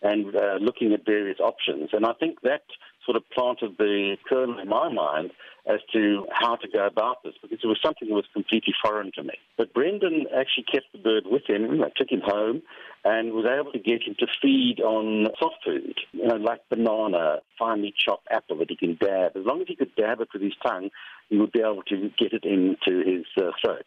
and 0.01 0.33
uh, 0.33 0.55
looking 0.61 0.93
at 0.93 1.05
various 1.05 1.39
options. 1.39 1.89
And 1.91 2.05
I 2.05 2.13
think 2.13 2.39
that 2.41 2.63
sort 3.09 3.17
of 3.17 3.27
planted 3.31 3.75
the 3.79 4.17
kernel 4.29 4.59
in 4.59 4.69
my 4.69 4.87
mind 4.91 5.31
as 5.65 5.79
to 5.93 6.25
how 6.31 6.55
to 6.55 6.67
go 6.67 6.85
about 6.85 7.23
this 7.23 7.33
because 7.41 7.57
it 7.63 7.67
was 7.67 7.79
something 7.83 8.07
that 8.07 8.13
was 8.13 8.29
completely 8.33 8.73
foreign 8.83 9.11
to 9.15 9.23
me. 9.23 9.33
But 9.57 9.73
Brendan 9.73 10.25
actually 10.29 10.65
kept 10.71 10.91
the 10.93 10.99
bird 10.99 11.23
with 11.25 11.43
him, 11.47 11.81
I 11.83 11.89
took 11.95 12.11
him 12.11 12.21
home, 12.23 12.61
and 13.03 13.33
was 13.33 13.45
able 13.49 13.71
to 13.71 13.79
get 13.79 14.03
him 14.03 14.15
to 14.19 14.27
feed 14.41 14.77
on 14.81 15.27
soft 15.39 15.65
food, 15.65 15.97
you 16.11 16.27
know, 16.27 16.35
like 16.35 16.61
banana, 16.69 17.39
finely 17.57 17.93
chopped 17.97 18.27
apple 18.29 18.57
that 18.59 18.69
he 18.69 18.75
can 18.75 18.97
dab. 19.01 19.35
As 19.35 19.45
long 19.45 19.61
as 19.61 19.67
he 19.67 19.75
could 19.75 19.95
dab 19.95 20.21
it 20.21 20.29
with 20.33 20.43
his 20.43 20.57
tongue, 20.63 20.89
he 21.29 21.37
would 21.37 21.51
be 21.51 21.61
able 21.61 21.83
to 21.89 22.11
get 22.17 22.33
it 22.33 22.45
into 22.45 22.93
his 23.09 23.25
uh, 23.37 23.51
throat. 23.61 23.85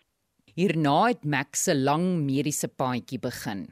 Hierna 0.57 1.09
het 1.09 1.25
Max 1.25 1.68
lang 1.73 2.27
mediese 2.27 2.68
paadjie 2.68 3.20
begin 3.23 3.70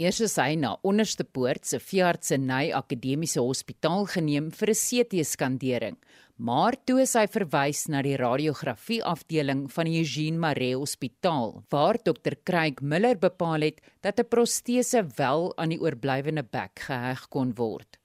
Eers 0.00 0.22
is 0.24 0.38
hy 0.40 0.54
na 0.56 0.70
Onderste 0.88 1.26
Poort 1.28 1.66
se 1.68 1.76
Veeartseny 1.76 2.70
Akademiese 2.72 3.42
Hospitaal 3.44 4.06
geneem 4.08 4.46
vir 4.48 4.70
'n 4.72 4.78
CT-skandering, 4.80 5.98
maar 6.38 6.72
toe 6.86 7.02
is 7.02 7.12
hy 7.12 7.26
verwys 7.26 7.86
na 7.92 8.00
die 8.00 8.16
radiografie 8.16 9.02
afdeling 9.04 9.68
van 9.68 9.84
die 9.84 10.00
Eugene 10.00 10.38
Maree 10.38 10.74
Hospitaal, 10.74 11.64
waar 11.68 11.98
dokter 12.02 12.38
Craig 12.42 12.80
Miller 12.80 13.18
bepaal 13.18 13.60
het 13.60 13.82
dat 14.00 14.18
'n 14.18 14.24
protese 14.24 15.04
wel 15.18 15.52
aan 15.58 15.68
die 15.68 15.80
oorblywende 15.80 16.44
bek 16.44 16.80
geheg 16.88 17.28
kon 17.28 17.52
word. 17.54 17.98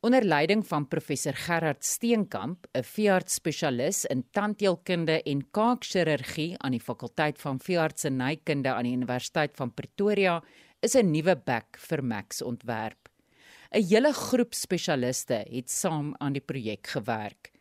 Onder 0.00 0.24
leiding 0.24 0.64
van 0.66 0.88
professor 0.88 1.34
Gerard 1.34 1.84
Steenkamp, 1.84 2.66
'n 2.72 2.82
veearts-spesialis 2.82 4.06
in 4.06 4.24
tandheelkunde 4.30 5.22
en 5.22 5.50
kaakchirurgie 5.50 6.56
aan 6.56 6.72
die 6.72 6.80
fakulteit 6.80 7.38
van 7.38 7.58
veeartsenykunde 7.58 8.72
aan 8.72 8.84
die 8.84 8.96
Universiteit 8.96 9.56
van 9.56 9.74
Pretoria, 9.74 10.42
is 10.80 10.94
'n 10.94 11.10
nuwe 11.10 11.34
bek 11.34 11.76
vir 11.88 12.02
Max 12.02 12.42
ontwerp. 12.42 13.08
'n 13.74 13.82
Hele 13.82 14.12
groep 14.12 14.54
spesialiste 14.54 15.44
het 15.50 15.70
saam 15.70 16.14
aan 16.20 16.32
die 16.32 16.40
projek 16.40 16.86
gewerk. 16.86 17.52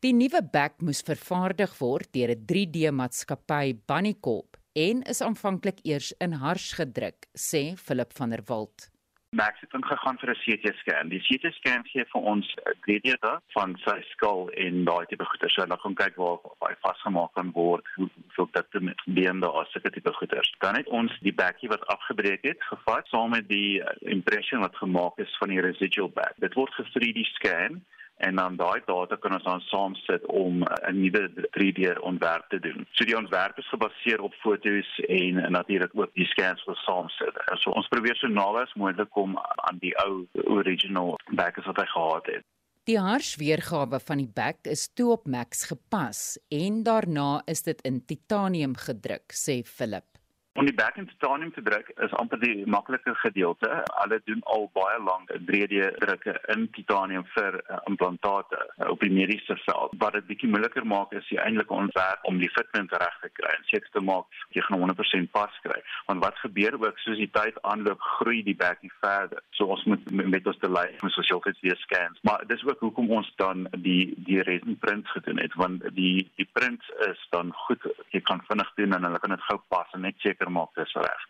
Die 0.00 0.12
nuwe 0.12 0.42
bek 0.42 0.80
moes 0.80 1.02
vervaardig 1.02 1.72
word 1.80 2.12
deur 2.12 2.30
'n 2.30 2.46
3D-maatskappy 2.46 3.74
Bunnycorp 3.86 4.56
en 4.74 5.02
is 5.02 5.20
aanvanklik 5.20 5.80
eers 5.82 6.12
in 6.20 6.32
hars 6.32 6.72
gedruk, 6.72 7.26
sê 7.34 7.76
Philip 7.76 8.12
van 8.12 8.30
der 8.30 8.42
Walt. 8.46 8.88
Max 9.30 9.60
het 9.60 9.72
ingegaan 9.72 10.18
vir 10.18 10.30
'n 10.30 10.40
CT 10.42 10.76
scan. 10.76 11.08
Die 11.08 11.20
CT 11.20 11.52
scan 11.54 11.84
gee 11.84 12.04
vir 12.12 12.22
ons 12.22 12.54
'n 12.54 12.74
3D 12.84 13.40
van 13.52 13.76
sy 13.84 14.00
skull 14.12 14.48
en 14.48 14.84
daai 14.84 15.06
tipe 15.06 15.24
goeder. 15.24 15.50
So 15.50 15.62
hulle 15.62 15.78
gaan 15.78 15.94
kyk 15.94 16.16
waar 16.16 16.38
hy 16.68 16.74
vasgemaak 16.80 17.32
kan 17.34 17.50
word, 17.52 17.86
hoe 17.96 18.08
hoe 18.36 18.48
dit 18.52 18.82
met 18.82 19.00
been 19.06 19.40
daar 19.40 19.60
as 19.60 19.70
sulke 19.70 19.90
tipe 19.90 20.12
goeder. 20.12 20.54
Dan 20.58 20.74
het 20.74 20.88
ons 20.88 21.18
die 21.20 21.34
bekkie 21.34 21.68
wat 21.68 21.86
afgebreek 21.86 22.42
het 22.42 22.62
gevat 22.62 23.06
saam 23.06 23.30
met 23.30 23.48
die 23.48 23.82
impression 24.00 24.60
wat 24.60 24.76
gemaak 24.76 25.18
is 25.18 25.36
van 25.36 25.48
die 25.48 25.60
residual 25.60 26.08
back. 26.08 26.34
Dit 26.36 26.54
word 26.54 26.74
ge-3D 26.74 27.24
scan 27.24 27.84
en 28.18 28.36
dan 28.36 28.56
daai 28.56 28.80
data 28.86 29.16
kan 29.16 29.36
ons 29.36 29.46
dan 29.46 29.60
saamsit 29.60 30.26
om 30.26 30.62
'n 30.62 31.00
nuwe 31.00 31.22
3D 31.56 31.98
ontwerp 32.00 32.48
te 32.48 32.58
doen. 32.58 32.86
So 32.92 33.04
die 33.04 33.16
ontwerp 33.16 33.58
is 33.58 33.68
gebaseer 33.68 34.20
op 34.20 34.34
foto's 34.34 34.90
en 35.08 35.52
natuurlik 35.52 35.90
ook 35.94 36.14
die 36.14 36.26
scans 36.26 36.64
wat 36.64 36.76
saamsit. 36.76 37.34
So 37.54 37.70
ons 37.70 37.88
probeer 37.88 38.16
so 38.16 38.26
naby 38.26 38.58
as 38.58 38.74
moontlik 38.74 39.10
kom 39.10 39.38
aan 39.38 39.78
die 39.78 39.94
ou 40.04 40.26
original 40.44 41.18
back 41.30 41.58
as 41.58 41.66
wat 41.66 41.76
hy 41.76 41.86
gehad 41.86 42.26
het. 42.26 42.44
Die 42.88 42.98
harsweergawe 42.98 44.00
van 44.00 44.16
die 44.16 44.30
back 44.34 44.64
is 44.64 44.88
toe 44.96 45.10
op 45.12 45.26
Max 45.26 45.66
gepas 45.68 46.38
en 46.48 46.82
daarna 46.82 47.42
is 47.44 47.62
dit 47.62 47.80
in 47.84 48.04
titanium 48.04 48.76
gedruk, 48.76 49.28
sê 49.32 49.60
Philip. 49.62 50.17
Om 50.58 50.66
die 50.66 50.74
back 50.74 50.96
in 50.96 51.06
titanium 51.06 51.52
te 51.54 51.62
druk 51.62 51.92
is 52.02 52.14
amper 52.18 52.40
die 52.42 52.64
makliker 52.66 53.14
gedeelte. 53.22 53.68
Hulle 54.00 54.16
doen 54.26 54.40
al 54.54 54.64
baie 54.74 54.96
lank 55.06 55.28
3D 55.50 55.84
drukke 56.02 56.32
in 56.54 56.64
titanium 56.74 57.22
vir 57.36 57.60
uh, 57.60 57.76
implantate 57.86 58.58
uh, 58.58 58.88
op 58.90 59.04
die 59.04 59.12
mediese 59.14 59.54
veld. 59.62 59.94
Wat 60.02 60.16
dit 60.18 60.26
bietjie 60.26 60.50
moeiliker 60.50 60.82
maak 60.82 61.14
is 61.14 61.28
die 61.30 61.38
eintlike 61.38 61.76
ontwerp 61.76 62.26
om 62.26 62.40
die 62.42 62.50
fitment 62.56 62.90
reg 62.90 63.20
te 63.22 63.30
kry 63.38 63.52
en 63.54 63.68
seker 63.70 63.92
te 63.94 64.02
maak 64.02 64.40
jy 64.56 64.64
gaan 64.66 64.82
100% 64.82 65.30
pas 65.36 65.60
kry. 65.62 65.78
Want 66.08 66.24
wat 66.26 66.42
gebeur 66.42 66.74
ook 66.80 66.98
soos 67.04 67.22
die 67.22 67.30
tyd 67.38 67.62
aanloop, 67.62 68.02
groei 68.18 68.42
die 68.42 68.56
back 68.58 68.82
nie 68.82 68.90
verder. 68.98 69.38
So 69.54 69.70
ons 69.76 69.86
moet 69.86 70.10
met 70.10 70.50
ons 70.50 70.58
te 70.58 70.72
lyf 70.74 71.06
met 71.06 71.14
sosiale 71.14 71.54
weer 71.60 71.78
scans. 71.84 72.18
Maar 72.26 72.42
dis 72.50 72.66
ook 72.66 72.82
hoekom 72.82 73.14
ons 73.20 73.30
dan 73.38 73.68
die 73.86 74.10
die 74.26 74.42
resin 74.42 74.74
prints 74.82 75.14
gedoen 75.14 75.38
het 75.38 75.54
want 75.54 75.86
die 75.94 76.26
die 76.34 76.50
prints 76.58 76.90
is 77.06 77.22
dan 77.30 77.54
goed. 77.62 77.86
Jy 78.10 78.24
kan 78.26 78.42
vinnig 78.50 78.74
doen 78.82 78.98
en 78.98 79.06
hulle 79.06 79.22
kan 79.22 79.38
dit 79.38 79.48
gou 79.52 79.60
pas 79.70 79.94
en 79.94 80.02
net 80.02 80.18
seker 80.26 80.47
seker 80.48 80.50
maak 80.50 80.74
dis 80.76 80.94
reg. 80.94 81.22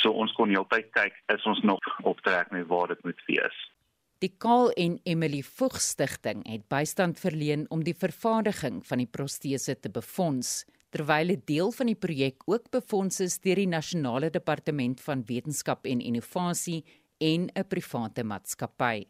So 0.00 0.12
ons 0.12 0.32
kon 0.36 0.50
heeltyd 0.50 0.90
kyk 0.92 1.14
is 1.32 1.44
ons 1.46 1.62
nog 1.62 1.80
op 2.04 2.20
trek 2.22 2.50
met 2.52 2.66
waar 2.68 2.88
dit 2.88 3.04
moet 3.04 3.20
wees. 3.28 3.56
Die 4.20 4.32
Kaal 4.38 4.70
en 4.76 5.00
Emily 5.04 5.42
Voog 5.42 5.80
Stichting 5.80 6.44
het 6.46 6.68
bystand 6.68 7.18
verleen 7.18 7.66
om 7.70 7.82
die 7.82 7.94
vervaardiging 7.94 8.84
van 8.86 8.98
die 8.98 9.10
protese 9.10 9.74
te 9.74 9.90
befonds 9.90 10.64
terwyl 10.92 11.32
'n 11.32 11.42
deel 11.46 11.72
van 11.72 11.86
die 11.86 11.96
projek 11.96 12.42
ook 12.46 12.70
befonds 12.70 13.20
is 13.20 13.38
deur 13.38 13.56
die 13.56 13.66
Nasionale 13.66 14.30
Departement 14.30 15.00
van 15.00 15.24
Wetenskap 15.26 15.86
en 15.86 16.00
Innovasie 16.00 16.84
en 17.18 17.50
'n 17.54 17.64
private 17.68 18.24
maatskappy. 18.24 19.06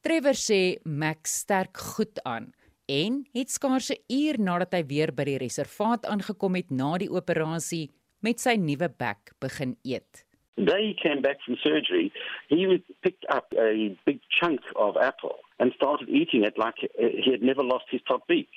Trevor 0.00 0.34
sê 0.34 0.78
Max 0.84 1.38
sterk 1.38 1.76
goed 1.76 2.22
aan 2.24 2.52
en 2.88 3.28
het 3.32 3.50
skaars 3.50 3.90
'n 3.90 4.02
uur 4.08 4.40
nadat 4.40 4.72
hy 4.72 4.86
weer 4.86 5.12
by 5.12 5.24
die 5.24 5.38
reservaat 5.38 6.06
aangekom 6.06 6.54
het 6.54 6.70
na 6.70 6.96
die 6.98 7.10
operasie 7.10 7.90
met 8.20 8.40
sy 8.40 8.56
nuwe 8.56 8.88
bek 8.88 9.32
begin 9.40 9.76
eet. 9.84 10.24
Day 10.58 10.90
he 10.90 10.94
came 11.00 11.22
back 11.22 11.38
from 11.44 11.56
surgery, 11.62 12.12
he 12.48 12.82
picked 13.02 13.24
up 13.30 13.52
a 13.56 13.96
big 14.04 14.20
chunk 14.40 14.60
of 14.74 14.96
apple 14.96 15.36
and 15.60 15.72
started 15.76 16.08
eating 16.08 16.42
it 16.44 16.58
like 16.58 16.74
he 16.98 17.30
had 17.30 17.42
never 17.42 17.62
lost 17.62 17.84
his 17.90 18.00
top 18.08 18.26
beak. 18.26 18.48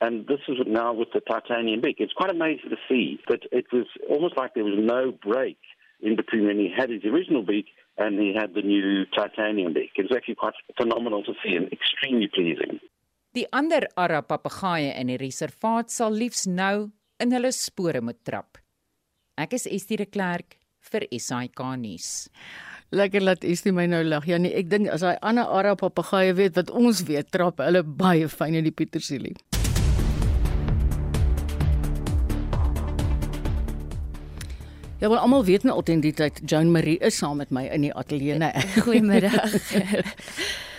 And 0.00 0.26
this 0.26 0.40
is 0.48 0.56
now 0.66 0.94
with 0.94 1.08
the 1.12 1.20
titanium 1.20 1.82
beak. 1.82 1.96
It's 1.98 2.14
quite 2.14 2.30
amazing 2.30 2.70
to 2.70 2.80
see 2.88 3.20
that 3.28 3.42
it 3.52 3.66
was 3.70 3.86
almost 4.08 4.38
like 4.38 4.54
there 4.54 4.64
was 4.64 4.78
no 4.78 5.12
break 5.12 5.58
in 6.00 6.16
between 6.16 6.46
when 6.46 6.58
he 6.58 6.72
had 6.74 6.88
his 6.88 7.04
original 7.04 7.42
beak 7.42 7.66
and 7.98 8.18
he 8.18 8.32
had 8.34 8.54
the 8.54 8.62
new 8.62 9.04
titanium 9.14 9.74
beak. 9.74 9.90
It 9.96 10.08
was 10.08 10.16
actually 10.16 10.36
quite 10.36 10.54
phenomenal 10.80 11.22
to 11.24 11.34
see 11.44 11.54
and 11.54 11.70
extremely 11.70 12.28
pleasing. 12.32 12.80
Die 13.36 13.44
ander 13.52 13.84
Arab 13.94 14.26
papegaaie 14.32 14.90
in 14.96 15.12
die 15.12 15.20
reservaat 15.20 15.92
sal 15.94 16.16
liefs 16.16 16.48
nou 16.48 16.88
in 17.22 17.36
hulle 17.36 17.52
spore 17.54 18.00
moet 18.02 18.24
trap. 18.26 18.58
Ek 19.40 19.54
is 19.56 19.62
Estie 19.64 19.96
de 19.96 20.04
Klerk 20.04 20.58
vir 20.92 21.06
SAK 21.16 21.62
nuus. 21.80 22.28
Lekker 22.92 23.24
laat 23.24 23.44
Estie 23.48 23.72
my 23.72 23.86
nou 23.88 24.02
lag. 24.04 24.26
Ja 24.28 24.36
nee, 24.36 24.52
ek 24.52 24.68
dink 24.68 24.90
as 24.92 25.00
hy 25.00 25.14
ander 25.24 25.48
Arab 25.48 25.80
papegaaie 25.80 26.34
weet 26.36 26.58
wat 26.60 26.68
ons 26.76 27.00
weet, 27.08 27.30
trap 27.32 27.62
hulle 27.64 27.80
baie 27.80 28.28
fyn 28.28 28.58
in 28.60 28.68
die 28.68 28.74
Pietersielie. 28.74 29.32
Ja, 35.00 35.08
wel 35.08 35.16
almal 35.16 35.46
weet 35.48 35.64
nou 35.64 35.78
authenticiteit. 35.80 36.42
Joan 36.44 36.74
Marie 36.74 36.98
is 37.00 37.16
saam 37.16 37.40
met 37.40 37.48
my 37.48 37.64
in 37.72 37.88
die 37.88 37.94
ateljee, 37.96 38.36
né? 38.42 38.52
Goeiemiddag. 38.84 39.56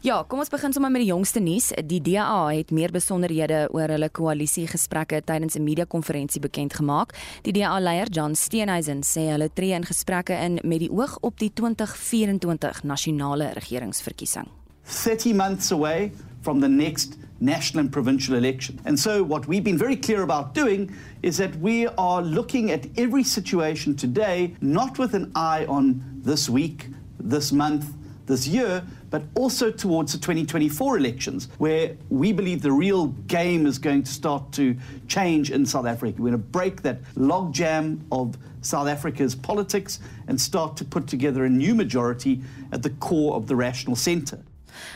Ja, 0.00 0.22
kom 0.24 0.40
ons 0.40 0.48
begin 0.48 0.72
sommer 0.72 0.88
met 0.88 1.02
die 1.02 1.10
jongste 1.10 1.42
nuus. 1.44 1.66
Die 1.84 1.98
DA 2.00 2.46
het 2.56 2.70
meer 2.72 2.88
besonderhede 2.88 3.66
oor 3.76 3.92
hulle 3.92 4.08
koalisiegesprekke 4.08 5.18
tydens 5.28 5.58
'n 5.58 5.62
media-konferensie 5.62 6.40
bekend 6.40 6.72
gemaak. 6.74 7.12
Die 7.42 7.52
DA-leier, 7.52 8.08
John 8.08 8.34
Steenhuisen, 8.34 9.02
sê 9.02 9.28
hulle 9.28 9.50
tree 9.52 9.74
in 9.74 9.84
gesprekke 9.84 10.32
in 10.32 10.58
met 10.64 10.78
die 10.78 10.90
oog 10.90 11.18
op 11.20 11.38
die 11.38 11.50
2024 11.52 12.82
nasionale 12.82 13.52
regeringsverkiesing. 13.52 14.48
30 14.84 15.34
months 15.34 15.70
away 15.70 16.12
from 16.40 16.60
the 16.60 16.68
next 16.68 17.18
national 17.38 17.84
and 17.84 17.90
provincial 17.90 18.34
election. 18.36 18.78
And 18.84 18.98
so, 18.98 19.22
what 19.22 19.46
we've 19.46 19.64
been 19.64 19.78
very 19.78 19.98
clear 19.98 20.22
about 20.22 20.54
doing 20.54 20.90
is 21.20 21.36
that 21.36 21.50
we 21.60 21.88
are 21.96 22.24
looking 22.24 22.70
at 22.70 22.86
every 22.96 23.22
situation 23.22 23.94
today, 23.94 24.54
not 24.60 24.98
with 24.98 25.14
an 25.14 25.30
eye 25.34 25.66
on 25.66 26.02
this 26.24 26.48
week, 26.48 26.88
this 27.18 27.52
month, 27.52 27.84
this 28.30 28.46
year, 28.46 28.82
but 29.10 29.22
also 29.34 29.70
towards 29.70 30.12
the 30.12 30.18
2024 30.18 30.96
elections, 30.96 31.48
where 31.58 31.96
we 32.08 32.32
believe 32.32 32.62
the 32.62 32.72
real 32.72 33.08
game 33.26 33.66
is 33.66 33.78
going 33.78 34.02
to 34.04 34.10
start 34.10 34.52
to 34.52 34.76
change 35.08 35.50
in 35.50 35.66
South 35.66 35.86
Africa. 35.86 36.22
We're 36.22 36.30
going 36.30 36.42
to 36.42 36.48
break 36.50 36.82
that 36.82 37.02
logjam 37.14 38.00
of 38.10 38.38
South 38.62 38.88
Africa's 38.88 39.34
politics 39.34 40.00
and 40.28 40.40
start 40.40 40.76
to 40.78 40.84
put 40.84 41.06
together 41.06 41.44
a 41.44 41.50
new 41.50 41.74
majority 41.74 42.42
at 42.72 42.82
the 42.82 42.90
core 42.90 43.34
of 43.34 43.46
the 43.46 43.56
rational 43.56 43.96
centre. 43.96 44.38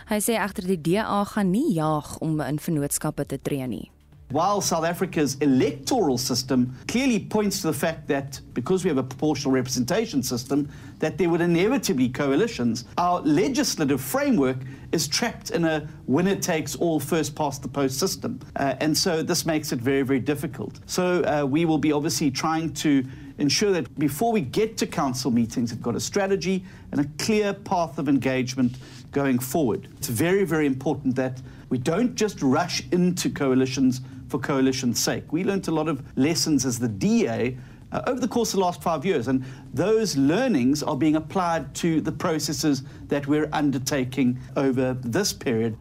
Hy 0.09 0.21
sê 0.23 0.39
agter 0.39 0.67
die 0.69 0.79
DA 0.81 1.25
gaan 1.29 1.51
nie 1.53 1.75
jaag 1.77 2.17
om 2.25 2.39
in 2.45 2.61
vennootskappe 2.63 3.27
te 3.29 3.41
tree 3.43 3.67
nie. 3.69 3.91
While 4.35 4.61
South 4.63 4.85
Africa's 4.85 5.37
electoral 5.37 6.19
system 6.19 6.77
clearly 6.89 7.21
points 7.21 7.61
to 7.61 7.69
the 7.69 7.73
fact 7.73 8.09
that 8.09 8.41
because 8.53 8.83
we 8.83 8.89
have 8.89 8.99
a 8.99 9.03
proportional 9.05 9.53
representation 9.53 10.25
system, 10.25 10.69
that 10.99 11.19
there 11.19 11.31
would 11.31 11.41
inevitably 11.41 12.09
coalitions, 12.09 12.85
our 12.99 13.21
legislative 13.21 14.01
framework 14.01 14.57
is 14.91 15.07
trapped 15.07 15.51
in 15.53 15.65
a 15.65 15.89
winner 16.09 16.35
takes 16.35 16.75
all 16.75 16.99
first 16.99 17.37
past 17.37 17.63
the 17.63 17.69
post 17.69 18.01
system. 18.01 18.41
Uh, 18.57 18.75
and 18.81 18.99
so 18.99 19.23
this 19.23 19.47
makes 19.47 19.71
it 19.71 19.79
very, 19.79 20.03
very 20.03 20.19
difficult. 20.19 20.81
So 20.87 21.23
uh, 21.23 21.47
we 21.47 21.65
will 21.65 21.79
be 21.79 21.93
obviously 21.93 22.33
trying 22.33 22.75
to 22.75 23.07
ensure 23.39 23.71
that 23.71 23.97
before 24.01 24.33
we 24.33 24.41
get 24.41 24.77
to 24.79 24.87
council 24.89 25.31
meetings, 25.31 25.73
we've 25.73 25.81
got 25.81 25.95
a 25.95 26.01
strategy 26.01 26.65
and 26.91 27.01
a 27.01 27.09
clear 27.25 27.55
path 27.55 28.01
of 28.01 28.09
engagement 28.09 28.79
going 29.13 29.39
forward. 29.39 29.87
It's 29.97 30.09
very, 30.09 30.43
very 30.43 30.67
important 30.67 31.15
that 31.15 31.41
we 31.69 31.79
don't 31.79 32.17
just 32.17 32.43
rush 32.43 32.83
into 32.91 33.31
coalitions 33.31 34.01
for 34.35 34.41
coalition's 34.41 35.01
sake. 35.01 35.33
We 35.33 35.45
learned 35.45 35.69
a 35.69 35.71
lot 35.71 35.89
of 35.89 36.03
lessons 36.17 36.67
as 36.67 36.79
the 36.79 36.89
DA 36.89 37.57
uh, 37.93 38.03
over 38.09 38.21
the 38.21 38.29
course 38.29 38.53
of 38.53 38.59
the 38.59 38.65
last 38.65 38.83
five 38.83 39.05
years, 39.05 39.29
and 39.29 39.45
those 39.73 40.17
learnings 40.17 40.83
are 40.83 40.97
being 40.97 41.15
applied 41.15 41.73
to 41.83 42.01
the 42.01 42.11
processes 42.11 42.83
that 43.07 43.29
we're 43.29 43.49
undertaking 43.53 44.39
over 44.57 44.95
this 44.95 45.33
period. 45.33 45.77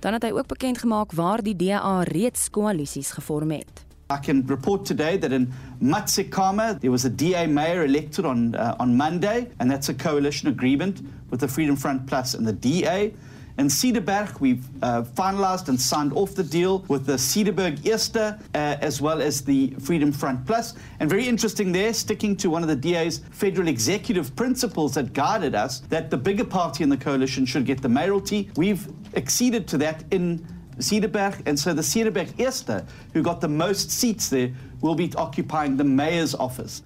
Dan 0.00 0.12
het 0.12 0.22
hy 0.22 0.30
ook 0.30 0.46
bekend 0.46 0.78
gemaak 0.78 1.12
waar 1.12 1.42
die 1.42 1.56
DA 1.56 2.02
reeds 2.02 2.50
koalisies 2.50 3.10
gevorm 3.10 3.50
het. 3.50 3.82
I 4.12 4.18
can 4.22 4.44
report 4.46 4.84
today 4.86 5.18
that 5.18 5.32
in 5.32 5.52
Matsikama, 5.80 6.78
there 6.78 6.90
was 6.90 7.04
a 7.04 7.10
DA 7.10 7.46
mayor 7.46 7.84
elected 7.84 8.24
on, 8.24 8.54
uh, 8.54 8.76
on 8.78 8.96
Monday, 8.96 9.48
and 9.58 9.70
that's 9.70 9.88
a 9.88 9.94
coalition 9.94 10.48
agreement 10.48 11.00
with 11.30 11.40
the 11.40 11.48
Freedom 11.48 11.76
Front 11.76 12.06
Plus 12.06 12.34
and 12.34 12.46
the 12.46 12.52
DA. 12.52 13.14
In 13.56 13.68
Cedarburg, 13.68 14.40
we've 14.40 14.66
uh, 14.82 15.02
finalized 15.02 15.68
and 15.68 15.80
signed 15.80 16.12
off 16.12 16.34
the 16.34 16.42
deal 16.42 16.84
with 16.88 17.06
the 17.06 17.12
Cedarburg 17.12 17.86
Eerste 17.86 18.16
uh, 18.16 18.36
as 18.54 19.00
well 19.00 19.22
as 19.22 19.42
the 19.42 19.72
Freedom 19.78 20.10
Front 20.10 20.44
Plus. 20.44 20.74
And 20.98 21.08
very 21.08 21.28
interesting 21.28 21.70
there, 21.70 21.94
sticking 21.94 22.34
to 22.38 22.50
one 22.50 22.62
of 22.62 22.68
the 22.68 22.74
DA's 22.74 23.20
federal 23.30 23.68
executive 23.68 24.34
principles 24.34 24.94
that 24.94 25.12
guided 25.12 25.54
us, 25.54 25.80
that 25.88 26.10
the 26.10 26.16
bigger 26.16 26.44
party 26.44 26.82
in 26.82 26.90
the 26.90 26.96
coalition 26.96 27.46
should 27.46 27.64
get 27.64 27.80
the 27.80 27.88
mayoralty. 27.88 28.50
We've 28.56 28.88
acceded 29.14 29.68
to 29.68 29.78
that 29.78 30.02
in 30.10 30.44
Cedarburg, 30.78 31.42
and 31.46 31.56
so 31.56 31.72
the 31.72 31.82
Cedarburg 31.82 32.36
Eerste, 32.36 32.84
who 33.12 33.22
got 33.22 33.40
the 33.40 33.48
most 33.48 33.92
seats 33.92 34.28
there, 34.30 34.52
will 34.80 34.96
be 34.96 35.12
occupying 35.16 35.76
the 35.76 35.84
mayor's 35.84 36.34
office. 36.34 36.82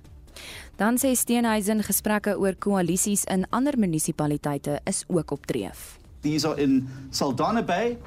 Dan 0.79 0.95
sê 0.95 1.11
Steenhuisen 1.19 1.81
gesprekke 1.83 2.37
oor 2.39 2.55
koalisies 2.55 3.25
in 3.27 3.49
ander 3.51 3.75
munisipaliteite 3.75 4.79
is 4.87 5.03
ook 5.09 5.33
op 5.35 5.47
dreef. 5.47 5.98
These 6.23 6.45
are 6.45 6.59
in 6.59 6.89
Saldanha 7.11 7.65
Bay, 7.65 7.99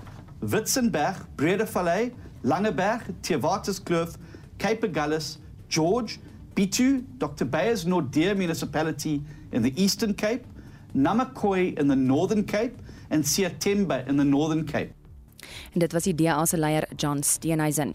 Witzenberg, 0.42 1.26
Breda 1.38 1.66
Valley, 1.66 2.14
Langeberg, 2.44 3.14
Theewaterskloof, 3.22 4.18
Cape 4.58 4.82
Agulhas, 4.82 5.38
George, 5.70 6.20
Bitu, 6.56 7.04
Dr. 7.18 7.46
Bayer's 7.46 7.86
Nordeer 7.86 8.36
municipality 8.36 9.22
in 9.52 9.62
the 9.62 9.74
Eastern 9.82 10.14
Cape, 10.14 10.46
Namakoi 10.96 11.78
in 11.80 11.88
the 11.88 11.96
Northern 11.96 12.44
Cape, 12.44 12.78
and 13.10 13.24
Siatemba 13.24 14.08
in 14.08 14.18
the 14.18 14.26
Northern 14.26 14.66
Cape. 14.66 14.94
En 15.74 15.80
dit 15.80 15.92
was 15.92 16.04
die 16.04 16.16
DA 16.16 16.46
se 16.46 16.58
leier 16.58 16.88
John 16.96 17.24
Steenhuisen. 17.24 17.94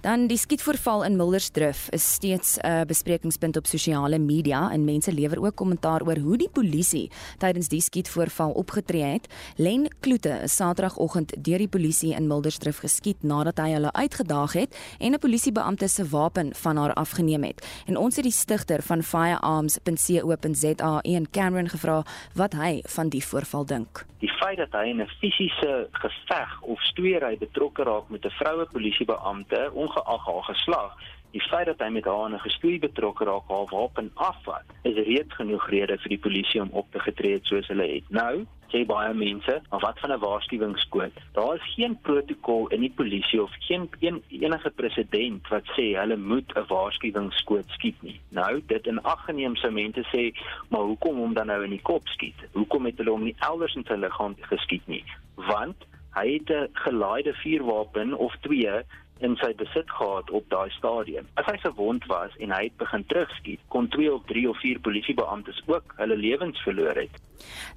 Dan 0.00 0.30
die 0.30 0.38
skietvoorval 0.40 1.02
in 1.04 1.16
Mildersdrif 1.16 1.88
is 1.92 2.12
steeds 2.12 2.56
'n 2.56 2.66
uh, 2.66 2.80
besprekingspunt 2.86 3.56
op 3.56 3.66
sosiale 3.66 4.18
media 4.18 4.70
en 4.70 4.84
mense 4.84 5.12
lewer 5.12 5.42
ook 5.44 5.54
kommentaar 5.54 6.02
oor 6.02 6.16
hoe 6.16 6.36
die 6.36 6.48
polisie 6.48 7.10
tydens 7.38 7.68
die 7.68 7.80
skietvoorval 7.80 8.50
opgetree 8.50 9.02
het. 9.02 9.28
Len 9.56 9.94
Kloete 10.00 10.28
is 10.42 10.56
Saterdagoggend 10.56 11.44
deur 11.44 11.58
die 11.58 11.68
polisie 11.68 12.14
in 12.14 12.26
Mildersdrif 12.26 12.78
geskiet 12.78 13.22
nadat 13.22 13.58
hy 13.58 13.72
hulle 13.72 13.92
uitgedaag 13.92 14.52
het 14.52 14.96
en 14.98 15.12
'n 15.12 15.18
polisiebeampte 15.18 15.88
se 15.88 16.08
wapen 16.08 16.54
van 16.54 16.76
haar 16.76 16.92
afgeneem 16.94 17.42
het. 17.42 17.82
En 17.86 17.96
ons 17.96 18.16
het 18.16 18.24
die 18.24 18.32
stigter 18.32 18.82
van 18.82 19.02
firearms.co.za, 19.02 21.00
Ian 21.02 21.30
Cameron 21.30 21.68
gevra 21.68 22.04
wat 22.34 22.52
hy 22.52 22.82
van 22.86 23.08
die 23.08 23.24
voorval 23.24 23.66
dink. 23.66 24.06
Die 24.20 24.32
feit 24.32 24.56
dat 24.56 24.72
hy 24.72 24.88
in 24.88 25.00
'n 25.00 25.08
fisiese 25.20 25.88
geveg 25.92 26.60
of 26.60 26.80
stoeiery 26.80 27.38
betrokke 27.38 27.82
raak 27.82 28.08
met 28.08 28.24
'n 28.24 28.30
vroue 28.30 28.66
polisiebeampte 28.72 29.70
ongeag 29.90 30.26
haar 30.26 30.44
geslag, 30.44 30.94
die 31.30 31.42
feit 31.42 31.66
dat 31.66 31.78
hy 31.78 31.90
met 31.94 32.04
haar 32.04 32.26
in 32.26 32.34
'n 32.34 32.46
gestoei 32.46 32.78
betrokke 32.78 33.24
raak, 33.24 33.48
haar 33.48 33.66
wapen 33.70 34.10
afvat, 34.14 34.64
is 34.82 34.94
reeds 34.94 35.34
genoeg 35.34 35.68
rede 35.68 35.98
vir 35.98 36.08
die 36.08 36.18
polisie 36.18 36.62
om 36.62 36.70
op 36.72 36.86
te 36.90 36.98
getree 36.98 37.32
het 37.32 37.46
soos 37.46 37.68
hulle 37.68 37.86
het. 37.86 38.04
Nou, 38.08 38.46
sê 38.72 38.84
baie 38.86 39.14
mense, 39.14 39.62
maar 39.70 39.80
wat 39.80 39.98
van 39.98 40.12
'n 40.12 40.18
waarskuwingskoot? 40.18 41.12
Daar 41.32 41.54
is 41.54 41.74
geen 41.74 41.98
protokol 42.02 42.66
in 42.68 42.80
die 42.80 42.92
polisie 42.96 43.42
of 43.42 43.50
geen 43.58 43.88
een, 44.00 44.22
enige 44.28 44.70
president 44.70 45.48
wat 45.48 45.64
sê 45.76 45.94
hulle 45.94 46.16
moet 46.16 46.52
'n 46.56 46.66
waarskuwingskoot 46.66 47.68
skiet 47.68 48.02
nie. 48.02 48.20
Nou, 48.28 48.62
dit 48.66 48.86
in 48.86 49.02
ag 49.02 49.24
geneem 49.24 49.56
sou 49.56 49.72
mense 49.72 50.04
sê, 50.14 50.34
maar 50.68 50.82
hoekom 50.82 51.16
hom 51.16 51.34
dan 51.34 51.46
nou 51.46 51.64
in 51.64 51.70
die 51.70 51.82
kop 51.82 52.08
skiet? 52.08 52.48
Hoekom 52.52 52.84
het 52.84 52.98
hulle 52.98 53.10
hom 53.10 53.24
nie 53.24 53.36
elders 53.38 53.74
in 53.74 53.84
sy 53.84 53.94
liggaam 53.94 54.36
geskiet 54.40 54.86
nie? 54.86 55.04
Want 55.34 55.76
hy 56.14 56.32
het 56.32 56.50
'n 56.50 56.68
gelaaide 56.72 57.34
vuurwapen 57.34 58.14
of 58.14 58.36
twee 58.40 58.82
in 59.20 59.36
sy 59.40 59.50
besit 59.56 59.90
gehad 59.90 60.30
op 60.30 60.46
daai 60.52 60.70
stadium. 60.76 61.26
As 61.40 61.48
hy 61.48 61.56
gewond 61.62 62.04
was 62.10 62.36
en 62.40 62.52
hy 62.54 62.62
het 62.68 62.76
begin 62.80 63.04
terugskiet, 63.12 63.60
kon 63.68 63.88
2 63.92 64.12
of 64.14 64.24
3 64.30 64.46
of 64.48 64.60
4 64.62 64.80
polisiebeamptes 64.84 65.62
ook 65.66 65.94
hulle 66.00 66.16
lewens 66.16 66.62
verloor 66.64 66.96
het. 66.96 67.20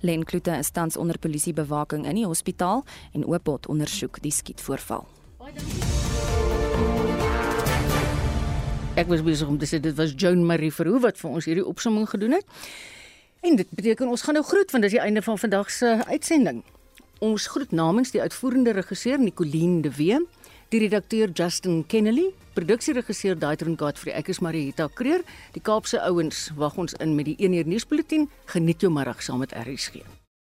Len 0.01 0.23
Kloete 0.23 0.55
is 0.59 0.71
tans 0.71 0.97
onder 0.97 1.19
polisiebewaking 1.19 2.07
in 2.07 2.21
die 2.21 2.27
hospitaal 2.27 2.83
en 3.13 3.27
Oopot 3.27 3.67
ondersoek 3.67 4.21
die 4.23 4.31
skietvoorval. 4.31 5.07
Ek 8.93 9.09
was 9.09 9.23
besig 9.25 9.47
om 9.49 9.57
te 9.57 9.67
sê 9.67 9.79
dit 9.81 9.95
was 9.97 10.13
Joan 10.15 10.45
Marie 10.45 10.71
Verhoef 10.73 11.01
wat 11.01 11.17
vir 11.17 11.31
ons 11.31 11.47
hierdie 11.49 11.65
opsomming 11.65 12.05
gedoen 12.09 12.37
het. 12.37 12.45
En 13.43 13.57
dit 13.59 13.69
beteken 13.75 14.07
ons 14.07 14.21
gaan 14.21 14.37
nou 14.37 14.45
groet 14.45 14.71
want 14.71 14.85
dis 14.85 14.95
die 14.95 15.01
einde 15.03 15.23
van 15.25 15.39
vandag 15.41 15.71
se 15.73 15.97
uitsending. 16.07 16.61
Ons 17.23 17.47
groet 17.47 17.71
namens 17.71 18.13
die 18.13 18.21
uitvoerende 18.21 18.71
regisseur 18.77 19.19
Nicoline 19.19 19.81
de 19.81 19.91
Wee 19.97 20.19
die 20.73 20.87
redakteur 20.87 21.29
Justin 21.29 21.83
Kennedy, 21.85 22.31
produksieregisseur 22.55 23.37
Daitron 23.37 23.75
Godfrey, 23.77 24.15
ek 24.17 24.31
is 24.33 24.41
Marieta 24.41 24.87
Kreer. 24.89 25.21
Die 25.53 25.61
Kaapse 25.61 26.01
ouens 26.01 26.47
wag 26.57 26.79
ons 26.81 26.97
in 27.03 27.13
met 27.17 27.29
die 27.29 27.37
1 27.37 27.59
uur 27.59 27.71
nuusbulletin. 27.75 28.27
Geniet 28.55 28.81
jou 28.81 28.89
middag 28.93 29.21
saam 29.21 29.43
met 29.45 29.53
RSG. 29.53 30.22